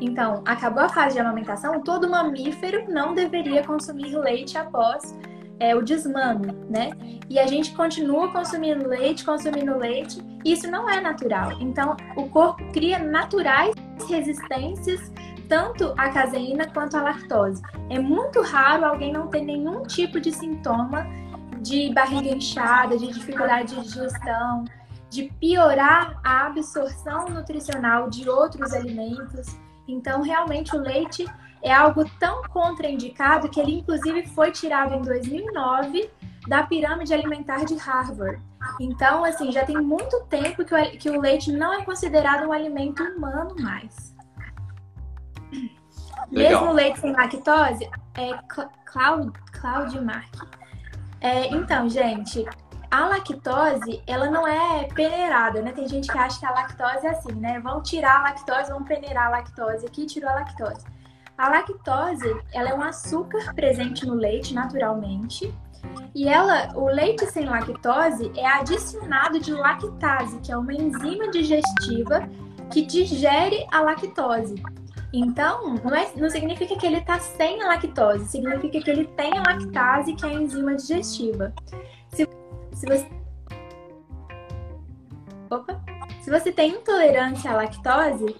Então, 0.00 0.42
acabou 0.44 0.82
a 0.82 0.88
fase 0.88 1.14
de 1.14 1.20
amamentação, 1.20 1.80
todo 1.80 2.08
mamífero 2.08 2.92
não 2.92 3.14
deveria 3.14 3.64
consumir 3.64 4.16
leite 4.16 4.58
após 4.58 5.16
é, 5.62 5.76
o 5.76 5.80
desmame, 5.80 6.48
né? 6.68 6.90
E 7.30 7.38
a 7.38 7.46
gente 7.46 7.72
continua 7.72 8.32
consumindo 8.32 8.88
leite, 8.88 9.24
consumindo 9.24 9.78
leite, 9.78 10.20
e 10.44 10.52
isso 10.52 10.68
não 10.68 10.90
é 10.90 11.00
natural. 11.00 11.52
Então, 11.60 11.96
o 12.16 12.28
corpo 12.28 12.60
cria 12.72 12.98
naturais 12.98 13.72
resistências 14.08 15.12
tanto 15.48 15.94
a 15.96 16.08
caseína 16.08 16.66
quanto 16.66 16.96
a 16.96 17.02
lactose. 17.02 17.62
É 17.88 18.00
muito 18.00 18.42
raro 18.42 18.84
alguém 18.84 19.12
não 19.12 19.28
ter 19.28 19.42
nenhum 19.42 19.84
tipo 19.84 20.18
de 20.18 20.32
sintoma 20.32 21.06
de 21.60 21.92
barriga 21.92 22.34
inchada, 22.34 22.98
de 22.98 23.06
dificuldade 23.12 23.76
de 23.76 23.82
digestão, 23.82 24.64
de 25.08 25.30
piorar 25.38 26.18
a 26.24 26.46
absorção 26.46 27.26
nutricional 27.26 28.10
de 28.10 28.28
outros 28.28 28.72
alimentos. 28.72 29.56
Então, 29.86 30.22
realmente, 30.22 30.74
o 30.74 30.80
leite 30.80 31.24
é 31.62 31.72
algo 31.72 32.04
tão 32.18 32.42
contraindicado 32.44 33.48
que 33.48 33.60
ele, 33.60 33.78
inclusive, 33.78 34.26
foi 34.28 34.50
tirado 34.50 34.94
em 34.94 35.02
2009 35.02 36.10
da 36.48 36.64
pirâmide 36.64 37.14
alimentar 37.14 37.64
de 37.64 37.76
Harvard. 37.76 38.42
Então, 38.80 39.24
assim, 39.24 39.52
já 39.52 39.64
tem 39.64 39.76
muito 39.76 40.20
tempo 40.24 40.64
que 40.64 40.74
o, 40.74 40.98
que 40.98 41.10
o 41.10 41.20
leite 41.20 41.52
não 41.52 41.72
é 41.72 41.84
considerado 41.84 42.48
um 42.48 42.52
alimento 42.52 43.02
humano 43.02 43.54
mais. 43.60 44.12
Legal. 46.30 46.62
Mesmo 46.62 46.72
leite 46.72 46.98
sem 46.98 47.12
lactose, 47.12 47.88
é 48.16 48.38
Cláudio 49.52 50.02
Mark. 50.02 50.34
É, 51.20 51.46
então, 51.48 51.88
gente, 51.88 52.44
a 52.90 53.04
a 53.04 53.06
lactose, 53.06 54.02
ela 54.06 54.30
não 54.30 54.46
é 54.46 54.84
peneirada, 54.84 55.62
né? 55.62 55.72
Tem 55.72 55.88
gente 55.88 56.12
que 56.12 56.18
acha 56.18 56.38
que 56.38 56.44
a 56.44 56.50
lactose 56.50 57.06
é 57.06 57.10
assim, 57.10 57.32
né? 57.32 57.58
Vão 57.58 57.82
tirar 57.82 58.18
a 58.18 58.22
lactose, 58.24 58.70
vão 58.70 58.84
peneirar 58.84 59.28
a 59.28 59.30
lactose. 59.30 59.86
Aqui 59.86 60.04
tirou 60.04 60.28
a 60.28 60.34
lactose. 60.34 60.84
A 61.42 61.48
lactose, 61.48 62.40
ela 62.52 62.70
é 62.70 62.74
um 62.74 62.82
açúcar 62.82 63.52
presente 63.52 64.06
no 64.06 64.14
leite 64.14 64.54
naturalmente. 64.54 65.52
E 66.14 66.28
ela, 66.28 66.72
o 66.76 66.86
leite 66.86 67.26
sem 67.26 67.46
lactose 67.46 68.30
é 68.36 68.46
adicionado 68.46 69.40
de 69.40 69.50
lactase, 69.52 70.38
que 70.38 70.52
é 70.52 70.56
uma 70.56 70.72
enzima 70.72 71.28
digestiva 71.32 72.28
que 72.70 72.86
digere 72.86 73.66
a 73.72 73.80
lactose. 73.80 74.54
Então, 75.12 75.74
não, 75.82 75.92
é, 75.92 76.12
não 76.14 76.30
significa 76.30 76.76
que 76.76 76.86
ele 76.86 76.98
está 76.98 77.18
sem 77.18 77.58
lactose, 77.58 78.24
significa 78.28 78.80
que 78.80 78.88
ele 78.88 79.06
tem 79.08 79.36
a 79.36 79.42
lactase, 79.42 80.14
que 80.14 80.24
é 80.24 80.28
a 80.28 80.34
enzima 80.34 80.76
digestiva. 80.76 81.52
Se, 82.10 82.28
se 82.72 82.86
você. 82.86 83.10
Opa! 85.50 85.82
Se 86.20 86.30
você 86.30 86.52
tem 86.52 86.76
intolerância 86.76 87.50
à 87.50 87.56
lactose, 87.56 88.36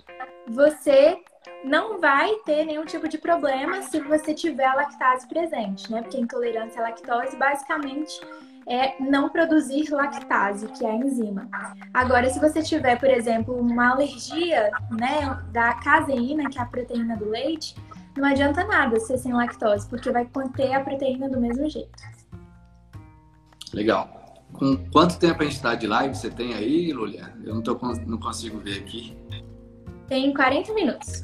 você 0.46 1.20
não 1.64 2.00
vai 2.00 2.34
ter 2.44 2.64
nenhum 2.64 2.84
tipo 2.84 3.08
de 3.08 3.18
problema 3.18 3.82
se 3.82 4.00
você 4.00 4.34
tiver 4.34 4.64
a 4.64 4.74
lactase 4.74 5.26
presente, 5.28 5.90
né? 5.90 6.02
Porque 6.02 6.16
a 6.16 6.20
intolerância 6.20 6.80
à 6.80 6.88
lactose 6.88 7.36
basicamente 7.36 8.20
é 8.66 9.00
não 9.02 9.28
produzir 9.28 9.90
lactase, 9.90 10.66
que 10.68 10.84
é 10.84 10.90
a 10.90 10.94
enzima. 10.94 11.48
Agora, 11.92 12.28
se 12.30 12.38
você 12.38 12.62
tiver, 12.62 12.98
por 12.98 13.08
exemplo, 13.08 13.56
uma 13.56 13.90
alergia, 13.90 14.70
né, 14.90 15.42
da 15.50 15.74
caseína, 15.74 16.48
que 16.48 16.58
é 16.58 16.62
a 16.62 16.66
proteína 16.66 17.16
do 17.16 17.28
leite, 17.28 17.74
não 18.16 18.28
adianta 18.28 18.64
nada 18.64 19.00
ser 19.00 19.18
sem 19.18 19.32
lactose, 19.32 19.88
porque 19.88 20.10
vai 20.10 20.26
conter 20.26 20.74
a 20.74 20.80
proteína 20.80 21.28
do 21.28 21.40
mesmo 21.40 21.68
jeito. 21.68 22.12
Legal. 23.72 24.20
Com 24.52 24.76
quanto 24.90 25.18
tempo 25.18 25.40
a 25.40 25.44
gente 25.44 25.56
está 25.56 25.74
de 25.74 25.86
live 25.86 26.14
você 26.14 26.30
tem 26.30 26.54
aí, 26.54 26.92
Lulia? 26.92 27.32
Eu 27.42 27.54
não, 27.54 27.62
tô, 27.62 27.74
não 28.06 28.18
consigo 28.18 28.58
ver 28.58 28.80
aqui. 28.80 29.16
Tem 30.08 30.32
40 30.32 30.74
minutos. 30.74 31.22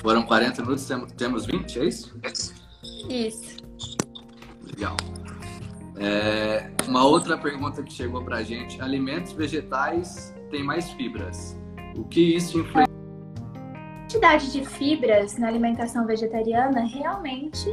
Foram 0.00 0.22
40 0.22 0.62
minutos, 0.62 0.88
temos 1.16 1.46
20, 1.46 1.78
é 1.78 1.84
isso? 1.84 2.20
Isso. 3.08 3.56
Legal. 4.64 4.96
É, 5.98 6.70
uma 6.88 7.04
outra 7.04 7.36
pergunta 7.36 7.82
que 7.82 7.92
chegou 7.92 8.24
para 8.24 8.38
a 8.38 8.42
gente: 8.42 8.80
alimentos 8.80 9.32
vegetais 9.32 10.34
têm 10.50 10.64
mais 10.64 10.90
fibras. 10.92 11.58
O 11.96 12.04
que 12.04 12.36
isso 12.36 12.60
influencia? 12.60 12.84
A 12.84 14.00
quantidade 14.00 14.52
de 14.52 14.64
fibras 14.64 15.36
na 15.38 15.48
alimentação 15.48 16.06
vegetariana 16.06 16.86
realmente 16.86 17.68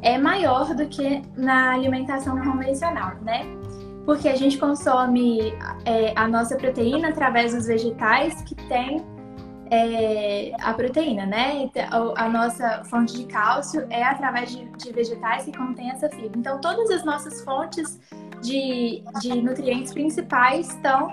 é 0.00 0.18
maior 0.18 0.74
do 0.74 0.88
que 0.88 1.22
na 1.36 1.72
alimentação 1.72 2.40
convencional, 2.40 3.16
né? 3.22 3.44
Porque 4.04 4.28
a 4.28 4.36
gente 4.36 4.58
consome 4.58 5.54
é, 5.84 6.12
a 6.16 6.26
nossa 6.26 6.56
proteína 6.56 7.08
através 7.08 7.54
dos 7.54 7.66
vegetais 7.66 8.42
que 8.42 8.54
tem 8.54 9.04
é, 9.70 10.52
a 10.60 10.74
proteína, 10.74 11.24
né? 11.24 11.62
Então, 11.62 12.12
a 12.16 12.28
nossa 12.28 12.84
fonte 12.84 13.14
de 13.16 13.24
cálcio 13.24 13.86
é 13.88 14.02
através 14.02 14.50
de, 14.50 14.64
de 14.76 14.92
vegetais 14.92 15.44
que 15.44 15.56
contém 15.56 15.90
essa 15.90 16.10
fibra. 16.10 16.36
Então, 16.36 16.60
todas 16.60 16.90
as 16.90 17.04
nossas 17.04 17.42
fontes 17.42 17.98
de, 18.42 19.02
de 19.20 19.40
nutrientes 19.40 19.94
principais 19.94 20.68
estão 20.68 21.10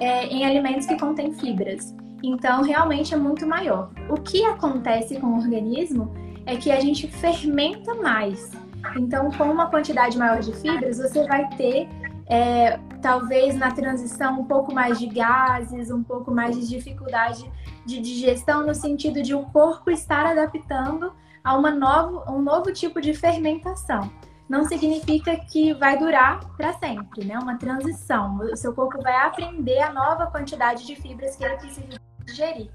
é, 0.00 0.26
em 0.26 0.44
alimentos 0.44 0.86
que 0.86 0.98
contêm 0.98 1.32
fibras. 1.32 1.94
Então, 2.24 2.62
realmente 2.62 3.14
é 3.14 3.16
muito 3.16 3.46
maior. 3.46 3.90
O 4.08 4.14
que 4.14 4.44
acontece 4.46 5.20
com 5.20 5.28
o 5.28 5.38
organismo 5.38 6.12
é 6.44 6.56
que 6.56 6.72
a 6.72 6.80
gente 6.80 7.06
fermenta 7.06 7.94
mais. 7.94 8.50
Então, 8.96 9.30
com 9.30 9.44
uma 9.44 9.66
quantidade 9.66 10.18
maior 10.18 10.40
de 10.40 10.52
fibras, 10.56 10.98
você 10.98 11.24
vai 11.26 11.48
ter 11.56 11.88
é, 12.32 12.80
talvez 13.02 13.54
na 13.54 13.72
transição 13.72 14.40
um 14.40 14.46
pouco 14.46 14.72
mais 14.72 14.98
de 14.98 15.06
gases, 15.06 15.90
um 15.90 16.02
pouco 16.02 16.30
mais 16.30 16.58
de 16.58 16.66
dificuldade 16.66 17.44
de 17.84 18.00
digestão, 18.00 18.66
no 18.66 18.74
sentido 18.74 19.22
de 19.22 19.34
o 19.34 19.44
corpo 19.44 19.90
estar 19.90 20.24
adaptando 20.24 21.12
a 21.44 21.54
uma 21.54 21.70
novo, 21.70 22.24
um 22.32 22.40
novo 22.40 22.72
tipo 22.72 23.02
de 23.02 23.12
fermentação. 23.12 24.10
Não 24.48 24.64
significa 24.64 25.36
que 25.36 25.74
vai 25.74 25.98
durar 25.98 26.40
para 26.56 26.72
sempre, 26.72 27.22
né? 27.26 27.38
Uma 27.38 27.58
transição. 27.58 28.38
O 28.38 28.56
seu 28.56 28.72
corpo 28.72 29.02
vai 29.02 29.14
aprender 29.14 29.80
a 29.80 29.92
nova 29.92 30.26
quantidade 30.28 30.86
de 30.86 30.96
fibras 30.96 31.36
que 31.36 31.44
ele 31.44 31.56
precisa 31.56 32.00
digerir. 32.24 32.70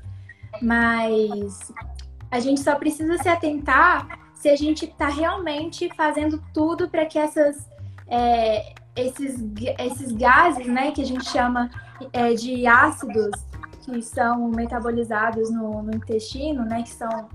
Mas 0.62 1.74
a 2.30 2.40
gente 2.40 2.62
só 2.62 2.76
precisa 2.76 3.18
se 3.18 3.28
atentar 3.28 4.08
se 4.36 4.50
a 4.50 4.56
gente 4.56 4.86
está 4.86 5.08
realmente 5.08 5.90
fazendo 5.96 6.44
tudo 6.54 6.88
para 6.90 7.08
que 7.08 7.18
essas, 7.18 7.68
é, 8.08 8.76
esses, 8.98 9.44
esses 9.80 10.12
gases, 10.12 10.68
né, 10.68 10.92
que 10.92 11.02
a 11.02 11.06
gente 11.06 11.26
chama 11.26 11.70
é, 12.12 12.34
de 12.34 12.66
ácidos, 12.66 13.32
que 13.84 14.02
são 14.02 14.50
metabolizados 14.50 15.52
no, 15.52 15.84
no, 15.84 15.96
intestino, 15.96 16.66
né, 16.66 16.84
que 16.84 16.90
são 16.90 17.30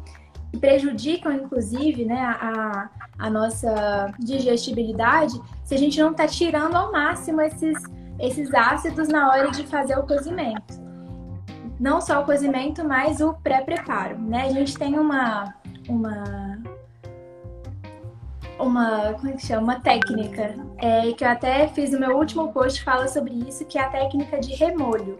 que 0.50 0.58
prejudicam 0.58 1.32
inclusive, 1.32 2.04
né, 2.04 2.20
a, 2.20 2.90
a 3.18 3.30
nossa 3.30 4.12
digestibilidade, 4.18 5.40
se 5.64 5.74
a 5.74 5.78
gente 5.78 5.98
não 5.98 6.10
está 6.10 6.26
tirando 6.26 6.74
ao 6.74 6.92
máximo 6.92 7.40
esses, 7.40 7.82
esses 8.18 8.52
ácidos 8.52 9.08
na 9.08 9.30
hora 9.30 9.50
de 9.50 9.66
fazer 9.66 9.98
o 9.98 10.02
cozimento. 10.02 10.82
Não 11.80 12.00
só 12.02 12.20
o 12.20 12.26
cozimento, 12.26 12.86
mas 12.86 13.20
o 13.20 13.32
pré-preparo, 13.32 14.18
né? 14.18 14.42
A 14.42 14.52
gente 14.52 14.76
tem 14.78 14.98
uma, 14.98 15.54
uma 15.88 16.62
uma, 18.58 19.14
como 19.14 19.28
é 19.28 19.32
que 19.32 19.46
chama? 19.46 19.62
Uma 19.62 19.80
técnica, 19.80 20.54
é, 20.78 21.12
que 21.12 21.24
eu 21.24 21.28
até 21.28 21.68
fiz 21.68 21.90
no 21.90 22.00
meu 22.00 22.16
último 22.16 22.52
post, 22.52 22.82
fala 22.82 23.08
sobre 23.08 23.34
isso, 23.48 23.64
que 23.64 23.78
é 23.78 23.82
a 23.82 23.90
técnica 23.90 24.38
de 24.40 24.54
remolho. 24.54 25.18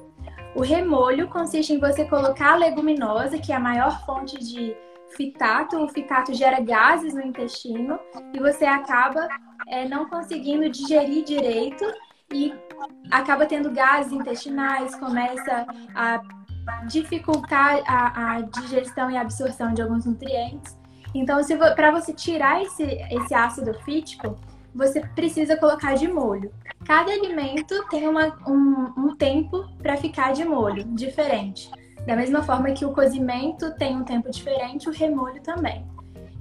O 0.54 0.62
remolho 0.62 1.28
consiste 1.28 1.72
em 1.72 1.78
você 1.78 2.04
colocar 2.04 2.52
a 2.52 2.56
leguminosa, 2.56 3.38
que 3.38 3.52
é 3.52 3.56
a 3.56 3.60
maior 3.60 4.04
fonte 4.04 4.38
de 4.38 4.76
fitato. 5.16 5.82
O 5.82 5.88
fitato 5.88 6.34
gera 6.34 6.60
gases 6.60 7.14
no 7.14 7.22
intestino 7.22 7.98
e 8.34 8.38
você 8.38 8.66
acaba 8.66 9.28
é, 9.66 9.88
não 9.88 10.08
conseguindo 10.08 10.68
digerir 10.68 11.24
direito 11.24 11.84
e 12.32 12.54
acaba 13.10 13.46
tendo 13.46 13.70
gases 13.70 14.12
intestinais, 14.12 14.94
começa 14.96 15.66
a 15.94 16.20
dificultar 16.86 17.82
a, 17.86 18.36
a 18.36 18.40
digestão 18.42 19.10
e 19.10 19.16
a 19.16 19.22
absorção 19.22 19.72
de 19.72 19.82
alguns 19.82 20.04
nutrientes. 20.04 20.81
Então, 21.14 21.38
para 21.74 21.90
você 21.90 22.12
tirar 22.12 22.62
esse, 22.62 22.82
esse 22.82 23.34
ácido 23.34 23.74
fítico, 23.84 24.36
você 24.74 25.00
precisa 25.00 25.56
colocar 25.56 25.94
de 25.94 26.08
molho. 26.08 26.50
Cada 26.86 27.12
alimento 27.12 27.86
tem 27.88 28.08
uma, 28.08 28.36
um, 28.46 28.92
um 28.96 29.16
tempo 29.16 29.68
para 29.78 29.96
ficar 29.96 30.32
de 30.32 30.44
molho 30.44 30.84
diferente. 30.84 31.70
Da 32.06 32.16
mesma 32.16 32.42
forma 32.42 32.72
que 32.72 32.84
o 32.84 32.92
cozimento 32.92 33.76
tem 33.76 33.96
um 33.96 34.04
tempo 34.04 34.30
diferente, 34.30 34.88
o 34.88 34.92
remolho 34.92 35.40
também. 35.42 35.86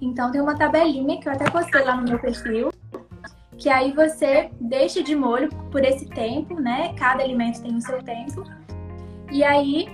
Então 0.01 0.31
tem 0.31 0.41
uma 0.41 0.57
tabelinha 0.57 1.19
que 1.19 1.27
eu 1.27 1.33
até 1.33 1.49
postei 1.49 1.83
lá 1.83 1.95
no 1.95 2.03
meu 2.03 2.17
perfil, 2.17 2.71
que 3.57 3.69
aí 3.69 3.91
você 3.91 4.49
deixa 4.59 5.03
de 5.03 5.15
molho 5.15 5.49
por 5.69 5.85
esse 5.85 6.07
tempo, 6.07 6.59
né? 6.59 6.93
Cada 6.97 7.21
alimento 7.21 7.61
tem 7.61 7.75
o 7.75 7.81
seu 7.81 8.01
tempo. 8.01 8.43
E 9.31 9.43
aí, 9.43 9.87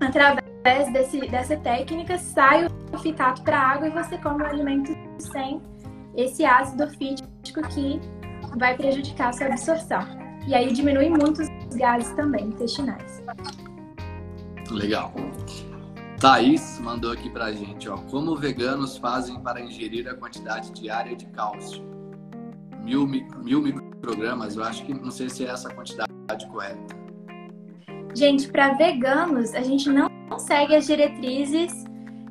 através 0.00 0.41
desse, 0.62 1.20
dessa 1.28 1.56
técnica, 1.56 2.18
sai 2.18 2.66
o 2.66 2.98
fitato 2.98 3.42
para 3.42 3.58
a 3.58 3.72
água 3.72 3.88
e 3.88 3.90
você 3.90 4.16
come 4.18 4.42
o 4.42 4.46
alimento 4.46 4.92
sem 5.18 5.60
esse 6.16 6.44
ácido 6.44 6.88
fítico 6.90 7.62
que 7.68 8.00
vai 8.58 8.76
prejudicar 8.76 9.30
a 9.30 9.32
sua 9.32 9.46
absorção. 9.46 10.02
E 10.46 10.54
aí 10.54 10.72
diminui 10.72 11.08
muito 11.08 11.42
os 11.42 11.76
gases 11.76 12.12
também 12.14 12.46
intestinais. 12.46 13.22
Legal. 14.70 15.12
Thaís 16.18 16.78
mandou 16.80 17.10
aqui 17.12 17.28
pra 17.28 17.52
gente, 17.52 17.88
ó. 17.88 17.96
Como 17.96 18.36
veganos 18.36 18.96
fazem 18.96 19.40
para 19.40 19.60
ingerir 19.60 20.08
a 20.08 20.14
quantidade 20.14 20.70
diária 20.72 21.16
de 21.16 21.26
cálcio? 21.26 21.82
Mil, 22.84 23.06
mil 23.06 23.62
microgramas, 23.62 24.56
eu 24.56 24.64
acho 24.64 24.84
que 24.84 24.94
não 24.94 25.10
sei 25.10 25.28
se 25.28 25.44
é 25.44 25.48
essa 25.48 25.72
quantidade 25.72 26.46
correta. 26.50 27.01
Gente, 28.14 28.48
para 28.48 28.74
veganos, 28.74 29.54
a 29.54 29.62
gente 29.62 29.88
não 29.88 30.10
segue 30.38 30.76
as 30.76 30.86
diretrizes 30.86 31.84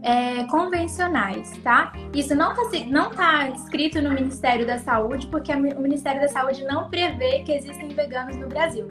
é, 0.03 0.43
convencionais, 0.45 1.51
tá? 1.63 1.93
Isso 2.13 2.36
não 2.36 2.51
está 2.51 2.86
não 2.88 3.09
tá 3.11 3.49
escrito 3.49 4.01
no 4.01 4.11
Ministério 4.11 4.65
da 4.65 4.77
Saúde, 4.77 5.27
porque 5.27 5.51
o 5.53 5.82
Ministério 5.82 6.21
da 6.21 6.27
Saúde 6.27 6.63
não 6.63 6.89
prevê 6.89 7.43
que 7.43 7.51
existem 7.51 7.89
veganos 7.89 8.36
no 8.38 8.47
Brasil. 8.47 8.89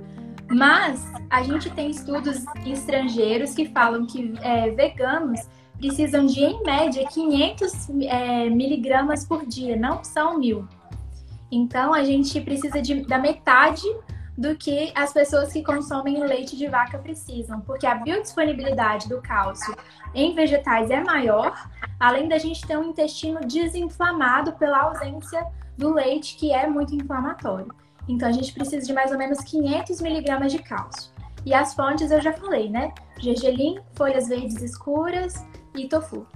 Mas 0.48 1.04
a 1.28 1.42
gente 1.42 1.70
tem 1.70 1.90
estudos 1.90 2.44
estrangeiros 2.66 3.54
que 3.54 3.66
falam 3.66 4.06
que 4.06 4.34
é, 4.42 4.70
veganos 4.70 5.40
precisam 5.78 6.26
de, 6.26 6.40
em 6.40 6.62
média, 6.62 7.06
500 7.06 7.88
é, 8.02 8.50
miligramas 8.50 9.24
por 9.24 9.46
dia, 9.46 9.76
não 9.76 10.02
são 10.04 10.38
mil. 10.38 10.68
Então 11.50 11.94
a 11.94 12.04
gente 12.04 12.40
precisa 12.40 12.82
de, 12.82 13.06
da 13.06 13.18
metade 13.18 13.82
do 14.40 14.56
que 14.56 14.90
as 14.94 15.12
pessoas 15.12 15.52
que 15.52 15.62
consomem 15.62 16.24
leite 16.24 16.56
de 16.56 16.66
vaca 16.66 16.96
precisam, 16.98 17.60
porque 17.60 17.86
a 17.86 17.96
biodisponibilidade 17.96 19.06
do 19.06 19.20
cálcio 19.20 19.76
em 20.14 20.34
vegetais 20.34 20.88
é 20.88 21.04
maior, 21.04 21.68
além 22.00 22.26
da 22.26 22.38
gente 22.38 22.66
ter 22.66 22.78
um 22.78 22.84
intestino 22.84 23.40
desinflamado 23.40 24.54
pela 24.54 24.84
ausência 24.84 25.46
do 25.76 25.92
leite, 25.92 26.36
que 26.36 26.54
é 26.54 26.66
muito 26.66 26.94
inflamatório. 26.94 27.68
Então 28.08 28.26
a 28.26 28.32
gente 28.32 28.54
precisa 28.54 28.86
de 28.86 28.94
mais 28.94 29.12
ou 29.12 29.18
menos 29.18 29.40
500 29.40 30.00
miligramas 30.00 30.52
de 30.52 30.58
cálcio. 30.60 31.12
E 31.44 31.52
as 31.52 31.74
fontes 31.74 32.10
eu 32.10 32.22
já 32.22 32.32
falei, 32.32 32.70
né? 32.70 32.94
Gergelim, 33.18 33.78
folhas 33.94 34.28
verdes 34.28 34.62
escuras 34.62 35.34
e 35.76 35.86
tofu. 35.86 36.26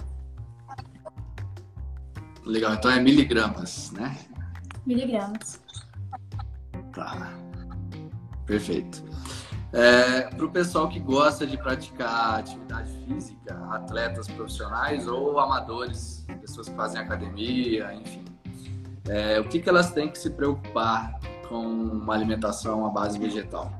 Legal, 2.44 2.74
então 2.74 2.90
é 2.90 3.00
miligramas, 3.00 3.92
né? 3.92 4.14
Miligramas. 4.84 5.59
Tá. 6.92 7.32
Perfeito. 8.47 9.03
É, 9.72 10.22
Para 10.22 10.45
o 10.45 10.51
pessoal 10.51 10.88
que 10.88 11.01
gosta 11.01 11.47
de 11.47 11.57
praticar 11.57 12.38
atividade 12.38 12.92
física, 13.05 13.59
atletas 13.72 14.28
profissionais 14.28 15.09
ou 15.09 15.38
amadores, 15.40 16.24
pessoas 16.40 16.68
que 16.68 16.76
fazem 16.76 17.01
academia, 17.01 17.92
enfim, 17.95 18.24
é, 19.09 19.40
o 19.40 19.45
que, 19.45 19.59
que 19.59 19.68
elas 19.68 19.90
têm 19.90 20.09
que 20.09 20.18
se 20.18 20.30
preocupar 20.30 21.18
com 21.49 21.59
uma 21.59 22.14
alimentação 22.14 22.86
à 22.86 22.88
base 22.88 23.18
vegetal? 23.18 23.72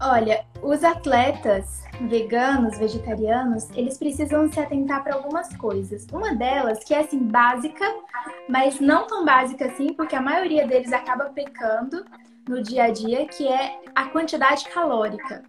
Olha, 0.00 0.44
os 0.62 0.84
atletas 0.84 1.82
veganos, 2.08 2.78
vegetarianos, 2.78 3.68
eles 3.74 3.98
precisam 3.98 4.50
se 4.50 4.60
atentar 4.60 5.02
para 5.02 5.14
algumas 5.14 5.54
coisas. 5.56 6.06
Uma 6.12 6.34
delas, 6.34 6.84
que 6.84 6.94
é 6.94 7.00
assim, 7.00 7.18
básica, 7.18 7.84
mas 8.48 8.80
não 8.80 9.06
tão 9.06 9.24
básica 9.24 9.66
assim, 9.66 9.92
porque 9.92 10.14
a 10.14 10.22
maioria 10.22 10.66
deles 10.66 10.92
acaba 10.92 11.24
pecando 11.26 12.04
no 12.48 12.62
dia 12.62 12.84
a 12.84 12.90
dia, 12.90 13.26
que 13.26 13.46
é 13.46 13.80
a 13.94 14.06
quantidade 14.06 14.68
calórica. 14.70 15.42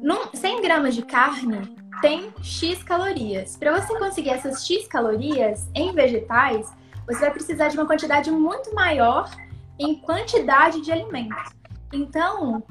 Num, 0.00 0.34
100 0.34 0.60
gramas 0.60 0.94
de 0.94 1.02
carne 1.02 1.76
tem 2.00 2.34
X 2.42 2.82
calorias. 2.82 3.56
Para 3.56 3.80
você 3.80 3.96
conseguir 3.98 4.30
essas 4.30 4.66
X 4.66 4.88
calorias 4.88 5.70
em 5.74 5.92
vegetais, 5.92 6.72
você 7.06 7.20
vai 7.20 7.30
precisar 7.30 7.68
de 7.68 7.76
uma 7.76 7.86
quantidade 7.86 8.30
muito 8.30 8.74
maior 8.74 9.30
em 9.78 9.96
quantidade 10.00 10.80
de 10.80 10.90
alimentos. 10.90 11.52
Então, 11.92 12.62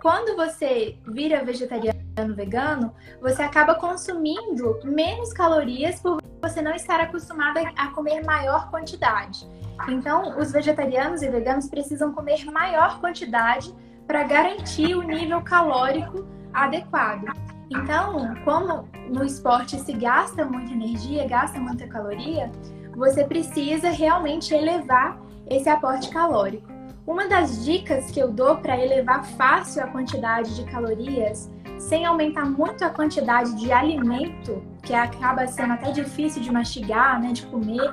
quando 0.00 0.34
você 0.36 0.98
vira 1.06 1.44
vegetariano 1.44 2.34
vegano, 2.34 2.94
você 3.20 3.42
acaba 3.42 3.74
consumindo 3.74 4.78
menos 4.84 5.32
calorias 5.32 6.00
por 6.00 6.20
você 6.40 6.62
não 6.62 6.74
estar 6.74 7.00
acostumado 7.00 7.58
a 7.76 7.88
comer 7.88 8.24
maior 8.24 8.70
quantidade. 8.70 9.46
Então, 9.88 10.38
os 10.38 10.52
vegetarianos 10.52 11.22
e 11.22 11.28
veganos 11.28 11.68
precisam 11.68 12.12
comer 12.12 12.44
maior 12.46 13.00
quantidade 13.00 13.74
para 14.06 14.24
garantir 14.24 14.94
o 14.94 15.02
nível 15.02 15.40
calórico 15.42 16.26
adequado. 16.52 17.26
Então, 17.70 18.34
como 18.44 18.88
no 19.08 19.24
esporte 19.24 19.78
se 19.78 19.92
gasta 19.92 20.44
muita 20.44 20.72
energia, 20.72 21.28
gasta 21.28 21.60
muita 21.60 21.86
caloria, 21.86 22.50
você 22.96 23.24
precisa 23.24 23.90
realmente 23.90 24.52
elevar 24.52 25.18
esse 25.48 25.68
aporte 25.68 26.10
calórico. 26.10 26.68
Uma 27.06 27.28
das 27.28 27.64
dicas 27.64 28.10
que 28.10 28.20
eu 28.20 28.30
dou 28.30 28.56
para 28.56 28.78
elevar 28.78 29.24
fácil 29.24 29.82
a 29.82 29.86
quantidade 29.86 30.54
de 30.54 30.64
calorias, 30.70 31.50
sem 31.78 32.04
aumentar 32.04 32.44
muito 32.44 32.84
a 32.84 32.90
quantidade 32.90 33.54
de 33.56 33.72
alimento, 33.72 34.62
que 34.82 34.92
acaba 34.92 35.46
sendo 35.46 35.72
até 35.72 35.92
difícil 35.92 36.42
de 36.42 36.52
mastigar, 36.52 37.20
né, 37.20 37.32
de 37.32 37.46
comer, 37.46 37.92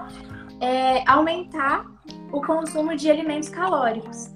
é 0.60 1.04
aumentar 1.10 1.86
o 2.32 2.42
consumo 2.42 2.96
de 2.96 3.10
alimentos 3.10 3.50
calóricos. 3.50 4.36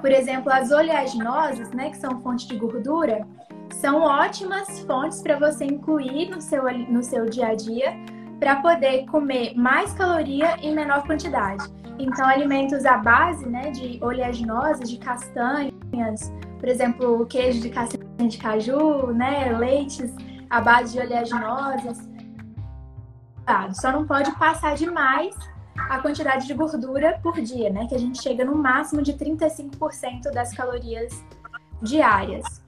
Por 0.00 0.10
exemplo, 0.10 0.52
as 0.52 0.70
oleaginosas, 0.70 1.70
né, 1.70 1.90
que 1.90 1.96
são 1.96 2.20
fonte 2.20 2.46
de 2.46 2.56
gordura, 2.56 3.26
são 3.72 4.02
ótimas 4.02 4.80
fontes 4.80 5.22
para 5.22 5.38
você 5.38 5.64
incluir 5.64 6.28
no 6.28 6.40
seu, 6.40 6.64
no 6.88 7.02
seu 7.02 7.26
dia 7.26 7.48
a 7.48 7.54
dia 7.54 7.94
para 8.38 8.56
poder 8.56 9.06
comer 9.06 9.54
mais 9.54 9.92
caloria 9.94 10.56
em 10.60 10.74
menor 10.74 11.06
quantidade. 11.06 11.64
Então, 11.98 12.26
alimentos 12.26 12.84
à 12.84 12.98
base 12.98 13.48
né, 13.48 13.70
de 13.70 13.98
oleaginosas, 14.02 14.90
de 14.90 14.98
castanhas, 14.98 16.32
por 16.58 16.68
exemplo, 16.68 17.24
queijo 17.26 17.60
de 17.60 17.70
castanha 17.70 18.28
de 18.28 18.36
caju, 18.36 19.12
né, 19.12 19.56
leites 19.56 20.14
à 20.50 20.60
base 20.60 20.92
de 20.92 21.00
oleaginosas. 21.00 22.08
Só 23.74 23.92
não 23.92 24.06
pode 24.06 24.30
passar 24.32 24.74
demais 24.74 25.34
a 25.88 25.98
quantidade 26.00 26.46
de 26.46 26.54
gordura 26.54 27.18
por 27.22 27.40
dia, 27.40 27.70
né? 27.70 27.86
Que 27.86 27.94
a 27.94 27.98
gente 27.98 28.22
chega 28.22 28.44
no 28.44 28.54
máximo 28.54 29.02
de 29.02 29.12
35% 29.14 30.30
das 30.32 30.54
calorias 30.54 31.24
diárias. 31.82 32.62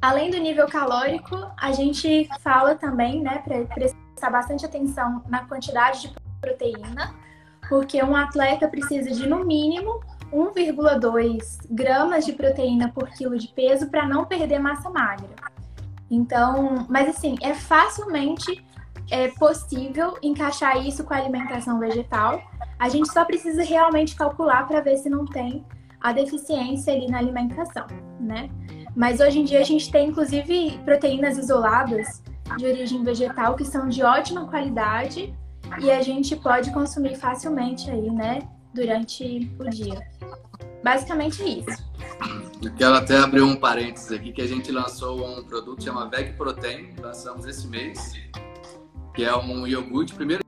Além 0.00 0.30
do 0.30 0.38
nível 0.38 0.66
calórico, 0.66 1.36
a 1.56 1.72
gente 1.72 2.28
fala 2.40 2.74
também, 2.74 3.22
né, 3.22 3.38
para 3.38 3.64
prestar 3.66 4.30
bastante 4.30 4.66
atenção 4.66 5.22
na 5.28 5.44
quantidade 5.46 6.02
de 6.02 6.14
proteína 6.40 7.14
porque 7.72 8.02
um 8.02 8.14
atleta 8.14 8.68
precisa 8.68 9.10
de 9.10 9.26
no 9.26 9.44
mínimo 9.44 10.02
1,2 10.30 11.58
gramas 11.70 12.26
de 12.26 12.32
proteína 12.34 12.92
por 12.92 13.08
quilo 13.10 13.38
de 13.38 13.48
peso 13.48 13.88
para 13.88 14.06
não 14.06 14.26
perder 14.26 14.58
massa 14.58 14.90
magra. 14.90 15.30
Então, 16.10 16.86
mas 16.88 17.08
assim, 17.08 17.36
é 17.40 17.54
facilmente 17.54 18.62
é 19.12 19.28
possível 19.28 20.16
encaixar 20.22 20.84
isso 20.84 21.04
com 21.04 21.12
a 21.12 21.18
alimentação 21.18 21.78
vegetal. 21.78 22.42
A 22.78 22.88
gente 22.88 23.12
só 23.12 23.26
precisa 23.26 23.62
realmente 23.62 24.16
calcular 24.16 24.66
para 24.66 24.80
ver 24.80 24.96
se 24.96 25.10
não 25.10 25.26
tem 25.26 25.62
a 26.00 26.14
deficiência 26.14 26.94
ali 26.94 27.06
na 27.08 27.18
alimentação, 27.18 27.86
né? 28.18 28.48
Mas 28.96 29.20
hoje 29.20 29.38
em 29.38 29.44
dia 29.44 29.60
a 29.60 29.64
gente 29.64 29.92
tem 29.92 30.08
inclusive 30.08 30.78
proteínas 30.86 31.36
isoladas 31.36 32.22
de 32.56 32.64
origem 32.64 33.04
vegetal 33.04 33.54
que 33.54 33.66
são 33.66 33.86
de 33.86 34.02
ótima 34.02 34.48
qualidade 34.48 35.34
e 35.78 35.90
a 35.90 36.00
gente 36.00 36.34
pode 36.34 36.70
consumir 36.72 37.14
facilmente 37.16 37.90
aí, 37.90 38.10
né, 38.10 38.40
durante 38.74 39.54
o 39.58 39.68
dia. 39.68 40.00
Basicamente 40.82 41.42
é 41.42 41.48
isso. 41.48 41.92
Eu 42.62 42.72
quero 42.72 42.94
até 42.94 43.18
abrir 43.18 43.42
um 43.42 43.56
parênteses 43.56 44.10
aqui, 44.10 44.32
que 44.32 44.40
a 44.40 44.46
gente 44.46 44.72
lançou 44.72 45.38
um 45.38 45.44
produto 45.44 45.78
que 45.78 45.84
chama 45.84 46.08
Veg 46.08 46.32
Protein, 46.32 46.94
lançamos 47.00 47.46
esse 47.46 47.66
mês, 47.66 48.14
que 49.14 49.24
é 49.24 49.36
um 49.36 49.66
iogurte, 49.66 50.14
primeiro 50.14 50.42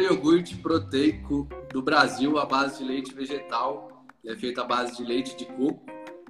iogurte 0.00 0.56
proteico 0.56 1.48
do 1.72 1.82
Brasil 1.82 2.38
à 2.38 2.44
base 2.44 2.78
de 2.78 2.84
leite 2.84 3.14
vegetal, 3.14 4.04
é 4.24 4.34
feito 4.34 4.60
à 4.60 4.64
base 4.64 4.96
de 4.96 5.04
leite 5.04 5.36
de 5.36 5.46
coco. 5.46 5.84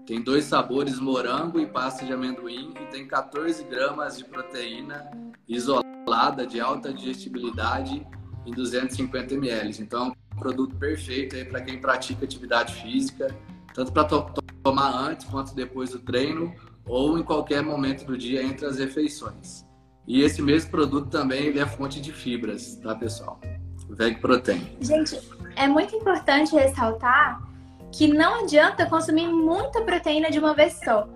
Tem 0.06 0.20
dois 0.20 0.44
sabores, 0.44 0.98
morango 0.98 1.60
e 1.60 1.66
pasta 1.66 2.04
de 2.04 2.12
amendoim, 2.12 2.74
e 2.80 2.86
tem 2.86 3.06
14 3.06 3.62
gramas 3.64 4.18
de 4.18 4.24
proteína 4.24 5.10
isolada 5.48 5.90
lada 6.10 6.44
de 6.44 6.60
alta 6.60 6.92
digestibilidade 6.92 8.04
em 8.44 8.50
250 8.50 9.34
ml. 9.34 9.80
Então, 9.80 10.08
é 10.08 10.34
um 10.34 10.38
produto 10.38 10.74
perfeito 10.76 11.36
aí 11.36 11.44
para 11.44 11.60
quem 11.60 11.80
pratica 11.80 12.24
atividade 12.24 12.74
física, 12.82 13.28
tanto 13.72 13.92
para 13.92 14.04
to 14.04 14.26
tomar 14.62 14.92
antes 14.92 15.26
quanto 15.26 15.54
depois 15.54 15.90
do 15.90 16.00
treino 16.00 16.52
ou 16.84 17.16
em 17.16 17.22
qualquer 17.22 17.62
momento 17.62 18.04
do 18.04 18.18
dia 18.18 18.42
entre 18.42 18.66
as 18.66 18.78
refeições. 18.78 19.69
E 20.06 20.22
esse 20.22 20.42
mesmo 20.42 20.70
produto 20.70 21.08
também 21.08 21.46
ele 21.46 21.60
é 21.60 21.66
fonte 21.66 22.00
de 22.00 22.12
fibras, 22.12 22.76
tá, 22.76 22.94
pessoal? 22.94 23.40
Veg 23.88 24.20
Protein. 24.20 24.76
Gente, 24.80 25.20
é 25.56 25.66
muito 25.66 25.94
importante 25.94 26.54
ressaltar 26.54 27.42
que 27.92 28.06
não 28.06 28.44
adianta 28.44 28.86
consumir 28.86 29.28
muita 29.28 29.82
proteína 29.82 30.30
de 30.30 30.38
uma 30.38 30.54
vez 30.54 30.78
só. 30.84 31.08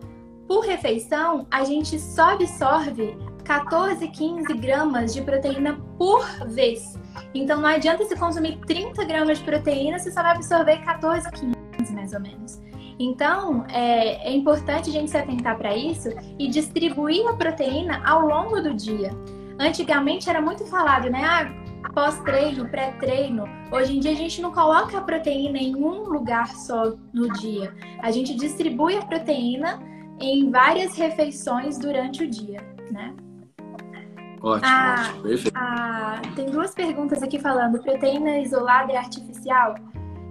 Por 0.46 0.64
refeição, 0.64 1.46
a 1.50 1.64
gente 1.64 1.98
só 1.98 2.32
absorve 2.32 3.16
14, 3.44 4.06
15 4.08 4.54
gramas 4.54 5.14
de 5.14 5.22
proteína 5.22 5.78
por 5.96 6.26
vez. 6.48 6.98
Então 7.34 7.60
não 7.60 7.68
adianta 7.68 8.04
se 8.04 8.16
consumir 8.16 8.58
30 8.66 9.04
gramas 9.04 9.38
de 9.38 9.44
proteína, 9.44 9.98
você 9.98 10.10
só 10.10 10.22
vai 10.22 10.32
absorver 10.32 10.78
14, 10.78 11.30
15 11.30 11.92
mais 11.92 12.12
ou 12.12 12.20
menos. 12.20 12.60
Então 12.98 13.64
é, 13.68 14.28
é 14.28 14.32
importante 14.34 14.90
a 14.90 14.92
gente 14.92 15.10
se 15.10 15.16
atentar 15.16 15.56
para 15.58 15.76
isso 15.76 16.10
e 16.38 16.48
distribuir 16.48 17.26
a 17.28 17.34
proteína 17.34 18.02
ao 18.04 18.26
longo 18.26 18.60
do 18.60 18.74
dia. 18.74 19.10
Antigamente 19.58 20.28
era 20.28 20.40
muito 20.40 20.64
falado, 20.66 21.08
né? 21.10 21.22
Ah, 21.24 21.90
pós-treino, 21.92 22.68
pré-treino. 22.68 23.44
Hoje 23.70 23.96
em 23.96 24.00
dia 24.00 24.12
a 24.12 24.16
gente 24.16 24.40
não 24.40 24.52
coloca 24.52 24.98
a 24.98 25.00
proteína 25.00 25.58
em 25.58 25.76
um 25.76 26.04
lugar 26.04 26.48
só 26.48 26.94
no 27.12 27.32
dia. 27.34 27.74
A 28.00 28.10
gente 28.10 28.34
distribui 28.34 28.96
a 28.96 29.02
proteína 29.04 29.80
em 30.20 30.50
várias 30.50 30.96
refeições 30.96 31.78
durante 31.78 32.24
o 32.24 32.30
dia, 32.30 32.60
né? 32.90 33.14
Ótimo, 34.42 34.68
ah, 34.70 35.06
ótimo. 35.08 35.22
Perfeito. 35.22 35.56
Ah, 35.56 36.20
tem 36.36 36.46
duas 36.46 36.74
perguntas 36.74 37.22
aqui 37.22 37.38
falando: 37.38 37.80
proteína 37.82 38.38
isolada 38.40 38.92
é 38.92 38.96
artificial? 38.96 39.74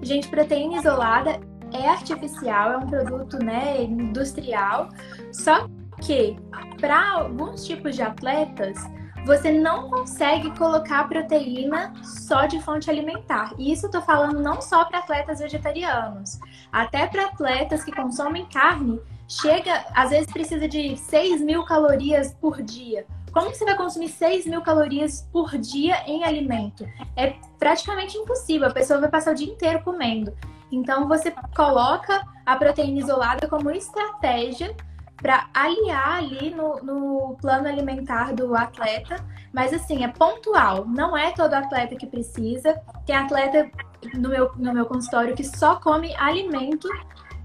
Gente, 0.02 0.28
proteína 0.28 0.78
isolada 0.78 1.40
é 1.74 1.90
artificial, 1.90 2.72
é 2.72 2.78
um 2.78 2.88
produto 2.88 3.38
né, 3.38 3.84
industrial, 3.84 4.90
só 5.32 5.68
que 6.02 6.38
para 6.80 7.12
alguns 7.12 7.66
tipos 7.66 7.96
de 7.96 8.02
atletas 8.02 8.78
você 9.26 9.52
não 9.52 9.90
consegue 9.90 10.56
colocar 10.58 11.08
proteína 11.08 11.94
só 12.04 12.46
de 12.46 12.62
fonte 12.62 12.90
alimentar. 12.90 13.54
E 13.58 13.72
isso 13.72 13.86
eu 13.86 13.92
tô 13.92 14.02
falando 14.02 14.42
não 14.42 14.62
só 14.62 14.84
para 14.86 15.00
atletas 15.00 15.40
vegetarianos, 15.40 16.40
até 16.72 17.08
para 17.08 17.28
atletas 17.28 17.84
que 17.84 17.92
consomem 17.92 18.46
carne, 18.48 19.00
chega, 19.28 19.86
às 19.96 20.10
vezes 20.10 20.32
precisa 20.32 20.68
de 20.68 20.98
6 20.98 21.42
mil 21.42 21.64
calorias 21.64 22.34
por 22.34 22.62
dia. 22.62 23.06
Como 23.32 23.50
você 23.50 23.66
vai 23.66 23.76
consumir 23.76 24.10
6 24.10 24.46
mil 24.46 24.62
calorias 24.62 25.28
por 25.32 25.58
dia 25.58 26.04
em 26.06 26.24
alimento? 26.24 26.88
É 27.16 27.34
praticamente 27.58 28.18
impossível, 28.18 28.68
a 28.68 28.74
pessoa 28.74 29.00
vai 29.00 29.10
passar 29.10 29.32
o 29.32 29.36
dia 29.36 29.52
inteiro 29.52 29.82
comendo. 29.84 30.34
Então 30.74 31.08
você 31.08 31.32
coloca 31.56 32.26
a 32.44 32.56
proteína 32.56 33.00
isolada 33.00 33.48
como 33.48 33.70
estratégia 33.70 34.76
para 35.18 35.48
aliar 35.54 36.18
ali 36.18 36.50
no, 36.50 36.84
no, 36.84 37.38
plano 37.40 37.68
alimentar 37.68 38.34
do 38.34 38.56
atleta, 38.56 39.24
mas 39.54 39.72
assim, 39.72 40.04
é 40.04 40.08
pontual, 40.08 40.86
não 40.86 41.16
é 41.16 41.32
todo 41.32 41.54
atleta 41.54 41.96
que 41.96 42.08
precisa. 42.08 42.82
Tem 43.06 43.16
atleta 43.16 43.70
no 44.16 44.30
meu, 44.30 44.52
no 44.58 44.74
meu 44.74 44.86
consultório 44.86 45.36
que 45.36 45.44
só 45.44 45.76
come 45.76 46.14
alimento 46.16 46.90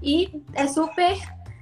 e 0.01 0.43
é 0.55 0.65
super 0.67 1.15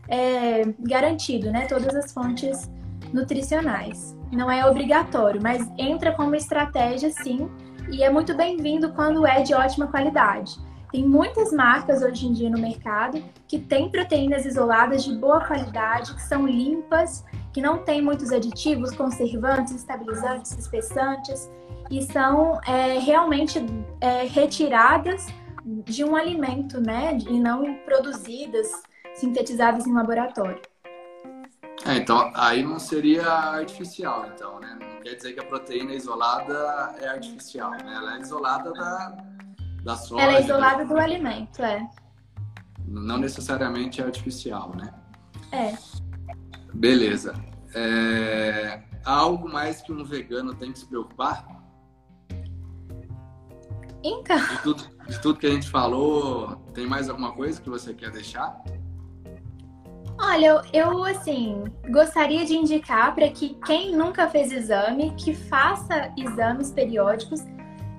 é, 0.08 0.64
garantido, 0.80 1.52
né? 1.52 1.68
Todas 1.68 1.94
as 1.94 2.14
fontes 2.14 2.72
nutricionais. 3.14 4.18
Não 4.32 4.50
é 4.50 4.66
obrigatório, 4.66 5.42
mas 5.44 5.70
entra 5.78 6.14
como 6.14 6.34
estratégia 6.34 7.12
sim, 7.12 7.50
e 7.92 8.04
é 8.04 8.10
muito 8.10 8.34
bem-vindo 8.36 8.92
quando 8.94 9.28
é 9.28 9.42
de 9.42 9.54
ótima 9.54 9.88
qualidade. 9.88 10.67
Tem 10.92 11.06
muitas 11.06 11.52
marcas 11.52 12.02
hoje 12.02 12.28
em 12.28 12.34
dia 12.34 12.50
no 12.50 12.58
mercado 12.58 13.22
que 13.48 13.60
têm 13.60 13.90
proteínas 13.90 14.46
isoladas 14.46 15.04
de 15.04 15.14
boa 15.16 15.46
qualidade, 15.46 16.14
que 16.14 16.22
são 16.22 16.48
limpas, 16.48 17.26
que 17.54 17.62
não 17.62 17.80
tem 17.80 18.02
muitos 18.02 18.32
aditivos, 18.32 18.96
conservantes, 18.96 19.74
estabilizantes, 19.74 20.58
espessantes, 20.58 21.52
e 21.92 22.02
são 22.04 22.60
é, 22.66 23.00
realmente 23.00 23.60
é, 24.00 24.24
retiradas 24.24 25.26
de 25.66 26.04
um 26.06 26.16
alimento, 26.16 26.80
né? 26.80 27.18
E 27.18 27.38
não 27.38 27.76
produzidas, 27.86 28.72
sintetizadas 29.16 29.86
em 29.86 29.94
laboratório. 29.94 30.62
É, 31.86 31.96
então 31.96 32.32
aí 32.34 32.64
não 32.64 32.80
seria 32.80 33.28
artificial, 33.28 34.26
então, 34.34 34.60
né? 34.60 34.78
Não 34.80 35.02
quer 35.02 35.16
dizer 35.16 35.34
que 35.34 35.40
a 35.40 35.46
proteína 35.46 35.94
isolada 35.94 36.96
é 37.02 37.10
artificial, 37.10 37.72
né? 37.72 37.94
Ela 37.96 38.18
é 38.18 38.20
isolada 38.22 38.72
da, 38.72 39.18
da 39.88 39.96
soja. 39.96 40.22
Ela 40.22 40.38
é 40.38 40.42
isolada 40.42 40.86
do 40.86 40.98
alimento, 40.98 41.64
é. 41.64 41.90
Não 42.86 43.18
necessariamente 43.18 44.02
é 44.02 44.04
artificial, 44.04 44.76
né? 44.76 44.94
É. 45.54 45.78
Beleza. 46.74 47.34
É... 47.74 48.84
Há 49.06 49.14
algo 49.14 49.48
mais 49.48 49.82
que 49.82 49.94
um 49.94 50.04
vegano 50.04 50.54
tem 50.54 50.74
que 50.74 50.80
se 50.80 50.86
preocupar? 50.86 51.48
Então. 54.04 54.38
De 54.38 54.62
tudo, 54.62 54.84
de 55.08 55.22
tudo 55.22 55.40
que 55.40 55.48
a 55.48 55.52
gente 55.52 55.70
falou, 55.70 56.58
tem 56.74 56.86
mais 56.86 57.10
alguma 57.10 57.32
coisa 57.32 57.62
que 57.62 57.70
você 57.70 57.94
quer 57.94 58.12
deixar? 58.12 58.62
Olha, 60.20 60.62
eu, 60.74 61.04
assim, 61.06 61.64
gostaria 61.90 62.44
de 62.46 62.56
indicar 62.56 63.16
para 63.16 63.30
que 63.30 63.56
quem 63.66 63.96
nunca 63.96 64.28
fez 64.28 64.52
exame, 64.52 65.14
que 65.16 65.34
faça 65.34 66.12
exames 66.18 66.72
periódicos. 66.72 67.40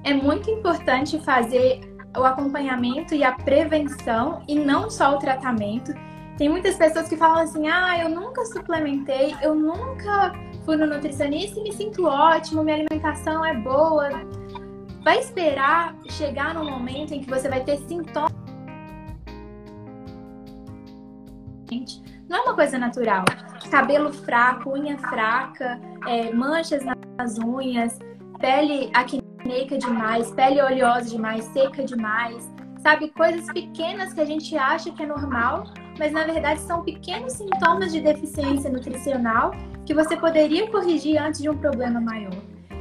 É 0.09 0.15
muito 0.15 0.51
importante 0.51 1.19
fazer 1.19 1.81
o 2.17 2.25
acompanhamento 2.25 3.15
e 3.15 3.23
a 3.23 3.33
prevenção 3.33 4.43
e 4.49 4.55
não 4.55 4.89
só 4.89 5.15
o 5.15 5.19
tratamento. 5.19 5.93
Tem 6.39 6.49
muitas 6.49 6.77
pessoas 6.77 7.11
que 7.11 7.17
falam 7.19 7.41
assim: 7.43 7.69
ah, 7.69 7.99
eu 8.03 8.09
nunca 8.09 8.43
suplementei, 8.47 9.37
eu 9.43 9.55
nunca 9.55 10.33
fui 10.65 10.79
no 10.79 10.87
nutricionista 10.87 11.61
e 11.61 11.63
me 11.63 11.73
sinto 11.75 12.07
ótimo, 12.07 12.65
minha 12.65 12.77
alimentação 12.77 13.45
é 13.45 13.53
boa. 13.53 14.09
Vai 15.05 15.19
esperar 15.19 15.95
chegar 16.09 16.55
no 16.55 16.65
momento 16.65 17.13
em 17.13 17.21
que 17.21 17.29
você 17.29 17.47
vai 17.47 17.63
ter 17.63 17.77
sintomas 17.81 18.33
não 22.27 22.39
é 22.39 22.41
uma 22.41 22.55
coisa 22.55 22.79
natural. 22.79 23.27
Cabelo 23.71 24.11
fraco, 24.11 24.71
unha 24.71 24.97
fraca, 24.97 25.79
é, 26.07 26.33
manchas 26.33 26.83
nas 27.19 27.39
unhas, 27.39 27.99
pele 28.39 28.91
acneica 29.49 29.79
demais, 29.79 30.31
pele 30.31 30.61
oleosa 30.61 31.09
demais, 31.09 31.45
seca 31.47 31.83
demais, 31.83 32.53
sabe? 32.83 33.09
Coisas 33.09 33.47
pequenas 33.47 34.13
que 34.13 34.21
a 34.21 34.25
gente 34.25 34.57
acha 34.57 34.91
que 34.91 35.03
é 35.03 35.07
normal, 35.07 35.65
mas 35.99 36.13
na 36.13 36.25
verdade 36.25 36.61
são 36.61 36.83
pequenos 36.83 37.33
sintomas 37.33 37.91
de 37.91 38.01
deficiência 38.01 38.71
nutricional 38.71 39.53
que 39.87 39.95
você 39.95 40.17
poderia 40.17 40.71
corrigir 40.71 41.19
antes 41.19 41.41
de 41.41 41.49
um 41.49 41.57
problema 41.57 41.99
maior. 41.99 42.37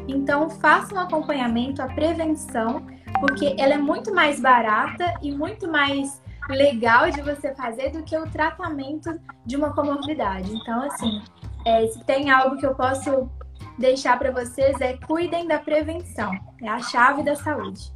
Então, 0.10 0.50
faça 0.50 0.94
um 0.94 1.00
acompanhamento, 1.00 1.82
a 1.82 1.88
prevenção, 1.88 2.86
porque 3.22 3.56
ela 3.58 3.74
é 3.74 3.78
muito 3.78 4.14
mais 4.14 4.40
barata 4.40 5.14
e 5.22 5.32
muito 5.32 5.70
mais 5.72 6.22
legal 6.50 7.10
de 7.10 7.22
você 7.22 7.54
fazer 7.56 7.92
do 7.92 8.04
que 8.04 8.18
o 8.18 8.30
tratamento 8.30 9.20
de 9.46 9.56
uma 9.56 9.74
comorbidade. 9.74 10.54
Então, 10.54 10.82
assim, 10.84 11.22
é, 11.66 11.88
se 11.88 12.04
tem 12.06 12.30
algo 12.30 12.58
que 12.58 12.66
eu 12.66 12.76
posso 12.76 13.30
deixar 13.78 14.18
para 14.18 14.32
vocês 14.32 14.80
é 14.82 14.98
cuidem 14.98 15.48
da 15.48 15.60
prevenção. 15.60 16.32
É 16.62 16.68
a 16.68 16.80
chave 16.80 17.24
da 17.24 17.36
saúde. 17.36 17.92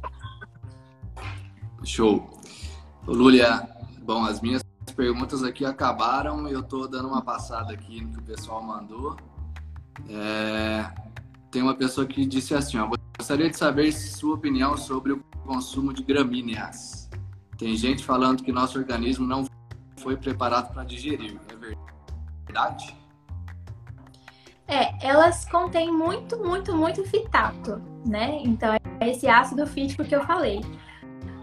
Show. 1.84 2.30
Lúlia, 3.06 3.68
bom, 4.02 4.24
as 4.24 4.40
minhas 4.40 4.62
perguntas 4.94 5.42
aqui 5.42 5.64
acabaram. 5.64 6.46
Eu 6.48 6.60
estou 6.60 6.86
dando 6.88 7.08
uma 7.08 7.22
passada 7.22 7.72
aqui 7.72 8.00
no 8.00 8.12
que 8.12 8.18
o 8.18 8.22
pessoal 8.22 8.62
mandou. 8.62 9.16
É... 10.08 10.88
Tem 11.50 11.60
uma 11.60 11.74
pessoa 11.74 12.06
que 12.06 12.24
disse 12.24 12.54
assim, 12.54 12.78
ó, 12.78 12.88
gostaria 13.18 13.50
de 13.50 13.56
saber 13.56 13.92
sua 13.92 14.34
opinião 14.34 14.76
sobre 14.76 15.12
o 15.12 15.22
consumo 15.44 15.92
de 15.92 16.02
gramíneas. 16.02 17.10
Tem 17.58 17.76
gente 17.76 18.04
falando 18.04 18.42
que 18.42 18.50
nosso 18.50 18.78
organismo 18.78 19.26
não 19.26 19.44
foi 19.98 20.16
preparado 20.16 20.72
para 20.72 20.84
digerir. 20.84 21.38
É 21.48 21.56
verdade? 22.46 23.01
É, 24.72 24.94
elas 25.06 25.44
contêm 25.44 25.92
muito, 25.92 26.38
muito, 26.38 26.74
muito 26.74 27.04
fitato, 27.04 27.82
né? 28.06 28.40
Então 28.42 28.72
é 28.72 29.10
esse 29.10 29.28
ácido 29.28 29.66
fítico 29.66 30.02
que 30.02 30.16
eu 30.16 30.24
falei. 30.24 30.62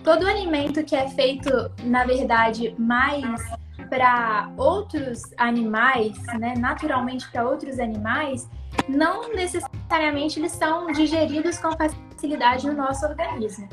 Todo 0.04 0.26
alimento 0.26 0.84
que 0.84 0.96
é 0.96 1.08
feito, 1.10 1.52
na 1.84 2.06
verdade, 2.06 2.74
mais 2.80 3.40
para 3.88 4.52
outros 4.58 5.22
animais, 5.38 6.18
né, 6.40 6.56
naturalmente 6.58 7.30
para 7.30 7.48
outros 7.48 7.80
animais, 7.80 8.50
não 8.88 9.32
necessariamente 9.34 10.40
eles 10.40 10.54
são 10.54 10.92
digeridos 10.92 11.60
com 11.60 11.72
facilidade 11.78 12.66
no 12.66 12.74
nosso 12.74 13.06
organismo. 13.06 13.70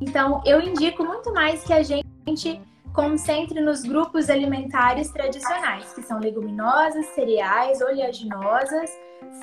Então, 0.00 0.42
eu 0.44 0.60
indico 0.60 1.04
muito 1.04 1.34
mais 1.34 1.64
que 1.64 1.72
a 1.72 1.82
gente 1.82 2.60
concentre 2.96 3.60
nos 3.60 3.82
grupos 3.82 4.30
alimentares 4.30 5.10
tradicionais, 5.10 5.92
que 5.92 6.02
são 6.02 6.18
leguminosas, 6.18 7.04
cereais, 7.08 7.82
oleaginosas, 7.82 8.90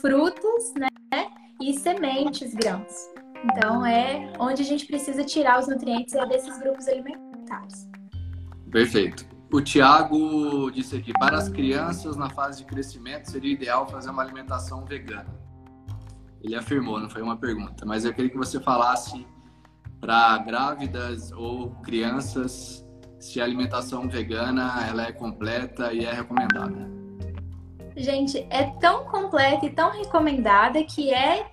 frutas, 0.01 0.73
né? 0.73 1.29
E 1.61 1.77
sementes, 1.77 2.55
grãos. 2.55 2.91
Então, 3.45 3.85
é 3.85 4.33
onde 4.39 4.63
a 4.63 4.65
gente 4.65 4.87
precisa 4.87 5.23
tirar 5.23 5.59
os 5.59 5.67
nutrientes 5.67 6.15
é 6.15 6.25
desses 6.25 6.57
grupos 6.57 6.87
alimentares. 6.87 7.87
Perfeito. 8.71 9.23
O 9.51 9.61
Tiago 9.61 10.71
disse 10.71 10.97
aqui: 10.97 11.13
para 11.13 11.37
as 11.37 11.47
crianças 11.47 12.17
na 12.17 12.31
fase 12.31 12.57
de 12.57 12.65
crescimento 12.65 13.29
seria 13.29 13.53
ideal 13.53 13.87
fazer 13.87 14.09
uma 14.09 14.23
alimentação 14.23 14.83
vegana. 14.83 15.29
Ele 16.41 16.55
afirmou, 16.55 16.99
não 16.99 17.09
foi 17.09 17.21
uma 17.21 17.37
pergunta, 17.37 17.85
mas 17.85 18.03
eu 18.03 18.13
queria 18.13 18.31
que 18.31 18.37
você 18.37 18.59
falasse 18.59 19.27
para 20.01 20.39
grávidas 20.39 21.31
ou 21.31 21.69
crianças 21.83 22.82
se 23.23 23.39
a 23.39 23.45
alimentação 23.45 24.09
vegana 24.09 24.85
ela 24.85 25.07
é 25.07 25.11
completa 25.13 25.93
e 25.93 26.03
é 26.03 26.11
recomendada? 26.11 26.91
Gente, 27.95 28.45
é 28.49 28.63
tão 28.81 29.05
completa 29.05 29.65
e 29.65 29.69
tão 29.69 29.91
recomendada 29.91 30.83
que 30.83 31.13
é 31.13 31.45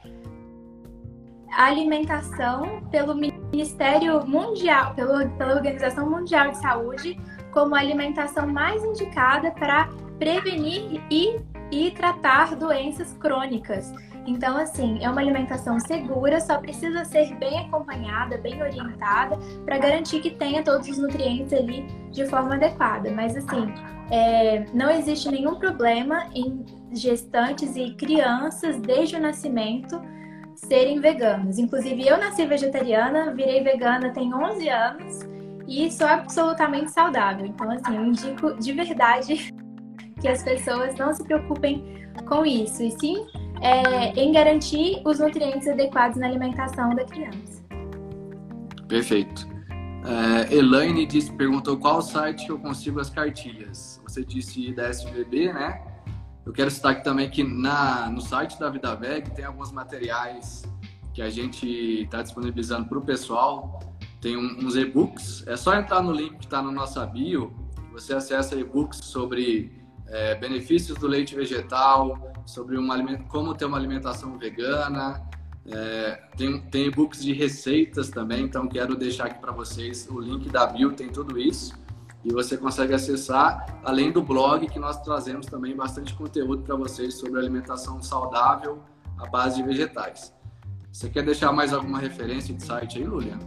a 1.52 1.66
alimentação 1.66 2.82
pelo 2.90 3.14
Ministério 3.14 4.26
Mundial, 4.26 4.94
pelo, 4.94 5.28
pela 5.30 5.54
Organização 5.54 6.10
Mundial 6.10 6.50
de 6.50 6.58
Saúde, 6.58 7.20
como 7.52 7.76
a 7.76 7.78
alimentação 7.78 8.48
mais 8.48 8.84
indicada 8.84 9.52
para 9.52 9.88
prevenir 10.18 11.00
e, 11.08 11.40
e 11.70 11.92
tratar 11.92 12.56
doenças 12.56 13.12
crônicas. 13.12 13.92
Então, 14.26 14.56
assim, 14.56 15.02
é 15.02 15.10
uma 15.10 15.20
alimentação 15.20 15.80
segura, 15.80 16.40
só 16.40 16.58
precisa 16.58 17.04
ser 17.04 17.34
bem 17.36 17.58
acompanhada, 17.60 18.38
bem 18.38 18.62
orientada, 18.62 19.36
para 19.64 19.78
garantir 19.78 20.20
que 20.20 20.30
tenha 20.30 20.62
todos 20.62 20.88
os 20.88 20.98
nutrientes 20.98 21.52
ali 21.52 21.86
de 22.10 22.26
forma 22.26 22.54
adequada. 22.54 23.10
Mas, 23.10 23.36
assim, 23.36 23.72
é, 24.10 24.66
não 24.74 24.90
existe 24.90 25.30
nenhum 25.30 25.54
problema 25.56 26.26
em 26.34 26.64
gestantes 26.92 27.76
e 27.76 27.94
crianças, 27.94 28.78
desde 28.80 29.16
o 29.16 29.20
nascimento, 29.20 30.00
serem 30.54 31.00
veganos. 31.00 31.58
Inclusive, 31.58 32.06
eu 32.06 32.18
nasci 32.18 32.44
vegetariana, 32.44 33.32
virei 33.34 33.62
vegana 33.62 34.10
tem 34.10 34.34
11 34.34 34.68
anos 34.68 35.20
e 35.66 35.90
sou 35.90 36.06
absolutamente 36.06 36.90
saudável. 36.90 37.46
Então, 37.46 37.70
assim, 37.70 37.96
eu 37.96 38.04
indico 38.04 38.54
de 38.54 38.72
verdade 38.72 39.54
que 40.20 40.28
as 40.28 40.42
pessoas 40.42 40.96
não 40.96 41.12
se 41.12 41.24
preocupem 41.24 42.00
com 42.28 42.44
isso, 42.44 42.82
e 42.82 42.90
sim 42.90 43.26
é, 43.60 44.12
em 44.18 44.32
garantir 44.32 45.02
os 45.04 45.18
nutrientes 45.18 45.68
adequados 45.68 46.16
na 46.16 46.26
alimentação 46.26 46.94
da 46.94 47.04
criança. 47.04 47.62
Perfeito. 48.88 49.48
É, 50.50 50.54
Elaine 50.54 51.06
disse, 51.06 51.30
perguntou 51.32 51.76
qual 51.76 52.00
site 52.02 52.48
eu 52.48 52.58
consigo 52.58 53.00
as 53.00 53.10
cartilhas. 53.10 54.00
Você 54.04 54.24
disse 54.24 54.72
da 54.72 54.88
SVB, 54.88 55.52
né? 55.52 55.82
Eu 56.44 56.52
quero 56.52 56.70
citar 56.70 56.92
aqui 56.92 57.04
também 57.04 57.30
que 57.30 57.44
na, 57.44 58.08
no 58.10 58.20
site 58.20 58.58
da 58.58 58.70
VidaVeg 58.70 59.30
tem 59.30 59.44
alguns 59.44 59.70
materiais 59.70 60.64
que 61.12 61.20
a 61.20 61.28
gente 61.28 61.66
está 62.02 62.22
disponibilizando 62.22 62.88
para 62.88 62.98
o 62.98 63.02
pessoal 63.02 63.78
tem 64.20 64.36
uns 64.36 64.76
e-books. 64.76 65.46
É 65.46 65.56
só 65.56 65.74
entrar 65.74 66.02
no 66.02 66.12
link 66.12 66.36
que 66.36 66.44
está 66.44 66.62
na 66.62 66.70
nossa 66.70 67.04
bio. 67.06 67.52
Você 67.92 68.14
acessa 68.14 68.54
e-books 68.54 68.98
sobre 68.98 69.72
é, 70.08 70.34
benefícios 70.34 70.98
do 70.98 71.06
leite 71.06 71.34
vegetal, 71.34 72.29
sobre 72.50 72.76
uma, 72.76 73.18
como 73.28 73.54
ter 73.54 73.64
uma 73.64 73.76
alimentação 73.76 74.38
vegana. 74.38 75.22
É, 75.66 76.22
tem 76.36 76.60
tem 76.62 76.86
e-books 76.86 77.22
de 77.22 77.32
receitas 77.32 78.08
também, 78.10 78.44
então 78.44 78.66
quero 78.66 78.96
deixar 78.96 79.26
aqui 79.26 79.38
para 79.38 79.52
vocês 79.52 80.08
o 80.10 80.18
link 80.18 80.48
da 80.48 80.66
bio, 80.66 80.92
tem 80.92 81.08
tudo 81.08 81.38
isso. 81.38 81.78
E 82.24 82.32
você 82.32 82.56
consegue 82.56 82.92
acessar, 82.92 83.80
além 83.82 84.12
do 84.12 84.22
blog, 84.22 84.66
que 84.68 84.78
nós 84.78 85.00
trazemos 85.00 85.46
também 85.46 85.74
bastante 85.74 86.14
conteúdo 86.14 86.62
para 86.62 86.76
vocês 86.76 87.14
sobre 87.14 87.38
alimentação 87.38 88.02
saudável 88.02 88.82
à 89.18 89.26
base 89.26 89.56
de 89.56 89.62
vegetais. 89.62 90.34
Você 90.92 91.08
quer 91.08 91.22
deixar 91.22 91.52
mais 91.52 91.72
alguma 91.72 91.98
referência 91.98 92.52
de 92.52 92.62
site 92.62 92.98
aí, 92.98 93.04
Lulia? 93.04 93.38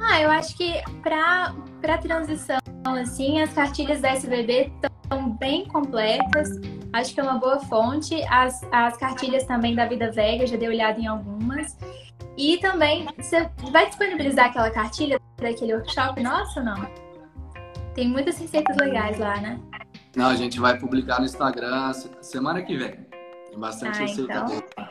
Ah, 0.00 0.20
eu 0.20 0.30
acho 0.30 0.56
que 0.56 0.82
para 1.02 1.54
para 1.80 1.98
transição 1.98 2.58
assim, 2.84 3.40
as 3.40 3.52
cartilhas 3.52 4.00
da 4.00 4.10
SBB 4.10 4.72
estão 5.02 5.30
bem 5.36 5.66
completas. 5.66 6.48
Acho 6.92 7.14
que 7.14 7.20
é 7.20 7.22
uma 7.22 7.38
boa 7.38 7.60
fonte. 7.60 8.22
As, 8.30 8.60
as 8.72 8.96
cartilhas 8.96 9.44
também 9.44 9.74
da 9.74 9.86
Vida 9.86 10.10
Vega, 10.10 10.46
já 10.46 10.56
dei 10.56 10.68
olhada 10.68 10.98
em 11.00 11.06
algumas. 11.06 11.76
E 12.36 12.58
também, 12.58 13.06
você 13.16 13.50
vai 13.72 13.86
disponibilizar 13.86 14.46
aquela 14.46 14.70
cartilha 14.70 15.20
daquele 15.36 15.74
workshop 15.74 16.22
nosso 16.22 16.60
ou 16.60 16.64
não? 16.64 16.90
Tem 17.94 18.08
muitas 18.08 18.38
receitas 18.38 18.76
legais 18.76 19.18
lá, 19.18 19.40
né? 19.40 19.60
Não, 20.16 20.28
a 20.28 20.36
gente 20.36 20.60
vai 20.60 20.78
publicar 20.78 21.18
no 21.18 21.24
Instagram 21.24 21.92
semana 22.20 22.62
que 22.62 22.76
vem. 22.76 23.06
Tem 23.50 23.58
bastante 23.58 23.98
ah, 23.98 24.02
receita 24.02 24.32
então... 24.32 24.88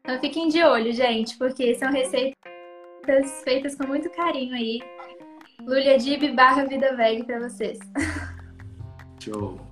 Então 0.00 0.18
fiquem 0.18 0.48
de 0.48 0.62
olho, 0.64 0.92
gente, 0.92 1.38
porque 1.38 1.74
são 1.76 1.92
receitas 1.92 2.34
feitas 3.44 3.76
com 3.76 3.86
muito 3.86 4.10
carinho 4.10 4.54
aí. 4.54 4.80
Lulia 5.60 5.96
Dib 5.96 6.34
barra 6.34 6.64
Vida 6.64 6.96
Veg 6.96 7.24
pra 7.24 7.38
vocês. 7.38 7.78
Show. 9.22 9.71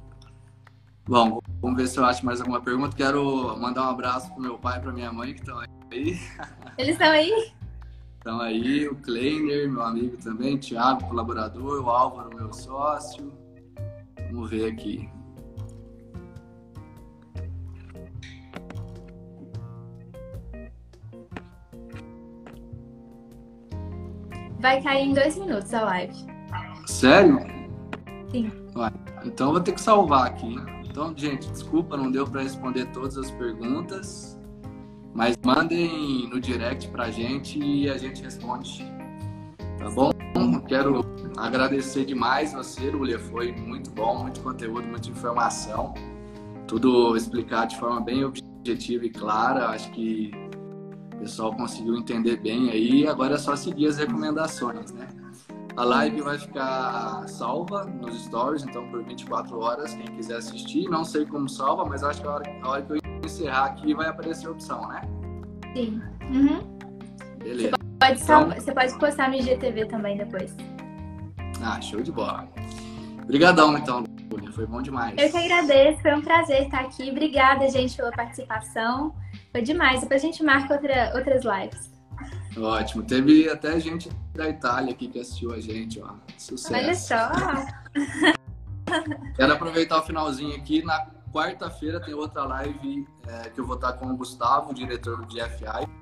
Bom, 1.11 1.41
vamos 1.61 1.77
ver 1.77 1.89
se 1.89 1.99
eu 1.99 2.05
acho 2.05 2.25
mais 2.25 2.41
alguma 2.41 2.61
pergunta. 2.61 2.97
Quero 2.97 3.59
mandar 3.59 3.89
um 3.89 3.91
abraço 3.91 4.33
pro 4.33 4.41
meu 4.41 4.57
pai 4.57 4.79
e 4.79 4.81
pra 4.81 4.93
minha 4.93 5.13
mãe 5.13 5.35
que 5.35 5.41
estão 5.41 5.59
aí. 5.59 5.67
Eles 6.79 6.93
estão 6.93 7.11
aí? 7.11 7.53
Estão 8.17 8.41
aí, 8.41 8.87
o 8.87 8.95
Kleiner, 8.95 9.69
meu 9.69 9.83
amigo 9.83 10.17
também, 10.19 10.57
Thiago, 10.57 11.05
colaborador, 11.09 11.85
o 11.85 11.91
Álvaro, 11.91 12.31
meu 12.37 12.53
sócio. 12.53 13.33
Vamos 14.31 14.51
ver 14.51 14.73
aqui. 14.73 15.11
Vai 24.61 24.81
cair 24.81 25.09
em 25.09 25.13
dois 25.13 25.37
minutos 25.37 25.75
a 25.75 25.81
live. 25.81 26.15
Sério? 26.87 27.41
Sim. 28.31 28.53
Ué, 28.77 28.93
então 29.25 29.49
eu 29.49 29.53
vou 29.55 29.61
ter 29.61 29.73
que 29.73 29.81
salvar 29.81 30.29
aqui. 30.29 30.55
Então, 30.91 31.15
gente, 31.17 31.49
desculpa, 31.51 31.97
não 31.97 32.11
deu 32.11 32.27
para 32.27 32.43
responder 32.43 32.87
todas 32.87 33.17
as 33.17 33.31
perguntas, 33.31 34.37
mas 35.15 35.37
mandem 35.45 36.29
no 36.29 36.41
direct 36.41 36.89
pra 36.89 37.11
gente 37.11 37.61
e 37.61 37.89
a 37.89 37.97
gente 37.97 38.23
responde. 38.23 38.85
Tá 39.79 39.89
bom? 39.89 40.11
Quero 40.67 41.05
agradecer 41.37 42.05
demais 42.05 42.53
você, 42.53 42.91
Lulia. 42.91 43.21
Foi 43.21 43.53
muito 43.53 43.91
bom, 43.91 44.19
muito 44.23 44.41
conteúdo, 44.41 44.87
muita 44.87 45.09
informação. 45.09 45.95
Tudo 46.67 47.17
explicado 47.17 47.71
de 47.71 47.79
forma 47.79 48.01
bem 48.01 48.25
objetiva 48.25 49.05
e 49.07 49.11
clara. 49.11 49.69
Acho 49.69 49.91
que 49.93 50.33
o 51.15 51.19
pessoal 51.19 51.55
conseguiu 51.55 51.97
entender 51.97 52.37
bem 52.37 52.69
aí. 52.71 53.07
Agora 53.07 53.35
é 53.35 53.39
só 53.39 53.55
seguir 53.55 53.87
as 53.87 53.99
recomendações, 53.99 54.93
né? 54.93 55.09
A 55.81 55.85
live 55.85 56.21
vai 56.21 56.39
ficar 56.39 57.27
salva 57.27 57.87
nos 57.87 58.25
stories, 58.25 58.65
então 58.65 58.87
por 58.91 59.03
24 59.03 59.59
horas, 59.59 59.95
quem 59.95 60.05
quiser 60.15 60.37
assistir. 60.37 60.87
Não 60.91 61.07
sei 61.07 61.25
como 61.25 61.49
salva, 61.49 61.87
mas 61.87 62.05
acho 62.05 62.21
que 62.21 62.29
a 62.29 62.33
hora, 62.33 62.45
a 62.61 62.69
hora 62.69 62.83
que 62.83 62.93
eu 62.93 62.99
encerrar 63.25 63.65
aqui 63.65 63.95
vai 63.95 64.07
aparecer 64.07 64.49
a 64.49 64.51
opção, 64.51 64.87
né? 64.89 65.01
Sim. 65.75 66.03
Uhum. 66.31 66.79
Beleza. 67.39 67.71
Você 67.71 67.99
pode, 67.99 68.23
então... 68.23 68.51
você 68.51 68.75
pode 68.75 68.99
postar 68.99 69.31
no 69.31 69.37
IGTV 69.37 69.87
também 69.87 70.19
depois. 70.19 70.55
Ah, 71.65 71.81
show 71.81 72.03
de 72.03 72.13
bola. 72.13 72.47
Obrigadão, 73.23 73.79
então, 73.79 74.05
Foi 74.53 74.67
bom 74.67 74.83
demais. 74.83 75.15
Eu 75.17 75.31
que 75.31 75.39
agradeço. 75.39 76.03
Foi 76.03 76.15
um 76.15 76.21
prazer 76.21 76.65
estar 76.65 76.81
aqui. 76.81 77.11
Obrigada, 77.11 77.67
gente, 77.71 77.97
pela 77.97 78.11
participação. 78.11 79.15
Foi 79.51 79.63
demais. 79.63 80.03
Depois 80.03 80.23
a 80.23 80.27
gente 80.27 80.43
marca 80.43 80.75
outra, 80.75 81.13
outras 81.15 81.43
lives. 81.43 81.91
Ótimo. 82.57 83.03
Teve 83.03 83.49
até 83.49 83.79
gente 83.79 84.11
da 84.35 84.49
Itália 84.49 84.93
aqui 84.93 85.09
que 85.09 85.21
assistiu 85.21 85.53
a 85.53 85.61
gente, 85.61 86.01
ó. 86.01 86.15
Sucesso. 86.37 86.75
Olha 86.75 86.95
só. 86.95 87.31
Quero 89.37 89.53
aproveitar 89.53 89.99
o 89.99 90.03
finalzinho 90.03 90.57
aqui. 90.57 90.85
Na 90.85 91.07
quarta-feira 91.33 92.01
tem 92.01 92.15
outra 92.15 92.45
live 92.45 93.07
é, 93.27 93.51
que 93.51 93.61
eu 93.61 93.67
vou 93.67 93.77
estar 93.77 93.93
com 93.95 94.07
o 94.07 94.17
Gustavo, 94.17 94.75
diretor 94.75 95.19
do 95.19 95.27
GFI. 95.27 96.00